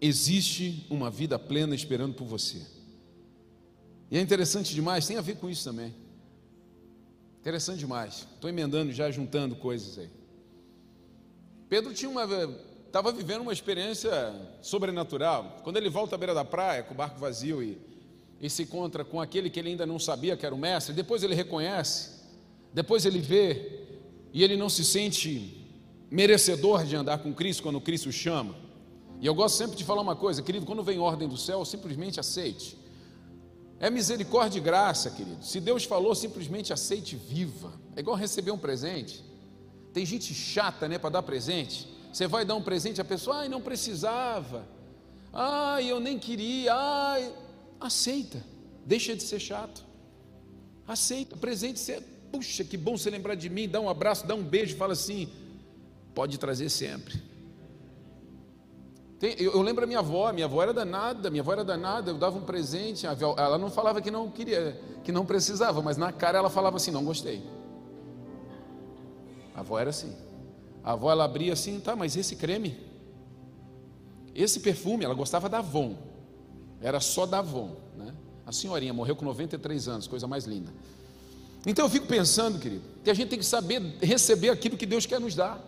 existe 0.00 0.86
uma 0.90 1.10
vida 1.10 1.38
plena 1.38 1.74
esperando 1.74 2.14
por 2.14 2.26
você. 2.26 2.62
E 4.10 4.18
é 4.18 4.20
interessante 4.20 4.74
demais, 4.74 5.06
tem 5.06 5.16
a 5.16 5.22
ver 5.22 5.36
com 5.36 5.50
isso 5.50 5.64
também. 5.64 5.94
Interessante 7.40 7.78
demais. 7.78 8.26
Estou 8.34 8.50
emendando 8.50 8.92
já, 8.92 9.10
juntando 9.10 9.56
coisas 9.56 9.98
aí. 9.98 10.10
Pedro 11.68 11.92
tinha 11.94 12.10
uma 12.10 12.24
estava 12.86 13.12
vivendo 13.12 13.42
uma 13.42 13.52
experiência 13.52 14.10
sobrenatural. 14.62 15.58
Quando 15.62 15.76
ele 15.76 15.90
volta 15.90 16.14
à 16.14 16.18
beira 16.18 16.32
da 16.32 16.44
praia 16.44 16.82
com 16.82 16.94
o 16.94 16.96
barco 16.96 17.20
vazio 17.20 17.62
e, 17.62 17.78
e 18.40 18.48
se 18.48 18.62
encontra 18.62 19.04
com 19.04 19.20
aquele 19.20 19.50
que 19.50 19.60
ele 19.60 19.68
ainda 19.70 19.84
não 19.84 19.98
sabia 19.98 20.36
que 20.36 20.46
era 20.46 20.54
o 20.54 20.58
mestre, 20.58 20.94
depois 20.94 21.22
ele 21.22 21.34
reconhece, 21.34 22.22
depois 22.72 23.04
ele 23.04 23.18
vê 23.18 23.82
e 24.32 24.42
ele 24.42 24.56
não 24.56 24.70
se 24.70 24.84
sente 24.84 25.62
merecedor 26.10 26.84
de 26.84 26.96
andar 26.96 27.18
com 27.18 27.34
Cristo 27.34 27.62
quando 27.62 27.80
Cristo 27.80 28.08
o 28.08 28.12
chama. 28.12 28.54
E 29.20 29.26
eu 29.26 29.34
gosto 29.34 29.56
sempre 29.56 29.76
de 29.76 29.84
falar 29.84 30.02
uma 30.02 30.16
coisa, 30.16 30.42
querido, 30.42 30.66
quando 30.66 30.82
vem 30.82 30.98
ordem 30.98 31.28
do 31.28 31.36
céu, 31.36 31.64
simplesmente 31.64 32.20
aceite. 32.20 32.78
É 33.78 33.90
misericórdia 33.90 34.58
e 34.58 34.62
graça, 34.62 35.10
querido. 35.10 35.44
Se 35.44 35.60
Deus 35.60 35.84
falou, 35.84 36.14
simplesmente 36.14 36.72
aceite 36.72 37.16
viva. 37.16 37.72
É 37.94 38.00
igual 38.00 38.16
receber 38.16 38.50
um 38.50 38.58
presente. 38.58 39.24
Tem 39.92 40.04
gente 40.04 40.32
chata, 40.34 40.88
né, 40.88 40.98
para 40.98 41.10
dar 41.10 41.22
presente. 41.22 41.88
Você 42.12 42.26
vai 42.26 42.44
dar 42.44 42.54
um 42.54 42.62
presente, 42.62 43.00
a 43.00 43.04
pessoa, 43.04 43.38
ai, 43.38 43.48
não 43.48 43.60
precisava. 43.60 44.66
Ai, 45.32 45.90
eu 45.90 46.00
nem 46.00 46.18
queria. 46.18 46.74
Ai, 46.74 47.32
aceita. 47.80 48.42
Deixa 48.84 49.14
de 49.14 49.22
ser 49.22 49.40
chato. 49.40 49.84
Aceita. 50.86 51.36
Presente, 51.36 51.78
você, 51.78 52.02
puxa, 52.30 52.64
que 52.64 52.76
bom 52.76 52.96
você 52.96 53.10
lembrar 53.10 53.34
de 53.34 53.50
mim, 53.50 53.68
dá 53.68 53.80
um 53.80 53.88
abraço, 53.88 54.26
dá 54.26 54.34
um 54.34 54.42
beijo, 54.42 54.76
fala 54.76 54.94
assim, 54.94 55.28
pode 56.14 56.38
trazer 56.38 56.70
sempre. 56.70 57.20
Tem, 59.18 59.34
eu, 59.38 59.52
eu, 59.52 59.62
lembro 59.62 59.84
a 59.84 59.86
minha 59.86 60.00
avó, 60.00 60.30
minha 60.32 60.44
avó 60.44 60.62
era 60.62 60.74
danada, 60.74 61.30
minha 61.30 61.42
avó 61.42 61.52
era 61.52 61.64
danada, 61.64 62.10
eu 62.10 62.18
dava 62.18 62.36
um 62.36 62.42
presente, 62.42 63.06
ela 63.06 63.56
não 63.56 63.70
falava 63.70 64.00
que 64.02 64.10
não 64.10 64.30
queria, 64.30 64.78
que 65.02 65.10
não 65.10 65.24
precisava, 65.24 65.80
mas 65.80 65.96
na 65.96 66.12
cara 66.12 66.38
ela 66.38 66.50
falava 66.50 66.76
assim, 66.76 66.90
não 66.90 67.02
gostei. 67.02 67.42
A 69.54 69.60
avó 69.60 69.78
era 69.78 69.88
assim. 69.88 70.14
A 70.84 70.92
avó 70.92 71.10
ela 71.10 71.24
abria 71.24 71.54
assim, 71.54 71.80
tá, 71.80 71.96
mas 71.96 72.14
esse 72.14 72.36
creme, 72.36 72.78
esse 74.34 74.60
perfume, 74.60 75.04
ela 75.04 75.14
gostava 75.14 75.48
da 75.48 75.58
Avon, 75.58 75.96
era 76.80 77.00
só 77.00 77.24
da 77.24 77.38
Avon, 77.38 77.74
né? 77.96 78.14
A 78.44 78.52
senhorinha 78.52 78.92
morreu 78.92 79.16
com 79.16 79.24
93 79.24 79.88
anos, 79.88 80.06
coisa 80.06 80.26
mais 80.26 80.44
linda. 80.44 80.70
Então 81.66 81.86
eu 81.86 81.90
fico 81.90 82.06
pensando, 82.06 82.60
querido, 82.60 82.82
que 83.02 83.10
a 83.10 83.14
gente 83.14 83.30
tem 83.30 83.38
que 83.38 83.44
saber 83.44 83.80
receber 84.00 84.50
aquilo 84.50 84.76
que 84.76 84.86
Deus 84.86 85.06
quer 85.06 85.18
nos 85.18 85.34
dar. 85.34 85.60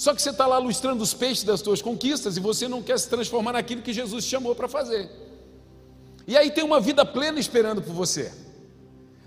Só 0.00 0.14
que 0.14 0.22
você 0.22 0.30
está 0.30 0.46
lá 0.46 0.56
lustrando 0.56 1.02
os 1.02 1.12
peixes 1.12 1.44
das 1.44 1.60
suas 1.60 1.82
conquistas 1.82 2.34
e 2.38 2.40
você 2.40 2.66
não 2.66 2.82
quer 2.82 2.98
se 2.98 3.06
transformar 3.06 3.52
naquilo 3.52 3.82
que 3.82 3.92
Jesus 3.92 4.24
chamou 4.24 4.54
para 4.54 4.66
fazer. 4.66 5.10
E 6.26 6.38
aí 6.38 6.50
tem 6.50 6.64
uma 6.64 6.80
vida 6.80 7.04
plena 7.04 7.38
esperando 7.38 7.82
por 7.82 7.92
você. 7.92 8.32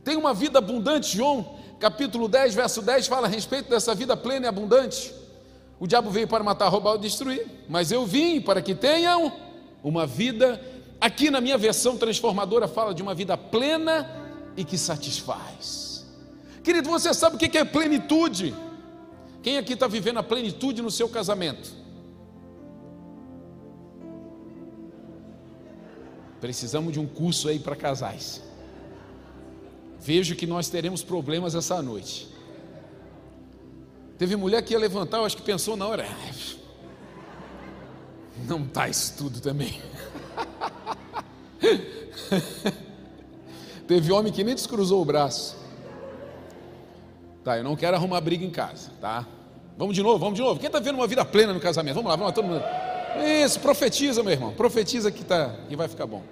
Tem 0.03 0.17
uma 0.17 0.33
vida 0.33 0.57
abundante, 0.57 1.15
João, 1.15 1.59
capítulo 1.79 2.27
10, 2.27 2.55
verso 2.55 2.81
10 2.81 3.05
fala 3.05 3.27
a 3.27 3.29
respeito 3.29 3.69
dessa 3.69 3.93
vida 3.93 4.17
plena 4.17 4.47
e 4.47 4.49
abundante. 4.49 5.13
O 5.79 5.85
diabo 5.85 6.09
veio 6.09 6.27
para 6.27 6.43
matar, 6.43 6.69
roubar 6.69 6.93
ou 6.93 6.97
destruir, 6.97 7.45
mas 7.69 7.91
eu 7.91 8.03
vim 8.03 8.41
para 8.41 8.59
que 8.59 8.73
tenham 8.73 9.31
uma 9.83 10.07
vida. 10.07 10.59
Aqui 10.99 11.29
na 11.29 11.39
minha 11.39 11.55
versão 11.55 11.97
transformadora 11.97 12.67
fala 12.67 12.95
de 12.95 13.03
uma 13.03 13.13
vida 13.13 13.37
plena 13.37 14.09
e 14.57 14.65
que 14.65 14.79
satisfaz. 14.79 16.03
Querido, 16.63 16.89
você 16.89 17.13
sabe 17.13 17.35
o 17.35 17.37
que 17.37 17.55
é 17.59 17.63
plenitude? 17.63 18.55
Quem 19.43 19.57
aqui 19.57 19.73
está 19.73 19.87
vivendo 19.87 20.19
a 20.19 20.23
plenitude 20.23 20.81
no 20.81 20.89
seu 20.89 21.09
casamento? 21.09 21.69
Precisamos 26.39 26.93
de 26.93 26.99
um 26.99 27.05
curso 27.05 27.49
aí 27.49 27.59
para 27.59 27.75
casais. 27.75 28.41
Vejo 29.99 30.35
que 30.35 30.47
nós 30.47 30.69
teremos 30.69 31.03
problemas 31.03 31.55
essa 31.55 31.81
noite. 31.81 32.29
Teve 34.17 34.37
mulher 34.37 34.63
que 34.63 34.73
ia 34.73 34.79
levantar, 34.79 35.17
eu 35.17 35.25
acho 35.25 35.35
que 35.35 35.43
pensou 35.43 35.75
na 35.75 35.87
hora. 35.87 36.07
Não 38.47 38.63
está 38.63 38.87
isso 38.87 39.17
tudo 39.17 39.41
também. 39.41 39.81
Teve 43.87 44.11
homem 44.11 44.31
que 44.31 44.43
nem 44.43 44.55
descruzou 44.55 45.01
o 45.01 45.05
braço. 45.05 45.62
Tá, 47.43 47.57
eu 47.57 47.63
não 47.63 47.75
quero 47.75 47.97
arrumar 47.97 48.21
briga 48.21 48.45
em 48.45 48.49
casa, 48.49 48.89
tá? 49.01 49.27
Vamos 49.77 49.95
de 49.95 50.01
novo, 50.01 50.17
vamos 50.17 50.35
de 50.35 50.41
novo. 50.41 50.59
Quem 50.59 50.67
está 50.67 50.79
vendo 50.79 50.95
uma 50.95 51.07
vida 51.07 51.25
plena 51.25 51.53
no 51.53 51.59
casamento? 51.59 51.95
Vamos 51.95 52.09
lá, 52.09 52.15
vamos 52.15 52.27
lá, 52.27 52.33
todo 52.33 52.47
mundo. 52.47 52.63
Isso, 53.43 53.59
profetiza, 53.59 54.23
meu 54.23 54.31
irmão. 54.31 54.53
Profetiza 54.53 55.11
que, 55.11 55.23
tá, 55.23 55.53
que 55.67 55.75
vai 55.75 55.87
ficar 55.87 56.05
bom. 56.05 56.23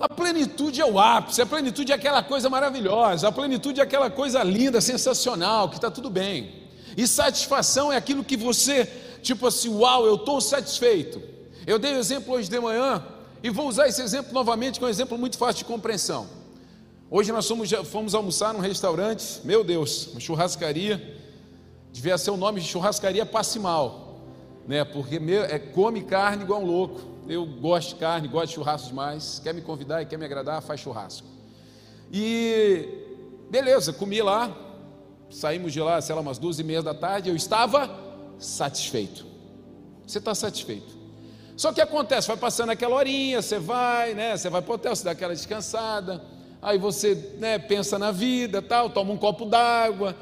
A 0.00 0.08
plenitude 0.08 0.80
é 0.80 0.84
o 0.84 0.98
ápice, 0.98 1.40
a 1.40 1.46
plenitude 1.46 1.92
é 1.92 1.94
aquela 1.94 2.22
coisa 2.22 2.50
maravilhosa, 2.50 3.28
a 3.28 3.32
plenitude 3.32 3.80
é 3.80 3.84
aquela 3.84 4.10
coisa 4.10 4.42
linda, 4.42 4.80
sensacional, 4.80 5.68
que 5.68 5.76
está 5.76 5.90
tudo 5.90 6.10
bem. 6.10 6.62
E 6.96 7.06
satisfação 7.06 7.92
é 7.92 7.96
aquilo 7.96 8.24
que 8.24 8.36
você, 8.36 8.84
tipo 9.22 9.46
assim, 9.46 9.68
uau, 9.68 10.04
eu 10.04 10.16
estou 10.16 10.40
satisfeito. 10.40 11.22
Eu 11.66 11.78
dei 11.78 11.92
o 11.92 11.96
um 11.96 11.98
exemplo 12.00 12.34
hoje 12.34 12.50
de 12.50 12.58
manhã 12.58 13.02
e 13.42 13.48
vou 13.48 13.68
usar 13.68 13.86
esse 13.86 14.02
exemplo 14.02 14.32
novamente, 14.32 14.78
que 14.78 14.84
é 14.84 14.88
um 14.88 14.90
exemplo 14.90 15.16
muito 15.16 15.38
fácil 15.38 15.58
de 15.58 15.64
compreensão. 15.64 16.41
Hoje 17.14 17.30
nós 17.30 17.46
fomos, 17.46 17.70
fomos 17.90 18.14
almoçar 18.14 18.54
num 18.54 18.60
restaurante, 18.60 19.42
meu 19.44 19.62
Deus, 19.62 20.06
uma 20.06 20.18
churrascaria, 20.18 21.20
devia 21.92 22.16
ser 22.16 22.30
o 22.30 22.38
nome 22.38 22.58
de 22.58 22.66
churrascaria 22.66 23.26
Passimal, 23.26 24.18
né? 24.66 24.82
Porque 24.82 25.20
meu, 25.20 25.44
é, 25.44 25.58
come 25.58 26.04
carne 26.04 26.44
igual 26.44 26.62
um 26.62 26.64
louco. 26.64 27.02
Eu 27.28 27.44
gosto 27.44 27.90
de 27.90 27.94
carne, 27.96 28.28
gosto 28.28 28.46
de 28.46 28.54
churrasco 28.54 28.88
demais. 28.88 29.42
Quer 29.44 29.52
me 29.52 29.60
convidar 29.60 30.00
e 30.00 30.06
quer 30.06 30.16
me 30.16 30.24
agradar, 30.24 30.62
faz 30.62 30.80
churrasco. 30.80 31.26
E 32.10 32.88
beleza, 33.50 33.92
comi 33.92 34.22
lá, 34.22 34.50
saímos 35.28 35.70
de 35.70 35.82
lá, 35.82 36.00
sei 36.00 36.14
lá, 36.14 36.22
umas 36.22 36.38
duas 36.38 36.58
e 36.60 36.64
meia 36.64 36.82
da 36.82 36.94
tarde, 36.94 37.28
eu 37.28 37.36
estava 37.36 37.90
satisfeito. 38.38 39.26
Você 40.06 40.16
está 40.16 40.34
satisfeito? 40.34 40.96
Só 41.58 41.74
que 41.74 41.82
acontece, 41.82 42.28
vai 42.28 42.38
passando 42.38 42.70
aquela 42.70 42.96
horinha, 42.96 43.42
você 43.42 43.58
vai, 43.58 44.14
né? 44.14 44.34
Você 44.34 44.48
vai 44.48 44.62
para 44.62 44.72
o 44.72 44.74
hotel, 44.76 44.96
você 44.96 45.04
dá 45.04 45.10
aquela 45.10 45.34
descansada 45.34 46.31
aí 46.62 46.78
você 46.78 47.34
né, 47.38 47.58
pensa 47.58 47.98
na 47.98 48.12
vida, 48.12 48.62
tal, 48.62 48.88
toma 48.88 49.12
um 49.12 49.18
copo 49.18 49.44
d'água. 49.44 50.16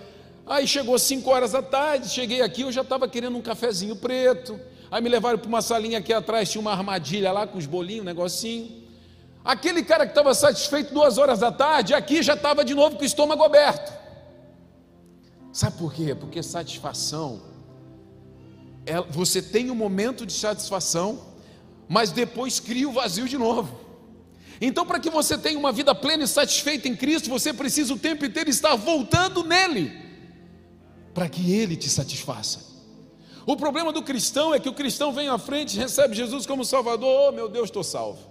Aí 0.47 0.67
chegou 0.67 0.99
5 0.99 1.31
horas 1.31 1.53
da 1.53 1.63
tarde, 1.63 2.09
cheguei 2.09 2.41
aqui, 2.41 2.63
eu 2.63 2.73
já 2.73 2.81
estava 2.81 3.07
querendo 3.07 3.37
um 3.37 3.43
cafezinho 3.43 3.95
preto. 3.95 4.59
Aí 4.91 5.01
me 5.01 5.09
levaram 5.09 5.39
para 5.39 5.47
uma 5.47 5.63
salinha 5.63 5.99
aqui 5.99 6.13
atrás, 6.13 6.51
tinha 6.51 6.61
uma 6.61 6.73
armadilha 6.73 7.31
lá 7.31 7.47
com 7.47 7.59
os 7.59 7.67
bolinhos, 7.67 8.03
um 8.03 8.07
negocinho. 8.07 8.81
Aquele 9.45 9.83
cara 9.83 10.05
que 10.05 10.11
estava 10.13 10.35
satisfeito 10.35 10.93
duas 10.93 11.19
horas 11.19 11.39
da 11.39 11.53
tarde, 11.53 11.95
aqui 11.95 12.23
já 12.23 12.35
estava 12.35 12.65
de 12.65 12.75
novo 12.75 12.97
com 12.97 13.03
o 13.03 13.07
estômago 13.07 13.45
aberto. 13.45 13.93
Sabe 15.53 15.79
por 15.79 15.93
quê? 15.93 16.15
Porque 16.15 16.43
satisfação, 16.43 17.41
é, 18.85 19.01
você 19.01 19.41
tem 19.41 19.71
um 19.71 19.75
momento 19.75 20.27
de 20.27 20.33
satisfação, 20.33 21.21
mas 21.89 22.11
depois 22.13 22.61
cria 22.61 22.89
o 22.89 22.93
vazio 22.93 23.29
de 23.29 23.39
novo. 23.39 23.80
Então, 24.61 24.85
para 24.85 25.01
que 25.01 25.09
você 25.09 25.39
tenha 25.39 25.59
uma 25.59 25.73
vida 25.73 25.95
plena 25.95 26.25
e 26.25 26.29
satisfeita 26.29 26.87
em 26.87 26.95
Cristo, 26.95 27.31
você 27.31 27.53
precisa 27.53 27.95
o 27.95 27.99
tempo 27.99 28.25
inteiro 28.25 28.51
estar 28.51 28.77
voltando 28.77 29.43
nele, 29.43 29.91
para 31.15 31.29
que 31.29 31.53
ele 31.53 31.77
te 31.77 31.89
satisfaça. 31.89 32.69
O 33.47 33.57
problema 33.57 33.91
do 33.93 34.03
cristão 34.03 34.55
é 34.55 34.61
que 34.61 34.69
o 34.69 34.75
cristão 34.75 35.13
vem 35.13 35.29
à 35.29 35.39
frente, 35.39 35.79
recebe 35.79 36.15
Jesus 36.15 36.45
como 36.45 36.65
Salvador, 36.65 37.31
oh 37.31 37.33
meu 37.33 37.49
Deus, 37.49 37.69
estou 37.69 37.83
salvo. 37.83 38.31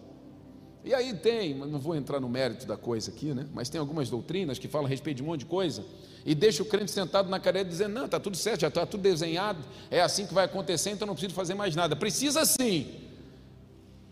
E 0.86 0.94
aí 0.94 1.14
tem, 1.14 1.56
não 1.56 1.80
vou 1.80 1.96
entrar 1.96 2.20
no 2.20 2.30
mérito 2.30 2.66
da 2.66 2.78
coisa 2.78 3.12
aqui, 3.12 3.34
né? 3.34 3.48
Mas 3.54 3.68
tem 3.68 3.82
algumas 3.82 4.10
doutrinas 4.10 4.58
que 4.58 4.68
falam 4.68 4.86
a 4.86 4.90
respeito 4.90 5.18
de 5.18 5.24
um 5.24 5.26
monte 5.26 5.42
de 5.42 5.46
coisa 5.46 5.84
e 6.26 6.34
deixa 6.34 6.64
o 6.64 6.66
crente 6.66 6.92
sentado 6.92 7.30
na 7.30 7.40
cadeira 7.40 7.68
dizendo: 7.68 7.94
não, 7.94 8.06
está 8.06 8.20
tudo 8.20 8.38
certo, 8.38 8.62
já 8.62 8.70
está 8.70 8.86
tudo 8.86 9.02
desenhado, 9.02 9.60
é 9.92 10.00
assim 10.00 10.26
que 10.26 10.34
vai 10.34 10.46
acontecer, 10.46 10.92
então 10.92 11.06
não 11.06 11.16
preciso 11.16 11.34
fazer 11.34 11.54
mais 11.54 11.76
nada. 11.76 11.96
Precisa 11.96 12.46
sim, 12.46 12.88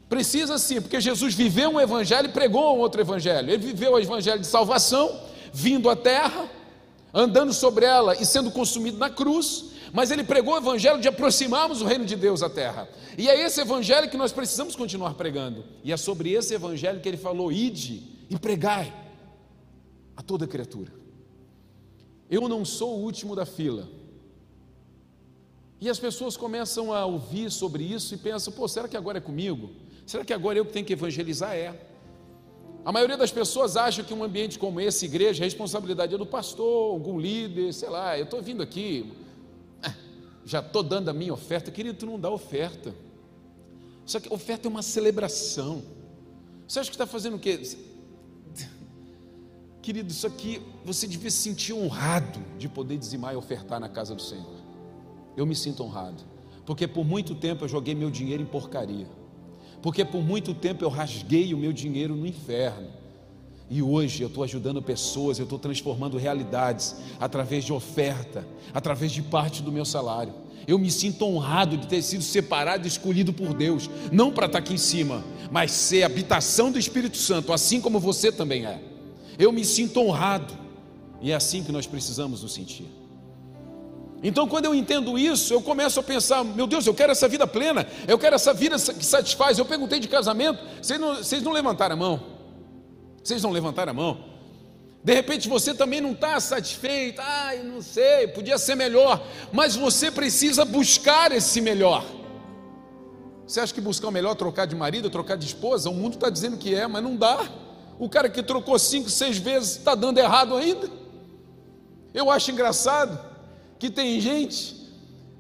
Precisa 0.09 0.57
sim, 0.57 0.81
porque 0.81 1.01
Jesus 1.01 1.33
viveu 1.33 1.71
um 1.71 1.80
evangelho 1.80 2.30
e 2.30 2.31
pregou 2.31 2.75
um 2.75 2.80
outro 2.80 3.01
evangelho. 3.01 3.50
Ele 3.50 3.57
viveu 3.57 3.94
o 3.94 4.00
evangelho 4.00 4.39
de 4.39 4.48
salvação, 4.48 5.19
vindo 5.51 5.89
à 5.89 5.95
terra, 5.95 6.50
andando 7.13 7.54
sobre 7.54 7.86
ela 7.86 8.15
e 8.15 8.25
sendo 8.25 8.50
consumido 8.50 8.98
na 8.98 9.09
cruz, 9.09 9.65
mas 9.92 10.09
ele 10.09 10.24
pregou 10.24 10.54
o 10.54 10.57
evangelho 10.57 11.01
de 11.01 11.07
aproximarmos 11.07 11.81
o 11.81 11.86
reino 11.86 12.06
de 12.06 12.15
Deus 12.15 12.42
à 12.42 12.50
terra. 12.50 12.88
E 13.18 13.27
é 13.27 13.42
esse 13.42 13.59
evangelho 13.59 14.09
que 14.09 14.18
nós 14.18 14.31
precisamos 14.31 14.75
continuar 14.75 15.13
pregando. 15.15 15.65
E 15.83 15.92
é 15.92 15.98
sobre 15.98 16.31
esse 16.31 16.54
evangelho 16.54 17.01
que 17.01 17.09
ele 17.09 17.18
falou: 17.18 17.51
ide 17.51 18.04
e 18.30 18.38
pregai 18.38 18.94
a 20.15 20.21
toda 20.21 20.48
criatura. 20.48 20.92
Eu 22.30 22.48
não 22.48 22.63
sou 22.63 22.98
o 22.98 23.04
último 23.04 23.36
da 23.36 23.45
fila. 23.45 23.89
E 25.80 25.89
as 25.89 26.00
pessoas 26.00 26.36
começam 26.36 26.92
a 26.92 27.06
ouvir 27.06 27.51
sobre 27.51 27.83
isso 27.83 28.13
e 28.13 28.18
pensam: 28.18 28.54
pô, 28.54 28.68
será 28.68 28.88
que 28.88 28.98
agora 28.98 29.18
é 29.18 29.21
comigo? 29.21 29.71
Será 30.07 30.24
que 30.24 30.31
agora 30.31 30.57
eu 30.57 30.65
que 30.65 30.71
tenho 30.71 30.86
que 30.86 30.94
evangelizar? 30.94 31.54
É. 31.54 31.77
A 32.86 32.94
maioria 32.94 33.18
das 33.18 33.30
pessoas 33.30 33.75
acha 33.75 34.01
que 34.01 34.13
um 34.13 34.24
ambiente 34.24 34.57
como 34.57 34.80
esse, 34.80 35.04
igreja, 35.04 35.44
a 35.44 35.45
responsabilidade 35.45 36.15
é 36.15 36.18
do 36.18 36.25
pastor, 36.25 36.94
algum 36.94 37.19
líder, 37.19 37.74
sei 37.74 37.89
lá, 37.89 38.18
eu 38.18 38.24
estou 38.24 38.42
vindo 38.42 38.63
aqui, 38.63 39.12
é, 39.83 39.94
já 40.45 40.62
estou 40.62 40.81
dando 40.81 41.09
a 41.09 41.13
minha 41.13 41.33
oferta. 41.33 41.69
Querido, 41.69 42.00
tu 42.00 42.06
não 42.06 42.18
dá 42.18 42.30
oferta. 42.30 42.95
Só 44.06 44.21
que 44.21 44.33
oferta 44.33 44.65
é 44.65 44.71
uma 44.71 44.81
celebração. 44.81 45.83
Você 46.65 46.80
acha 46.80 46.89
que 46.89 46.95
está 46.95 47.06
fazendo 47.06 47.36
o 47.36 47.39
quê? 47.39 47.59
Querido, 49.83 50.09
isso 50.09 50.25
aqui 50.25 50.62
você 50.86 51.06
devia 51.06 51.30
se 51.30 51.39
sentir 51.39 51.74
honrado 51.74 52.39
de 52.57 52.69
poder 52.69 52.98
dizimar 52.98 53.33
e 53.33 53.36
ofertar 53.36 53.81
na 53.81 53.89
casa 53.89 54.15
do 54.15 54.21
Senhor. 54.21 54.63
Eu 55.36 55.45
me 55.45 55.54
sinto 55.54 55.83
honrado, 55.83 56.24
porque 56.65 56.88
por 56.88 57.04
muito 57.04 57.36
tempo 57.36 57.65
eu 57.65 57.68
joguei 57.68 57.94
meu 57.94 58.09
dinheiro 58.09 58.42
em 58.42 58.45
porcaria, 58.45 59.07
porque 59.81 60.03
por 60.03 60.21
muito 60.21 60.53
tempo 60.53 60.83
eu 60.83 60.89
rasguei 60.89 61.53
o 61.53 61.57
meu 61.57 61.71
dinheiro 61.71 62.15
no 62.15 62.25
inferno. 62.25 62.88
E 63.69 63.81
hoje 63.81 64.21
eu 64.21 64.27
estou 64.27 64.44
ajudando 64.44 64.81
pessoas, 64.81 65.39
eu 65.39 65.44
estou 65.44 65.59
transformando 65.59 66.18
realidades 66.18 66.95
através 67.19 67.65
de 67.65 67.74
oferta, 67.74 68.47
através 68.74 69.12
de 69.12 69.21
parte 69.21 69.62
do 69.62 69.71
meu 69.71 69.83
salário. 69.83 70.33
Eu 70.65 70.79
me 70.79 70.89
sinto 70.89 71.25
honrado 71.25 71.77
de 71.77 71.88
ter 71.88 72.01
sido 72.01 72.24
separado 72.24 72.85
e 72.85 72.88
escolhido 72.88 73.33
por 73.33 73.53
Deus, 73.53 73.89
não 74.12 74.31
para 74.31 74.45
estar 74.45 74.59
tá 74.59 74.63
aqui 74.63 74.74
em 74.74 74.77
cima, 74.77 75.24
mas 75.51 75.71
ser 75.71 76.03
habitação 76.03 76.71
do 76.71 76.80
Espírito 76.80 77.18
Santo, 77.18 77.51
assim 77.51 77.81
como 77.81 78.00
você 78.00 78.31
também 78.31 78.65
é. 78.65 78.81
Eu 79.38 79.51
me 79.51 79.63
sinto 79.63 80.00
honrado, 80.00 80.53
e 81.21 81.31
é 81.31 81.35
assim 81.35 81.63
que 81.63 81.71
nós 81.71 81.85
precisamos 81.85 82.44
nos 82.44 82.53
sentir. 82.53 82.88
Então, 84.24 84.48
quando 84.48 84.66
eu 84.66 84.74
entendo 84.74 85.18
isso, 85.18 85.54
eu 85.54 85.62
começo 85.62 86.00
a 86.00 86.04
pensar: 86.04 86.44
meu 86.44 86.66
Deus, 86.66 86.86
eu 86.88 86.94
quero 86.94 87.12
essa 87.12 87.28
vida 87.28 87.46
plena, 87.46 87.88
eu 88.08 88.18
quero 88.18 88.36
essa 88.36 88.54
vida 88.54 88.75
que 88.75 89.06
satisfaz. 89.06 89.60
Eu 89.60 89.66
perguntei 89.66 90.00
de 90.00 90.08
casamento, 90.08 90.60
vocês 90.81 91.00
não, 91.00 91.16
vocês 91.16 91.44
não 91.44 91.52
levantaram 91.52 91.94
a 91.94 91.98
mão? 91.98 92.24
Vocês 93.24 93.44
não 93.44 93.52
levantaram 93.52 93.92
a 93.92 93.94
mão? 93.94 94.38
De 95.04 95.14
repente 95.14 95.48
você 95.48 95.74
também 95.74 96.02
não 96.02 96.12
está 96.12 96.40
satisfeito, 96.40 97.22
ah, 97.24 97.56
eu 97.56 97.64
não 97.64 97.81
sei, 97.81 98.28
podia 98.28 98.58
ser 98.58 98.75
melhor, 98.75 99.25
mas 99.54 99.75
você 99.75 100.12
precisa 100.12 100.66
buscar 100.66 101.31
esse 101.31 101.62
melhor. 101.62 102.04
Você 103.46 103.62
acha 103.62 103.74
que 103.74 103.80
buscar 103.80 104.10
o 104.10 104.12
melhor 104.12 104.36
trocar 104.36 104.66
de 104.66 104.75
marido, 104.75 105.10
trocar 105.10 105.38
de 105.38 105.46
esposa? 105.46 105.90
O 105.90 105.94
mundo 105.94 106.16
está 106.16 106.30
dizendo 106.30 106.58
que 106.58 106.75
é, 106.75 106.86
mas 106.88 107.02
não 107.02 107.16
dá. 107.16 107.48
O 107.98 108.10
cara 108.10 108.30
que 108.30 108.44
trocou 108.44 108.78
cinco, 108.78 109.10
seis 109.10 109.38
vezes 109.38 109.78
está 109.78 109.96
dando 109.96 110.18
errado 110.18 110.56
ainda. 110.56 110.90
Eu 112.14 112.30
acho 112.30 112.52
engraçado 112.52 113.26
que 113.79 113.89
tem 113.89 114.19
gente 114.19 114.75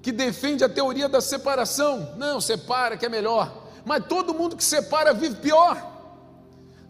que 0.01 0.11
defende 0.11 0.63
a 0.63 0.69
teoria 0.69 1.09
da 1.09 1.19
separação. 1.19 2.13
Não, 2.17 2.39
separa 2.39 2.95
que 2.95 3.05
é 3.05 3.09
melhor. 3.09 3.67
Mas 3.83 4.05
todo 4.05 4.33
mundo 4.33 4.55
que 4.55 4.63
separa 4.63 5.13
vive 5.13 5.35
pior. 5.35 5.95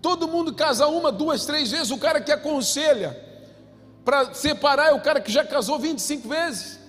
Todo 0.01 0.27
mundo 0.27 0.53
casa 0.53 0.87
uma, 0.87 1.11
duas, 1.11 1.45
três 1.45 1.71
vezes. 1.71 1.91
O 1.91 1.97
cara 1.97 2.21
que 2.21 2.31
aconselha 2.31 3.17
para 4.05 4.33
separar 4.33 4.89
é 4.89 4.93
o 4.93 5.01
cara 5.01 5.19
que 5.19 5.31
já 5.31 5.43
casou 5.45 5.79
25 5.79 6.27
vezes. 6.27 6.79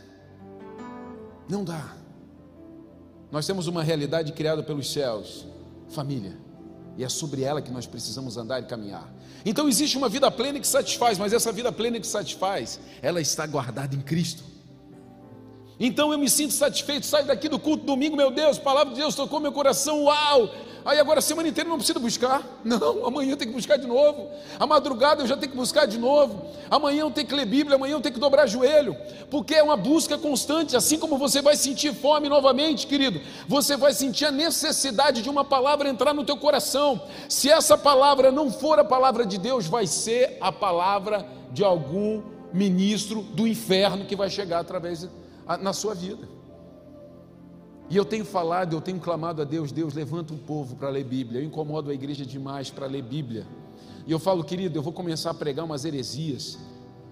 Não 1.49 1.65
dá. 1.65 1.97
Nós 3.31 3.47
temos 3.47 3.67
uma 3.67 3.83
realidade 3.83 4.33
criada 4.33 4.63
pelos 4.63 4.93
céus, 4.93 5.47
família. 5.91 6.37
E 6.99 7.05
é 7.05 7.09
sobre 7.09 7.43
ela 7.43 7.63
que 7.63 7.71
nós 7.71 7.87
precisamos 7.87 8.37
andar 8.37 8.59
e 8.61 8.65
caminhar. 8.65 9.09
Então 9.47 9.69
existe 9.69 9.97
uma 9.97 10.09
vida 10.09 10.29
plena 10.33 10.59
que 10.59 10.67
satisfaz, 10.67 11.17
mas 11.17 11.33
essa 11.33 11.53
vida 11.53 11.71
plena 11.71 12.01
que 12.01 12.07
satisfaz, 12.07 12.81
ela 13.01 13.21
está 13.21 13.47
guardada 13.47 13.95
em 13.95 14.01
Cristo. 14.01 14.43
Então 15.79 16.13
eu 16.13 16.19
me 16.19 16.29
sinto 16.29 16.53
satisfeito, 16.53 17.07
saio 17.07 17.25
daqui 17.25 17.49
do 17.49 17.57
culto 17.57 17.87
domingo, 17.87 18.17
meu 18.17 18.33
Deus, 18.33 18.59
palavra 18.59 18.93
de 18.93 19.01
Deus 19.01 19.15
tocou 19.15 19.39
meu 19.39 19.53
coração, 19.53 20.03
uau! 20.07 20.51
Aí 20.85 20.99
agora 20.99 21.19
a 21.19 21.23
semana 21.23 21.49
inteira 21.49 21.69
não 21.69 21.77
precisa 21.77 21.99
buscar. 21.99 22.43
Não, 22.65 23.07
amanhã 23.07 23.37
tem 23.37 23.49
que 23.49 23.55
buscar 23.55 23.77
de 23.77 23.87
novo. 23.87 24.29
A 24.59 24.67
madrugada 24.67 25.23
eu 25.23 25.27
já 25.27 25.37
tenho 25.37 25.51
que 25.51 25.57
buscar 25.57 25.87
de 25.87 25.99
novo. 25.99 26.47
Amanhã 26.71 27.01
eu 27.01 27.11
tenho 27.11 27.27
que 27.27 27.35
ler 27.35 27.47
Bíblia, 27.47 27.77
amanhã 27.77 27.93
eu 27.93 28.01
tenho 28.01 28.15
que 28.15 28.21
dobrar 28.21 28.47
joelho. 28.47 28.97
Porque 29.31 29.55
é 29.55 29.63
uma 29.63 29.77
busca 29.77 30.17
constante, 30.19 30.77
assim 30.77 30.99
como 30.99 31.19
você 31.19 31.41
vai 31.41 31.57
sentir 31.57 31.95
fome 31.95 32.29
novamente, 32.29 32.87
querido. 32.87 33.21
Você 33.47 33.77
vai 33.77 33.93
sentir 33.93 34.27
a 34.27 34.31
necessidade 34.31 35.23
de 35.23 35.31
uma 35.31 35.45
palavra 35.45 35.89
entrar 35.89 36.15
no 36.15 36.25
teu 36.25 36.37
coração. 36.37 37.01
Se 37.29 37.51
essa 37.51 37.77
palavra 37.77 38.31
não 38.31 38.51
for 38.51 38.79
a 38.79 38.85
palavra 38.85 39.25
de 39.25 39.39
Deus, 39.39 39.67
vai 39.67 39.87
ser 39.87 40.37
a 40.41 40.53
palavra 40.53 41.27
de 41.53 41.65
algum 41.65 42.23
ministro 42.53 43.23
do 43.23 43.47
inferno 43.47 44.05
que 44.05 44.17
vai 44.17 44.31
chegar 44.31 44.61
através 44.61 45.09
na 45.61 45.73
sua 45.73 45.95
vida. 45.95 46.38
E 47.91 47.97
eu 47.97 48.05
tenho 48.05 48.25
falado, 48.25 48.75
eu 48.75 48.81
tenho 48.81 49.01
clamado 49.01 49.41
a 49.41 49.45
Deus, 49.45 49.73
Deus 49.73 49.95
levanta 49.95 50.35
um 50.35 50.39
povo 50.39 50.77
para 50.77 50.91
ler 50.91 51.05
Bíblia. 51.05 51.41
Eu 51.41 51.45
incomodo 51.45 51.91
a 51.91 51.95
igreja 51.95 52.25
demais 52.25 52.71
para 52.71 52.87
ler 52.87 53.03
Bíblia. 53.03 53.47
E 54.07 54.13
eu 54.13 54.19
falo, 54.19 54.45
querido, 54.45 54.79
eu 54.79 54.83
vou 54.83 54.93
começar 54.93 55.31
a 55.31 55.35
pregar 55.35 55.65
umas 55.65 55.85
heresias. 55.85 56.59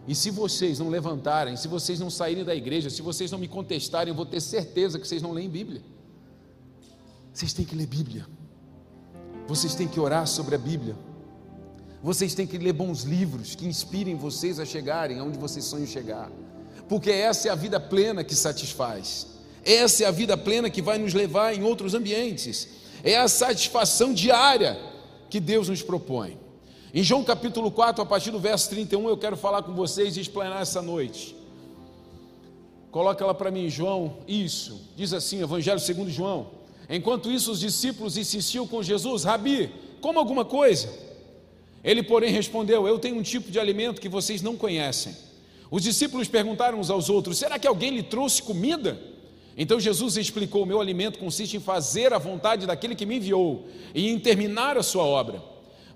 E 0.06 0.14
se 0.14 0.30
vocês 0.30 0.78
não 0.78 0.88
levantarem, 0.88 1.56
se 1.56 1.66
vocês 1.66 1.98
não 1.98 2.10
saírem 2.10 2.44
da 2.44 2.54
igreja, 2.54 2.90
se 2.90 3.02
vocês 3.02 3.30
não 3.30 3.38
me 3.38 3.48
contestarem, 3.48 4.10
eu 4.10 4.14
vou 4.14 4.26
ter 4.26 4.40
certeza 4.40 4.98
que 4.98 5.08
vocês 5.08 5.22
não 5.22 5.32
leem 5.32 5.48
Bíblia. 5.48 5.82
Vocês 7.32 7.52
têm 7.52 7.64
que 7.64 7.74
ler 7.74 7.86
Bíblia. 7.86 8.26
Vocês 9.46 9.74
têm 9.74 9.88
que 9.88 9.98
orar 9.98 10.26
sobre 10.26 10.54
a 10.54 10.58
Bíblia. 10.58 10.96
Vocês 12.02 12.34
têm 12.34 12.46
que 12.46 12.56
ler 12.58 12.72
bons 12.72 13.02
livros 13.02 13.54
que 13.54 13.66
inspirem 13.66 14.14
vocês 14.14 14.60
a 14.60 14.64
chegarem 14.64 15.18
aonde 15.18 15.38
vocês 15.38 15.64
sonham 15.64 15.86
chegar. 15.86 16.30
Porque 16.88 17.10
essa 17.10 17.48
é 17.48 17.50
a 17.50 17.54
vida 17.54 17.80
plena 17.80 18.22
que 18.22 18.34
satisfaz. 18.34 19.35
Essa 19.66 20.04
é 20.04 20.06
a 20.06 20.12
vida 20.12 20.36
plena 20.36 20.70
que 20.70 20.80
vai 20.80 20.96
nos 20.96 21.12
levar 21.12 21.52
em 21.52 21.64
outros 21.64 21.92
ambientes. 21.92 22.68
É 23.02 23.16
a 23.16 23.26
satisfação 23.26 24.14
diária 24.14 24.78
que 25.28 25.40
Deus 25.40 25.68
nos 25.68 25.82
propõe. 25.82 26.38
Em 26.94 27.02
João 27.02 27.24
capítulo 27.24 27.68
4, 27.72 28.00
a 28.00 28.06
partir 28.06 28.30
do 28.30 28.38
verso 28.38 28.70
31, 28.70 29.08
eu 29.08 29.16
quero 29.16 29.36
falar 29.36 29.62
com 29.64 29.74
vocês 29.74 30.16
e 30.16 30.20
explanar 30.20 30.62
essa 30.62 30.80
noite. 30.80 31.34
Coloca 32.92 33.24
ela 33.24 33.34
para 33.34 33.50
mim, 33.50 33.68
João. 33.68 34.18
Isso. 34.28 34.80
Diz 34.96 35.12
assim, 35.12 35.42
Evangelho 35.42 35.80
segundo 35.80 36.10
João. 36.10 36.46
Enquanto 36.88 37.30
isso, 37.30 37.50
os 37.50 37.58
discípulos 37.58 38.16
insistiam 38.16 38.68
com 38.68 38.84
Jesus: 38.84 39.24
Rabi, 39.24 39.72
como 40.00 40.20
alguma 40.20 40.44
coisa? 40.44 40.88
Ele, 41.82 42.04
porém, 42.04 42.32
respondeu: 42.32 42.86
Eu 42.86 43.00
tenho 43.00 43.16
um 43.16 43.22
tipo 43.22 43.50
de 43.50 43.58
alimento 43.58 44.00
que 44.00 44.08
vocês 44.08 44.40
não 44.40 44.56
conhecem. 44.56 45.14
Os 45.68 45.82
discípulos 45.82 46.28
perguntaram 46.28 46.78
uns 46.78 46.88
aos 46.88 47.10
outros: 47.10 47.36
Será 47.36 47.58
que 47.58 47.66
alguém 47.66 47.90
lhe 47.90 48.02
trouxe 48.04 48.40
comida? 48.40 49.15
Então 49.56 49.80
Jesus 49.80 50.16
explicou: 50.16 50.66
meu 50.66 50.80
alimento 50.80 51.18
consiste 51.18 51.56
em 51.56 51.60
fazer 51.60 52.12
a 52.12 52.18
vontade 52.18 52.66
daquele 52.66 52.94
que 52.94 53.06
me 53.06 53.16
enviou 53.16 53.66
e 53.94 54.10
em 54.10 54.18
terminar 54.18 54.76
a 54.76 54.82
sua 54.82 55.04
obra. 55.04 55.42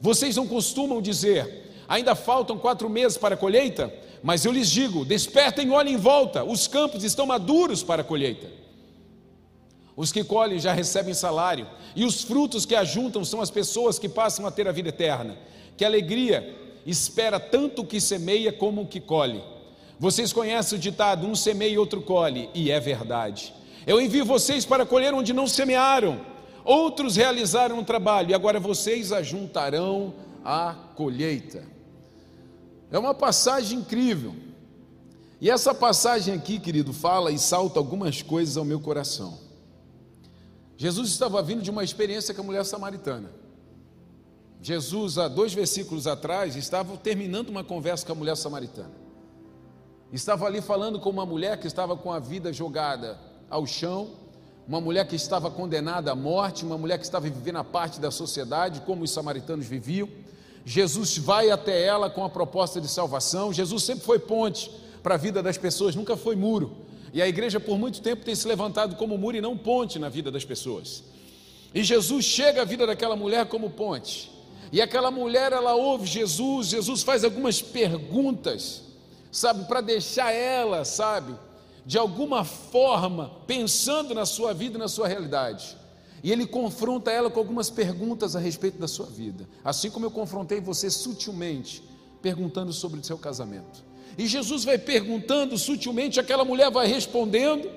Vocês 0.01 0.37
não 0.37 0.47
costumam 0.47 1.03
dizer: 1.03 1.71
Ainda 1.91 2.15
faltam 2.15 2.57
quatro 2.57 2.89
meses 2.89 3.19
para 3.19 3.35
a 3.35 3.39
colheita? 3.39 3.93
Mas 4.23 4.45
eu 4.45 4.53
lhes 4.53 4.71
digo: 4.71 5.05
despertem 5.05 5.71
olhem 5.73 5.95
em 5.95 5.97
volta, 5.97 6.45
os 6.45 6.69
campos 6.69 7.03
estão 7.03 7.27
maduros 7.27 7.83
para 7.83 8.03
a 8.03 8.05
colheita. 8.05 8.47
Os 9.97 10.13
que 10.13 10.23
colhem 10.23 10.61
já 10.61 10.73
recebem 10.73 11.13
salário, 11.13 11.67
e 11.97 12.05
os 12.05 12.23
frutos 12.23 12.65
que 12.65 12.77
ajuntam 12.77 13.25
são 13.25 13.41
as 13.41 13.51
pessoas 13.51 13.99
que 13.99 14.09
passam 14.09 14.47
a 14.47 14.51
ter 14.51 14.69
a 14.69 14.73
vida 14.73 14.89
eterna. 14.89 15.37
Que 15.77 15.85
alegria 15.85 16.57
espera 16.87 17.41
tanto 17.41 17.83
o 17.83 17.87
que 17.87 18.01
semeia 18.01 18.53
como 18.53 18.83
o 18.83 18.87
que 18.87 19.01
colhe. 19.01 19.43
Vocês 19.99 20.33
conhecem 20.33 20.79
o 20.79 20.81
ditado: 20.81 21.27
um 21.27 21.35
semeia 21.35 21.73
e 21.73 21.79
outro 21.79 22.01
colhe, 22.01 22.49
e 22.55 22.71
é 22.71 22.79
verdade. 22.79 23.53
Eu 23.87 24.01
envio 24.01 24.25
vocês 24.25 24.65
para 24.65 24.85
colher 24.85 25.15
onde 25.15 25.33
não 25.33 25.47
semearam, 25.47 26.21
outros 26.65 27.17
realizaram 27.17 27.79
o 27.79 27.85
trabalho, 27.85 28.31
e 28.31 28.35
agora 28.35 28.61
vocês 28.61 29.13
ajuntarão 29.13 30.15
a 30.45 30.75
colheita. 30.95 31.65
É 32.91 32.99
uma 32.99 33.15
passagem 33.15 33.79
incrível. 33.79 34.35
E 35.41 35.49
essa 35.49 35.75
passagem 35.75 36.35
aqui, 36.35 36.59
querido, 36.59 36.93
fala 36.93 37.31
e 37.31 37.39
salta 37.39 37.79
algumas 37.79 38.21
coisas 38.21 38.57
ao 38.57 38.65
meu 38.65 38.81
coração. 38.81 39.39
Jesus 40.77 41.11
estava 41.11 41.43
vindo 41.43 41.63
de 41.63 41.71
uma 41.71 41.85
experiência 41.85 42.35
com 42.35 42.43
a 42.43 42.45
mulher 42.45 42.65
samaritana. 42.65 43.31
Jesus, 44.63 45.17
há 45.17 45.29
dois 45.29 45.55
versículos 45.55 46.07
atrás, 46.07 46.57
estava 46.57 46.95
terminando 46.99 47.49
uma 47.49 47.65
conversa 47.65 48.05
com 48.05 48.13
a 48.13 48.15
mulher 48.15 48.37
samaritana. 48.37 48.93
Estava 50.13 50.45
ali 50.45 50.61
falando 50.61 51.01
com 51.01 51.09
uma 51.09 51.25
mulher 51.25 51.59
que 51.59 51.67
estava 51.67 51.97
com 51.97 52.13
a 52.13 52.19
vida 52.19 52.53
jogada 52.53 53.19
ao 53.51 53.67
chão, 53.67 54.11
uma 54.67 54.81
mulher 54.81 55.07
que 55.07 55.17
estava 55.17 55.51
condenada 55.51 56.13
à 56.13 56.15
morte, 56.15 56.65
uma 56.65 56.79
mulher 56.79 56.97
que 56.97 57.05
estava 57.05 57.29
vivendo 57.29 57.57
a 57.57 57.65
parte 57.65 58.01
da 58.01 58.11
sociedade, 58.11 58.81
como 58.83 59.03
os 59.03 59.11
samaritanos 59.11 59.67
viviam. 59.67 60.09
Jesus 60.65 61.19
vai 61.19 61.51
até 61.51 61.83
ela 61.85 62.09
com 62.09 62.25
a 62.25 62.31
proposta 62.31 62.81
de 62.81 62.87
salvação. 62.87 63.53
Jesus 63.53 63.83
sempre 63.83 64.05
foi 64.05 64.19
ponte 64.19 64.71
para 65.03 65.17
a 65.17 65.19
vida 65.19 65.43
das 65.43 65.59
pessoas, 65.59 65.97
nunca 65.97 66.17
foi 66.17 66.37
muro. 66.37 66.77
E 67.13 67.21
a 67.21 67.27
igreja 67.27 67.59
por 67.59 67.77
muito 67.77 68.01
tempo 68.01 68.25
tem 68.25 68.35
se 68.35 68.47
levantado 68.47 68.95
como 68.95 69.19
muro 69.19 69.37
e 69.37 69.41
não 69.41 69.59
ponte 69.59 69.99
na 69.99 70.09
vida 70.09 70.31
das 70.31 70.45
pessoas. 70.45 71.03
E 71.75 71.83
Jesus 71.83 72.25
chega 72.25 72.63
à 72.63 72.65
vida 72.65 72.87
daquela 72.87 73.17
mulher 73.17 73.47
como 73.47 73.71
ponte. 73.71 74.31
E 74.71 74.81
aquela 74.81 75.11
mulher, 75.11 75.53
ela 75.53 75.75
ouve 75.75 76.07
Jesus, 76.07 76.69
Jesus 76.69 77.03
faz 77.03 77.25
algumas 77.25 77.61
perguntas 77.61 78.91
sabe, 79.31 79.65
para 79.65 79.81
deixar 79.81 80.33
ela, 80.33 80.85
sabe, 80.85 81.35
de 81.91 81.99
alguma 81.99 82.45
forma, 82.45 83.33
pensando 83.49 84.15
na 84.15 84.25
sua 84.25 84.55
vida 84.55 84.77
e 84.77 84.79
na 84.79 84.87
sua 84.87 85.09
realidade. 85.09 85.77
E 86.23 86.31
ele 86.31 86.47
confronta 86.47 87.11
ela 87.11 87.29
com 87.29 87.41
algumas 87.41 87.69
perguntas 87.69 88.37
a 88.37 88.39
respeito 88.39 88.79
da 88.79 88.87
sua 88.87 89.07
vida, 89.07 89.49
assim 89.65 89.91
como 89.91 90.07
eu 90.07 90.11
confrontei 90.13 90.61
você 90.61 90.89
sutilmente, 90.89 91.83
perguntando 92.23 92.73
sobre 92.73 93.01
o 93.01 93.05
seu 93.05 93.19
casamento. 93.19 93.85
E 94.17 94.29
Jesus 94.29 94.63
vai 94.63 94.79
perguntando 94.79 95.59
sutilmente, 95.59 96.21
aquela 96.21 96.45
mulher 96.45 96.71
vai 96.71 96.87
respondendo, 96.87 97.69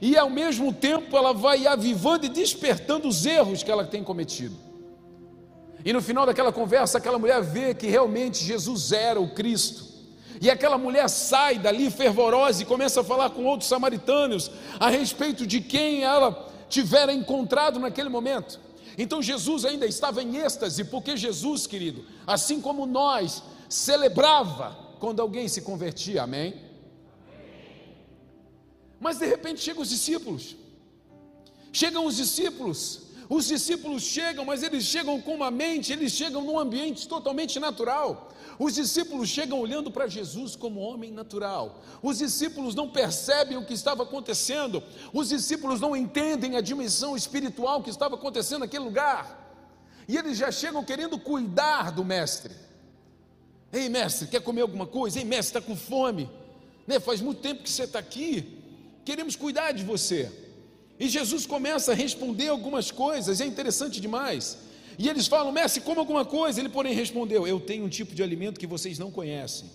e 0.00 0.16
ao 0.16 0.30
mesmo 0.30 0.72
tempo 0.72 1.14
ela 1.14 1.34
vai 1.34 1.66
avivando 1.66 2.24
e 2.24 2.30
despertando 2.30 3.06
os 3.06 3.26
erros 3.26 3.62
que 3.62 3.70
ela 3.70 3.84
tem 3.84 4.02
cometido. 4.02 4.56
E 5.84 5.92
no 5.92 6.00
final 6.00 6.24
daquela 6.24 6.52
conversa, 6.52 6.96
aquela 6.96 7.18
mulher 7.18 7.42
vê 7.42 7.74
que 7.74 7.86
realmente 7.86 8.42
Jesus 8.42 8.92
era 8.92 9.20
o 9.20 9.34
Cristo. 9.34 9.87
E 10.40 10.50
aquela 10.50 10.78
mulher 10.78 11.08
sai 11.08 11.58
dali 11.58 11.90
fervorosa 11.90 12.62
e 12.62 12.66
começa 12.66 13.00
a 13.00 13.04
falar 13.04 13.30
com 13.30 13.44
outros 13.44 13.68
samaritanos 13.68 14.50
a 14.78 14.88
respeito 14.88 15.46
de 15.46 15.60
quem 15.60 16.04
ela 16.04 16.48
tivera 16.68 17.12
encontrado 17.12 17.78
naquele 17.80 18.08
momento. 18.08 18.60
Então 18.96 19.22
Jesus 19.22 19.64
ainda 19.64 19.86
estava 19.86 20.22
em 20.22 20.36
êxtase, 20.36 20.84
porque 20.84 21.16
Jesus, 21.16 21.66
querido, 21.66 22.04
assim 22.26 22.60
como 22.60 22.84
nós, 22.84 23.42
celebrava 23.68 24.76
quando 24.98 25.20
alguém 25.20 25.46
se 25.48 25.62
convertia, 25.62 26.22
amém? 26.22 26.54
Mas 29.00 29.18
de 29.18 29.26
repente 29.26 29.60
chegam 29.60 29.82
os 29.82 29.88
discípulos, 29.88 30.56
chegam 31.72 32.04
os 32.06 32.16
discípulos, 32.16 33.02
os 33.28 33.46
discípulos 33.46 34.02
chegam, 34.02 34.44
mas 34.44 34.62
eles 34.62 34.84
chegam 34.84 35.20
com 35.20 35.34
uma 35.34 35.50
mente, 35.50 35.92
eles 35.92 36.12
chegam 36.12 36.42
num 36.42 36.58
ambiente 36.58 37.06
totalmente 37.06 37.60
natural. 37.60 38.32
Os 38.58 38.74
discípulos 38.74 39.28
chegam 39.28 39.60
olhando 39.60 39.90
para 39.90 40.08
Jesus 40.08 40.56
como 40.56 40.80
homem 40.80 41.12
natural. 41.12 41.82
Os 42.02 42.18
discípulos 42.18 42.74
não 42.74 42.88
percebem 42.88 43.56
o 43.56 43.64
que 43.64 43.72
estava 43.72 44.02
acontecendo. 44.02 44.82
Os 45.12 45.28
discípulos 45.28 45.80
não 45.80 45.94
entendem 45.94 46.56
a 46.56 46.60
dimensão 46.60 47.16
espiritual 47.16 47.82
que 47.82 47.90
estava 47.90 48.16
acontecendo 48.16 48.60
naquele 48.60 48.84
lugar. 48.84 49.46
E 50.08 50.16
eles 50.16 50.36
já 50.36 50.50
chegam 50.50 50.84
querendo 50.84 51.18
cuidar 51.18 51.92
do 51.92 52.04
mestre. 52.04 52.54
Ei, 53.72 53.88
mestre, 53.88 54.26
quer 54.26 54.40
comer 54.40 54.62
alguma 54.62 54.86
coisa? 54.86 55.18
Ei, 55.18 55.24
mestre, 55.24 55.58
está 55.58 55.60
com 55.60 55.76
fome? 55.76 56.28
Né? 56.86 56.98
Faz 56.98 57.20
muito 57.20 57.40
tempo 57.40 57.62
que 57.62 57.70
você 57.70 57.84
está 57.84 57.98
aqui. 57.98 58.58
Queremos 59.04 59.36
cuidar 59.36 59.72
de 59.72 59.84
você. 59.84 60.32
E 60.98 61.08
Jesus 61.08 61.46
começa 61.46 61.92
a 61.92 61.94
responder 61.94 62.48
algumas 62.48 62.90
coisas, 62.90 63.40
é 63.40 63.46
interessante 63.46 64.00
demais. 64.00 64.58
E 64.98 65.08
eles 65.08 65.28
falam, 65.28 65.52
mestre, 65.52 65.80
como 65.80 66.00
alguma 66.00 66.24
coisa. 66.24 66.58
Ele, 66.58 66.68
porém, 66.68 66.92
respondeu: 66.92 67.46
Eu 67.46 67.60
tenho 67.60 67.84
um 67.84 67.88
tipo 67.88 68.14
de 68.14 68.22
alimento 68.22 68.58
que 68.58 68.66
vocês 68.66 68.98
não 68.98 69.12
conhecem. 69.12 69.70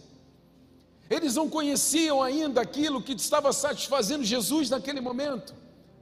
Eles 1.10 1.36
não 1.36 1.50
conheciam 1.50 2.22
ainda 2.22 2.62
aquilo 2.62 3.02
que 3.02 3.14
estava 3.14 3.54
satisfazendo 3.54 4.26
Jesus 4.26 4.70
naquele 4.70 5.00
momento. 5.00 5.54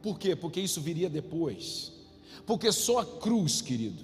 Por 0.01 0.17
quê? 0.17 0.35
Porque 0.35 0.59
isso 0.59 0.81
viria 0.81 1.09
depois. 1.09 1.91
Porque 2.45 2.71
só 2.71 2.99
a 2.99 3.05
cruz, 3.05 3.61
querido, 3.61 4.03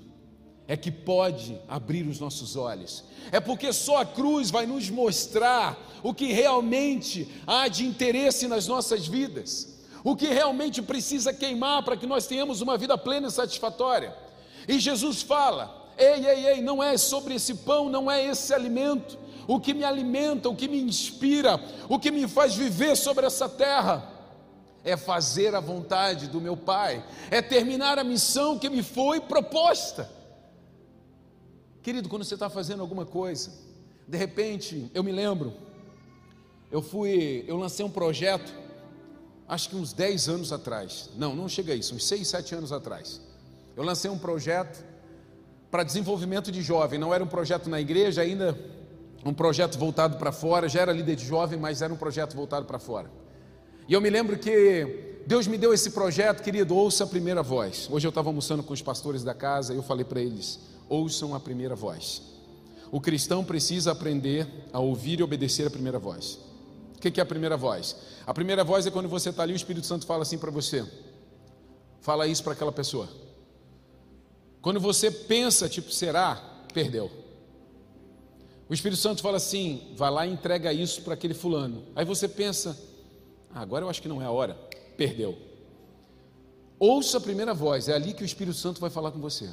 é 0.68 0.78
que 0.78 0.92
pode 0.92 1.60
abrir 1.68 2.06
os 2.08 2.20
nossos 2.20 2.56
olhos. 2.56 3.04
É 3.32 3.40
porque 3.40 3.74
só 3.74 4.02
a 4.02 4.06
cruz 4.06 4.52
vai 4.52 4.66
nos 4.68 4.90
mostrar 4.90 5.80
o 6.04 6.14
que 6.14 6.32
realmente 6.32 7.28
há 7.48 7.68
de 7.68 7.86
interesse 7.86 8.48
nas 8.48 8.68
nossas 8.68 9.08
vidas. 9.08 9.80
O 10.04 10.16
que 10.16 10.28
realmente 10.28 10.82
precisa 10.82 11.34
queimar 11.34 11.84
para 11.84 11.98
que 11.98 12.06
nós 12.06 12.28
tenhamos 12.28 12.62
uma 12.62 12.78
vida 12.78 12.98
plena 12.98 13.30
e 13.30 13.32
satisfatória. 13.32 14.27
E 14.68 14.80
Jesus 14.80 15.22
fala: 15.22 15.92
ei, 15.98 16.26
ei, 16.26 16.48
ei, 16.48 16.62
não 16.62 16.82
é 16.82 16.98
sobre 16.98 17.36
esse 17.36 17.56
pão, 17.56 17.90
não 17.90 18.10
é 18.10 18.24
esse 18.26 18.54
alimento. 18.54 19.18
O 19.48 19.60
que 19.60 19.74
me 19.74 19.84
alimenta, 19.84 20.50
o 20.50 20.56
que 20.56 20.68
me 20.68 20.82
inspira, 20.82 21.60
o 21.88 21.98
que 21.98 22.12
me 22.12 22.28
faz 22.28 22.54
viver 22.54 22.98
sobre 22.98 23.26
essa 23.26 23.48
terra, 23.48 24.12
é 24.84 24.98
fazer 24.98 25.56
a 25.56 25.60
vontade 25.60 26.28
do 26.28 26.42
meu 26.42 26.58
Pai, 26.58 27.06
é 27.32 27.42
terminar 27.42 27.98
a 27.98 28.04
missão 28.04 28.60
que 28.60 28.70
me 28.70 28.84
foi 28.84 29.22
proposta. 29.22 30.10
Querido, 31.82 32.10
quando 32.10 32.26
você 32.26 32.34
está 32.34 32.50
fazendo 32.50 32.82
alguma 32.82 33.06
coisa, 33.06 33.52
de 34.06 34.18
repente, 34.18 34.92
eu 34.94 35.02
me 35.04 35.12
lembro, 35.12 35.54
eu 36.70 36.82
fui, 36.82 37.46
eu 37.48 37.56
lancei 37.56 37.86
um 37.86 37.90
projeto, 37.90 38.54
acho 39.48 39.70
que 39.70 39.76
uns 39.78 39.94
10 39.94 40.28
anos 40.28 40.52
atrás, 40.52 41.10
não, 41.16 41.34
não 41.34 41.48
chega 41.48 41.72
a 41.72 41.76
isso, 41.76 41.96
uns 41.96 42.06
6, 42.06 42.28
7 42.28 42.56
anos 42.56 42.72
atrás. 42.74 43.22
Eu 43.78 43.84
lancei 43.84 44.10
um 44.10 44.18
projeto 44.18 44.84
para 45.70 45.84
desenvolvimento 45.84 46.52
de 46.52 46.64
jovem, 46.64 46.98
não 46.98 47.14
era 47.14 47.24
um 47.24 47.28
projeto 47.28 47.70
na 47.70 47.80
igreja 47.80 48.24
ainda, 48.24 48.58
um 49.24 49.32
projeto 49.32 49.78
voltado 49.78 50.18
para 50.18 50.32
fora, 50.32 50.68
já 50.68 50.82
era 50.82 50.92
líder 50.92 51.16
de 51.16 51.24
jovem, 51.24 51.60
mas 51.60 51.84
era 51.84 51.94
um 51.94 51.96
projeto 51.96 52.36
voltado 52.36 52.66
para 52.66 52.80
fora. 52.80 53.12
E 53.88 53.94
eu 53.94 54.02
me 54.02 54.10
lembro 54.10 54.36
que 54.40 55.22
Deus 55.28 55.46
me 55.46 55.60
deu 55.60 55.76
esse 55.76 55.92
projeto, 55.92 56.42
querido, 56.42 56.76
ouça 56.76 57.04
a 57.04 57.08
primeira 57.08 57.44
voz. 57.44 57.88
Hoje 57.92 58.08
eu 58.08 58.10
estava 58.10 58.30
almoçando 58.30 58.64
com 58.64 58.74
os 58.74 58.82
pastores 58.82 59.24
da 59.24 59.36
casa 59.36 59.74
e 59.74 59.76
eu 59.76 59.84
falei 59.84 60.04
para 60.04 60.22
eles: 60.22 60.60
ouçam 60.90 61.36
a 61.36 61.40
primeira 61.40 61.76
voz. 61.76 62.24
O 62.92 63.00
cristão 63.00 63.46
precisa 63.46 63.92
aprender 63.92 64.48
a 64.74 64.80
ouvir 64.80 65.20
e 65.20 65.24
obedecer 65.24 65.68
a 65.68 65.70
primeira 65.70 66.00
voz. 66.00 66.40
O 66.96 67.00
que 67.00 67.20
é 67.20 67.24
a 67.24 67.26
primeira 67.28 67.56
voz? 67.56 67.96
A 68.26 68.34
primeira 68.34 68.64
voz 68.64 68.88
é 68.88 68.92
quando 68.92 69.08
você 69.08 69.30
está 69.30 69.44
ali, 69.44 69.54
o 69.54 69.56
Espírito 69.56 69.86
Santo 69.86 70.08
fala 70.08 70.24
assim 70.24 70.40
para 70.40 70.50
você: 70.50 70.84
fala 72.02 72.26
isso 72.26 72.44
para 72.44 72.54
aquela 72.54 72.72
pessoa. 72.72 73.27
Quando 74.62 74.80
você 74.80 75.10
pensa, 75.12 75.70
tipo, 75.70 75.92
será? 75.92 76.36
Perdeu. 76.74 77.12
O 78.70 78.74
Espírito 78.74 79.00
Santo 79.00 79.22
fala 79.22 79.38
assim: 79.38 79.94
vai 79.96 80.12
lá 80.12 80.28
e 80.28 80.32
entrega 80.32 80.74
isso 80.74 81.02
para 81.02 81.14
aquele 81.14 81.34
fulano. 81.34 81.84
Aí 81.96 82.04
você 82.04 82.28
pensa: 82.28 82.78
ah, 83.54 83.62
agora 83.62 83.86
eu 83.86 83.90
acho 83.90 84.02
que 84.02 84.08
não 84.08 84.22
é 84.22 84.26
a 84.26 84.32
hora. 84.32 84.58
Perdeu. 84.98 85.38
Ouça 86.80 87.18
a 87.18 87.22
primeira 87.22 87.54
voz, 87.54 87.88
é 87.88 87.94
ali 87.94 88.14
que 88.14 88.24
o 88.24 88.26
Espírito 88.26 88.58
Santo 88.58 88.80
vai 88.80 88.90
falar 88.90 89.12
com 89.12 89.20
você. 89.20 89.50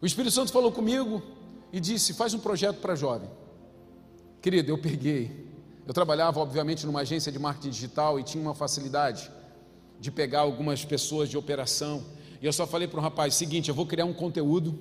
O 0.00 0.06
Espírito 0.06 0.32
Santo 0.32 0.52
falou 0.52 0.70
comigo 0.70 1.22
e 1.72 1.80
disse: 1.80 2.14
faz 2.14 2.32
um 2.32 2.38
projeto 2.38 2.78
para 2.78 2.94
jovem. 2.94 3.28
Querido, 4.40 4.70
eu 4.70 4.78
peguei. 4.78 5.46
Eu 5.86 5.94
trabalhava, 5.94 6.40
obviamente, 6.40 6.86
numa 6.86 7.00
agência 7.00 7.30
de 7.30 7.38
marketing 7.38 7.70
digital 7.70 8.18
e 8.18 8.24
tinha 8.24 8.42
uma 8.42 8.54
facilidade 8.54 9.30
de 10.00 10.10
pegar 10.10 10.40
algumas 10.40 10.84
pessoas 10.84 11.28
de 11.28 11.36
operação 11.36 12.04
e 12.40 12.46
eu 12.46 12.52
só 12.52 12.66
falei 12.66 12.86
para 12.88 12.98
o 12.98 13.02
rapaz: 13.02 13.34
seguinte, 13.34 13.68
eu 13.68 13.74
vou 13.74 13.86
criar 13.86 14.04
um 14.04 14.12
conteúdo, 14.12 14.78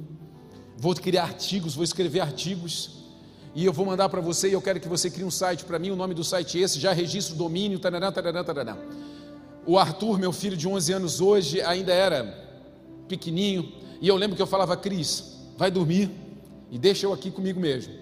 vou 0.77 0.93
criar 0.95 1.23
artigos, 1.23 1.75
vou 1.75 1.83
escrever 1.83 2.19
artigos, 2.19 3.05
e 3.53 3.65
eu 3.65 3.71
vou 3.71 3.85
mandar 3.85 4.09
para 4.09 4.21
você. 4.21 4.49
E 4.49 4.53
eu 4.53 4.61
quero 4.61 4.79
que 4.79 4.87
você 4.87 5.09
crie 5.09 5.23
um 5.23 5.31
site 5.31 5.63
para 5.63 5.79
mim. 5.79 5.91
O 5.91 5.95
nome 5.95 6.13
do 6.13 6.23
site 6.23 6.59
é 6.59 6.61
esse, 6.61 6.79
já 6.79 6.91
registro 6.91 7.35
o 7.35 7.37
domínio. 7.37 7.79
Tarará, 7.79 8.11
tarará, 8.11 8.43
tarará. 8.43 8.77
O 9.65 9.77
Arthur, 9.77 10.19
meu 10.19 10.31
filho 10.31 10.57
de 10.57 10.67
11 10.67 10.93
anos 10.93 11.21
hoje, 11.21 11.61
ainda 11.61 11.93
era 11.93 12.23
pequenininho. 13.07 13.71
E 14.01 14.07
eu 14.07 14.15
lembro 14.15 14.35
que 14.35 14.41
eu 14.41 14.47
falava: 14.47 14.75
Cris, 14.75 15.39
vai 15.57 15.71
dormir 15.71 16.11
e 16.69 16.77
deixa 16.77 17.05
eu 17.05 17.13
aqui 17.13 17.31
comigo 17.31 17.59
mesmo. 17.59 17.93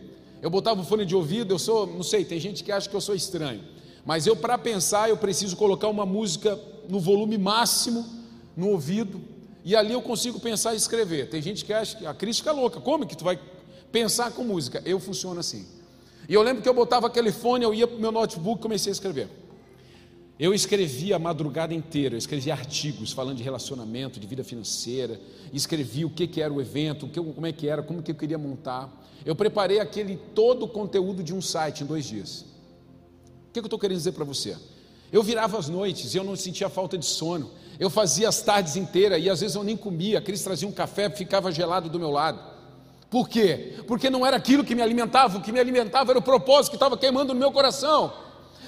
Eu 0.41 0.49
botava 0.49 0.81
o 0.81 0.83
fone 0.83 1.05
de 1.05 1.15
ouvido. 1.15 1.53
Eu 1.53 1.59
sou, 1.59 1.85
não 1.85 2.03
sei, 2.03 2.25
tem 2.25 2.39
gente 2.39 2.63
que 2.63 2.71
acha 2.71 2.89
que 2.89 2.95
eu 2.95 3.01
sou 3.01 3.15
estranho. 3.15 3.61
Mas 4.05 4.27
eu, 4.27 4.35
para 4.35 4.57
pensar, 4.57 5.09
eu 5.09 5.15
preciso 5.15 5.55
colocar 5.55 5.87
uma 5.87 6.05
música 6.05 6.59
no 6.89 6.99
volume 6.99 7.37
máximo 7.37 8.05
no 8.57 8.69
ouvido 8.69 9.32
e 9.63 9.75
ali 9.75 9.93
eu 9.93 10.01
consigo 10.01 10.39
pensar 10.39 10.73
e 10.73 10.77
escrever. 10.77 11.29
Tem 11.29 11.41
gente 11.41 11.63
que 11.63 11.71
acha 11.71 11.97
que 11.97 12.05
a 12.05 12.13
crítica 12.13 12.49
é 12.49 12.53
louca, 12.53 12.81
como 12.81 13.05
que 13.05 13.15
tu 13.15 13.23
vai 13.23 13.39
pensar 13.91 14.31
com 14.31 14.43
música? 14.43 14.81
Eu 14.85 14.99
funciono 14.99 15.39
assim. 15.39 15.65
E 16.27 16.33
eu 16.33 16.41
lembro 16.41 16.61
que 16.61 16.69
eu 16.69 16.73
botava 16.73 17.07
aquele 17.07 17.31
fone, 17.31 17.63
eu 17.63 17.73
ia 17.73 17.87
para 17.87 17.97
o 17.97 17.99
meu 17.99 18.11
notebook 18.11 18.59
e 18.59 18.61
comecei 18.61 18.91
a 18.91 18.93
escrever. 18.93 19.29
Eu 20.39 20.53
escrevia 20.53 21.15
a 21.15 21.19
madrugada 21.19 21.73
inteira, 21.73 22.15
eu 22.15 22.17
escrevia 22.17 22.53
artigos 22.53 23.11
falando 23.11 23.37
de 23.37 23.43
relacionamento, 23.43 24.19
de 24.19 24.25
vida 24.25 24.43
financeira, 24.43 25.19
escrevi 25.53 26.03
o 26.05 26.09
que, 26.09 26.27
que 26.27 26.41
era 26.41 26.51
o 26.51 26.59
evento, 26.59 27.07
como 27.07 27.45
é 27.45 27.51
que 27.51 27.67
era, 27.67 27.83
como 27.83 28.01
que 28.01 28.11
eu 28.11 28.15
queria 28.15 28.37
montar. 28.37 28.91
Eu 29.25 29.35
preparei 29.35 29.79
aquele 29.79 30.17
todo 30.33 30.63
o 30.63 30.67
conteúdo 30.67 31.23
de 31.23 31.33
um 31.33 31.41
site 31.41 31.83
em 31.83 31.85
dois 31.85 32.05
dias. 32.05 32.41
O 32.41 33.53
que, 33.53 33.53
que 33.53 33.59
eu 33.59 33.65
estou 33.65 33.79
querendo 33.79 33.97
dizer 33.97 34.13
para 34.13 34.25
você? 34.25 34.57
Eu 35.13 35.21
virava 35.21 35.59
as 35.59 35.69
noites 35.69 36.15
e 36.15 36.17
eu 36.17 36.23
não 36.23 36.35
sentia 36.35 36.67
falta 36.67 36.97
de 36.97 37.05
sono. 37.05 37.51
Eu 37.79 37.87
fazia 37.87 38.27
as 38.27 38.41
tardes 38.41 38.75
inteiras 38.75 39.23
e 39.23 39.29
às 39.29 39.41
vezes 39.41 39.55
eu 39.55 39.63
nem 39.63 39.77
comia. 39.77 40.17
A 40.17 40.21
Cris 40.21 40.41
trazia 40.41 40.67
um 40.67 40.71
café, 40.71 41.07
ficava 41.07 41.51
gelado 41.51 41.87
do 41.87 41.99
meu 41.99 42.09
lado. 42.09 42.39
Por 43.11 43.29
quê? 43.29 43.75
Porque 43.85 44.09
não 44.09 44.25
era 44.25 44.37
aquilo 44.37 44.63
que 44.63 44.73
me 44.73 44.81
alimentava, 44.81 45.37
o 45.37 45.41
que 45.41 45.51
me 45.51 45.59
alimentava 45.59 46.11
era 46.11 46.17
o 46.17 46.21
propósito 46.21 46.71
que 46.71 46.77
estava 46.77 46.97
queimando 46.97 47.31
no 47.31 47.39
meu 47.39 47.51
coração. 47.51 48.11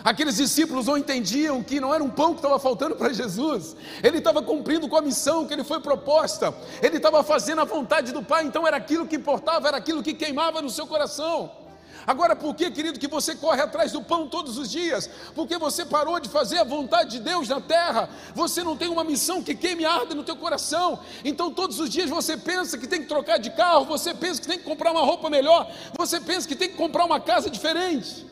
Aqueles 0.03 0.35
discípulos 0.35 0.85
não 0.85 0.95
entendiam 0.95 1.63
que 1.63 1.79
não 1.79 1.91
era 1.91 2.03
um 2.03 2.11
pão 2.11 2.33
que 2.33 2.37
estava 2.37 2.59
faltando 2.59 2.95
para 2.95 3.11
Jesus, 3.11 3.75
ele 4.03 4.19
estava 4.19 4.43
cumprindo 4.43 4.87
com 4.87 4.95
a 4.95 5.01
missão 5.01 5.47
que 5.47 5.53
ele 5.53 5.63
foi 5.63 5.79
proposta, 5.79 6.53
ele 6.79 6.97
estava 6.97 7.23
fazendo 7.23 7.61
a 7.61 7.65
vontade 7.65 8.11
do 8.11 8.21
Pai, 8.21 8.45
então 8.45 8.67
era 8.67 8.77
aquilo 8.77 9.07
que 9.07 9.15
importava, 9.15 9.67
era 9.67 9.77
aquilo 9.77 10.03
que 10.03 10.13
queimava 10.13 10.61
no 10.61 10.69
seu 10.69 10.85
coração. 10.85 11.64
Agora, 12.07 12.35
por 12.35 12.53
que, 12.53 12.69
querido, 12.69 12.99
que 12.99 13.07
você 13.07 13.35
corre 13.35 13.61
atrás 13.61 13.91
do 13.91 14.01
pão 14.01 14.27
todos 14.27 14.57
os 14.57 14.69
dias? 14.69 15.09
Porque 15.33 15.57
você 15.57 15.83
parou 15.83 16.19
de 16.19 16.29
fazer 16.29 16.59
a 16.59 16.63
vontade 16.63 17.11
de 17.11 17.19
Deus 17.19 17.49
na 17.49 17.59
terra. 17.59 18.09
Você 18.35 18.63
não 18.63 18.77
tem 18.77 18.87
uma 18.87 19.03
missão 19.03 19.41
que 19.41 19.55
queime 19.55 19.85
arde 19.85 20.13
no 20.13 20.23
teu 20.23 20.35
coração. 20.35 20.99
Então, 21.23 21.51
todos 21.51 21.79
os 21.79 21.89
dias 21.89 22.09
você 22.09 22.37
pensa 22.37 22.77
que 22.77 22.87
tem 22.87 23.01
que 23.01 23.07
trocar 23.07 23.39
de 23.39 23.49
carro, 23.49 23.85
você 23.85 24.13
pensa 24.13 24.39
que 24.39 24.47
tem 24.47 24.59
que 24.59 24.63
comprar 24.63 24.91
uma 24.91 25.01
roupa 25.01 25.29
melhor, 25.29 25.71
você 25.97 26.19
pensa 26.19 26.47
que 26.47 26.55
tem 26.55 26.69
que 26.69 26.75
comprar 26.75 27.05
uma 27.05 27.19
casa 27.19 27.49
diferente. 27.49 28.25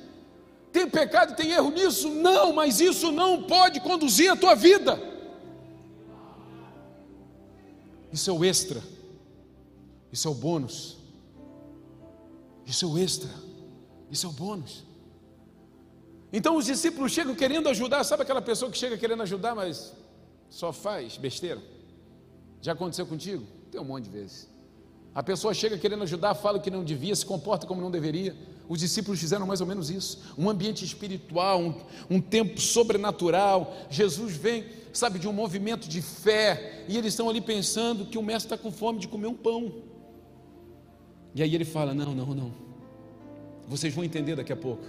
Tem 0.72 0.90
pecado 0.90 1.36
tem 1.36 1.52
erro 1.52 1.72
nisso? 1.72 2.10
Não, 2.10 2.54
mas 2.54 2.80
isso 2.80 3.12
não 3.12 3.44
pode 3.44 3.80
conduzir 3.80 4.32
a 4.32 4.36
tua 4.36 4.56
vida. 4.56 5.00
Isso 8.12 8.30
é 8.30 8.34
o 8.34 8.46
extra. 8.46 8.82
Isso 10.12 10.28
é 10.28 10.32
o 10.32 10.34
bônus. 10.36 10.98
Isso 12.66 12.86
é 12.86 12.88
o 12.88 12.98
extra. 12.98 13.43
Isso 14.14 14.28
é 14.28 14.30
o 14.30 14.32
bônus. 14.32 14.84
Então 16.32 16.56
os 16.56 16.66
discípulos 16.68 17.12
chegam 17.12 17.34
querendo 17.34 17.68
ajudar, 17.68 18.04
sabe 18.04 18.22
aquela 18.22 18.44
pessoa 18.44 18.70
que 18.70 18.78
chega 18.78 18.96
querendo 18.96 19.24
ajudar, 19.24 19.56
mas 19.56 19.92
só 20.52 20.72
faz 20.72 21.18
besteira? 21.18 21.60
Já 22.62 22.74
aconteceu 22.74 23.08
contigo? 23.08 23.44
Tem 23.72 23.82
um 23.82 23.84
monte 23.84 24.04
de 24.04 24.12
vezes. 24.12 24.48
A 25.16 25.24
pessoa 25.24 25.52
chega 25.52 25.80
querendo 25.80 26.04
ajudar, 26.04 26.36
fala 26.36 26.60
que 26.60 26.70
não 26.70 26.84
devia, 26.84 27.16
se 27.16 27.26
comporta 27.26 27.66
como 27.66 27.82
não 27.82 27.90
deveria. 27.90 28.36
Os 28.70 28.80
discípulos 28.80 29.20
fizeram 29.20 29.48
mais 29.48 29.62
ou 29.62 29.68
menos 29.68 29.90
isso. 29.90 30.22
Um 30.38 30.48
ambiente 30.48 30.86
espiritual, 30.86 31.60
um, 31.60 31.76
um 32.08 32.22
tempo 32.22 32.62
sobrenatural. 32.62 33.76
Jesus 33.90 34.36
vem, 34.38 34.66
sabe, 34.94 35.18
de 35.18 35.28
um 35.28 35.34
movimento 35.34 35.90
de 35.90 36.04
fé. 36.04 36.86
E 36.88 36.98
eles 36.98 37.14
estão 37.14 37.30
ali 37.30 37.42
pensando 37.42 38.06
que 38.06 38.18
o 38.18 38.24
mestre 38.24 38.54
está 38.54 38.58
com 38.58 38.72
fome 38.72 39.00
de 39.00 39.08
comer 39.08 39.28
um 39.28 39.36
pão. 39.36 39.74
E 41.34 41.42
aí 41.42 41.54
ele 41.54 41.66
fala: 41.66 41.96
Não, 41.96 42.14
não, 42.14 42.34
não. 42.36 42.73
Vocês 43.68 43.94
vão 43.94 44.04
entender 44.04 44.36
daqui 44.36 44.52
a 44.52 44.56
pouco. 44.56 44.84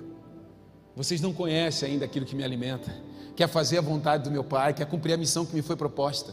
Vocês 0.97 1.21
não 1.21 1.33
conhecem 1.33 1.93
ainda 1.93 2.05
aquilo 2.05 2.25
que 2.25 2.37
me 2.37 2.45
alimenta, 2.45 2.95
quer 3.35 3.49
fazer 3.49 3.79
a 3.79 3.81
vontade 3.81 4.25
do 4.25 4.31
meu 4.31 4.45
Pai, 4.45 4.73
quer 4.73 4.87
cumprir 4.87 5.13
a 5.13 5.17
missão 5.17 5.45
que 5.45 5.55
me 5.55 5.63
foi 5.63 5.75
proposta. 5.75 6.33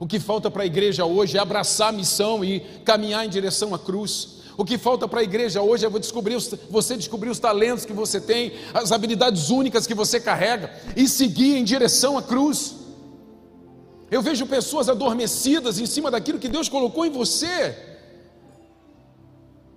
O 0.00 0.06
que 0.06 0.18
falta 0.18 0.50
para 0.50 0.62
a 0.62 0.66
igreja 0.66 1.04
hoje 1.04 1.36
é 1.36 1.40
abraçar 1.40 1.90
a 1.90 1.92
missão 1.92 2.44
e 2.44 2.60
caminhar 2.84 3.24
em 3.24 3.28
direção 3.28 3.74
à 3.74 3.78
cruz. 3.78 4.42
O 4.56 4.64
que 4.64 4.78
falta 4.78 5.06
para 5.06 5.20
a 5.20 5.22
igreja 5.22 5.60
hoje 5.62 5.84
é 5.84 5.90
descobrir, 5.90 6.36
você 6.70 6.96
descobrir 6.96 7.28
os 7.28 7.38
talentos 7.38 7.84
que 7.84 7.92
você 7.92 8.20
tem, 8.20 8.52
as 8.72 8.92
habilidades 8.92 9.50
únicas 9.50 9.86
que 9.86 9.94
você 9.94 10.20
carrega 10.20 10.72
e 10.96 11.08
seguir 11.08 11.56
em 11.56 11.64
direção 11.64 12.16
à 12.16 12.22
cruz. 12.22 12.76
Eu 14.10 14.22
vejo 14.22 14.46
pessoas 14.46 14.88
adormecidas 14.88 15.78
em 15.78 15.86
cima 15.86 16.10
daquilo 16.10 16.38
que 16.38 16.48
Deus 16.48 16.68
colocou 16.68 17.04
em 17.04 17.10
você. 17.10 17.93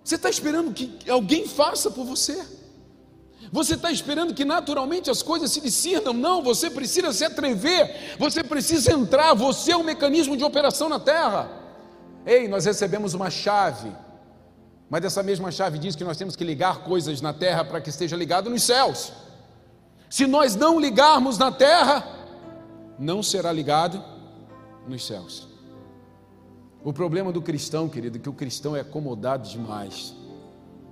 Você 0.07 0.15
está 0.15 0.29
esperando 0.29 0.73
que 0.73 0.97
alguém 1.11 1.45
faça 1.45 1.91
por 1.91 2.05
você. 2.05 2.41
Você 3.51 3.73
está 3.73 3.91
esperando 3.91 4.33
que 4.33 4.45
naturalmente 4.45 5.09
as 5.11 5.21
coisas 5.21 5.51
se 5.51 5.59
discernam? 5.59 6.13
Não, 6.13 6.41
você 6.41 6.69
precisa 6.69 7.11
se 7.11 7.25
atrever, 7.25 8.15
você 8.17 8.41
precisa 8.41 8.93
entrar, 8.93 9.33
você 9.33 9.73
é 9.73 9.77
um 9.77 9.83
mecanismo 9.83 10.37
de 10.37 10.45
operação 10.45 10.87
na 10.87 10.97
terra. 10.97 11.51
Ei, 12.25 12.47
nós 12.47 12.63
recebemos 12.63 13.13
uma 13.13 13.29
chave, 13.29 13.91
mas 14.89 15.03
essa 15.03 15.21
mesma 15.21 15.51
chave 15.51 15.77
diz 15.77 15.93
que 15.93 16.05
nós 16.05 16.15
temos 16.15 16.37
que 16.37 16.43
ligar 16.45 16.85
coisas 16.85 17.19
na 17.19 17.33
terra 17.33 17.65
para 17.65 17.81
que 17.81 17.89
esteja 17.89 18.15
ligado 18.15 18.49
nos 18.49 18.63
céus. 18.63 19.11
Se 20.09 20.25
nós 20.25 20.55
não 20.55 20.79
ligarmos 20.79 21.37
na 21.37 21.51
terra, 21.51 22.07
não 22.97 23.21
será 23.21 23.51
ligado 23.51 24.01
nos 24.87 25.05
céus. 25.05 25.46
O 26.87 26.93
problema 26.93 27.33
do 27.33 27.41
cristão, 27.41 27.89
querido, 27.89 28.17
é 28.17 28.21
que 28.21 28.29
o 28.29 28.33
cristão 28.33 28.73
é 28.73 28.79
acomodado 28.79 29.45
demais. 29.49 30.15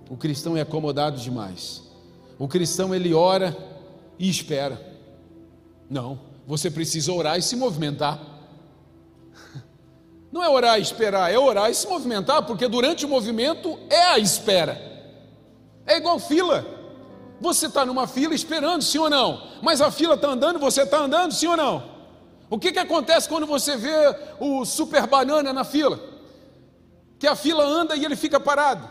O 0.10 0.18
cristão 0.18 0.58
é 0.58 0.60
acomodado 0.60 1.18
demais. 1.18 1.84
O 2.38 2.50
cristão 2.50 2.94
ele 2.94 3.14
ora 3.14 3.56
e 4.20 4.30
espera. 4.30 4.78
Não, 5.90 6.20
você 6.46 6.70
precisa 6.70 7.14
orar 7.14 7.40
e 7.40 7.42
se 7.42 7.56
movimentar. 7.56 8.20
Não 10.34 10.44
é 10.44 10.50
orar 10.50 10.78
e 10.78 10.82
esperar, 10.82 11.32
é 11.32 11.40
orar 11.40 11.72
e 11.72 11.74
se 11.74 11.88
movimentar, 11.88 12.46
porque 12.46 12.68
durante 12.68 13.06
o 13.06 13.08
movimento 13.08 13.80
é 13.90 14.08
a 14.08 14.20
espera. 14.20 14.78
É 15.88 15.96
igual 15.96 16.20
fila. 16.20 16.66
Você 17.40 17.68
está 17.68 17.86
numa 17.86 18.06
fila 18.06 18.36
esperando, 18.36 18.82
sim 18.82 18.98
ou 18.98 19.10
não? 19.10 19.42
Mas 19.62 19.80
a 19.80 19.90
fila 19.90 20.16
está 20.16 20.28
andando, 20.28 20.60
você 20.60 20.82
está 20.82 21.00
andando, 21.00 21.32
sim 21.32 21.48
ou 21.48 21.56
não? 21.56 21.95
O 22.56 22.58
que, 22.58 22.72
que 22.72 22.80
acontece 22.80 23.28
quando 23.28 23.46
você 23.46 23.76
vê 23.76 23.92
o 24.40 24.64
super 24.64 25.06
banana 25.06 25.52
na 25.52 25.66
fila? 25.66 26.00
Que 27.20 27.28
a 27.28 27.36
fila 27.36 27.66
anda 27.66 27.98
e 27.98 28.06
ele 28.06 28.16
fica 28.16 28.40
parado. 28.40 28.88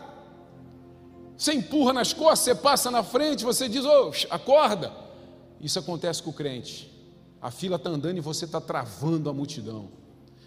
Você 1.35 1.51
empurra 1.51 1.91
nas 1.91 2.13
costas, 2.13 2.41
você 2.41 2.53
passa 2.53 2.91
na 2.91 3.01
frente, 3.01 3.43
você 3.43 3.67
diz, 3.67 3.83
oh, 3.83 4.11
acorda. 4.29 4.93
Isso 5.59 5.79
acontece 5.79 6.21
com 6.21 6.29
o 6.29 6.33
crente. 6.33 6.93
A 7.41 7.49
fila 7.49 7.77
está 7.77 7.89
andando 7.89 8.19
e 8.19 8.21
você 8.21 8.45
está 8.45 8.61
travando 8.61 9.31
a 9.31 9.33
multidão. 9.33 9.89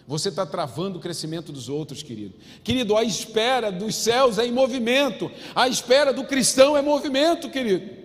Você 0.07 0.29
está 0.29 0.45
travando 0.45 0.97
o 0.97 1.01
crescimento 1.01 1.51
dos 1.51 1.67
outros, 1.67 2.01
querido. 2.01 2.35
Querido, 2.63 2.95
a 2.95 3.03
espera 3.03 3.69
dos 3.69 3.95
céus 3.95 4.39
é 4.39 4.45
em 4.45 4.51
movimento. 4.53 5.29
A 5.53 5.67
espera 5.67 6.13
do 6.13 6.23
cristão 6.23 6.77
é 6.77 6.81
movimento, 6.81 7.49
querido. 7.49 7.97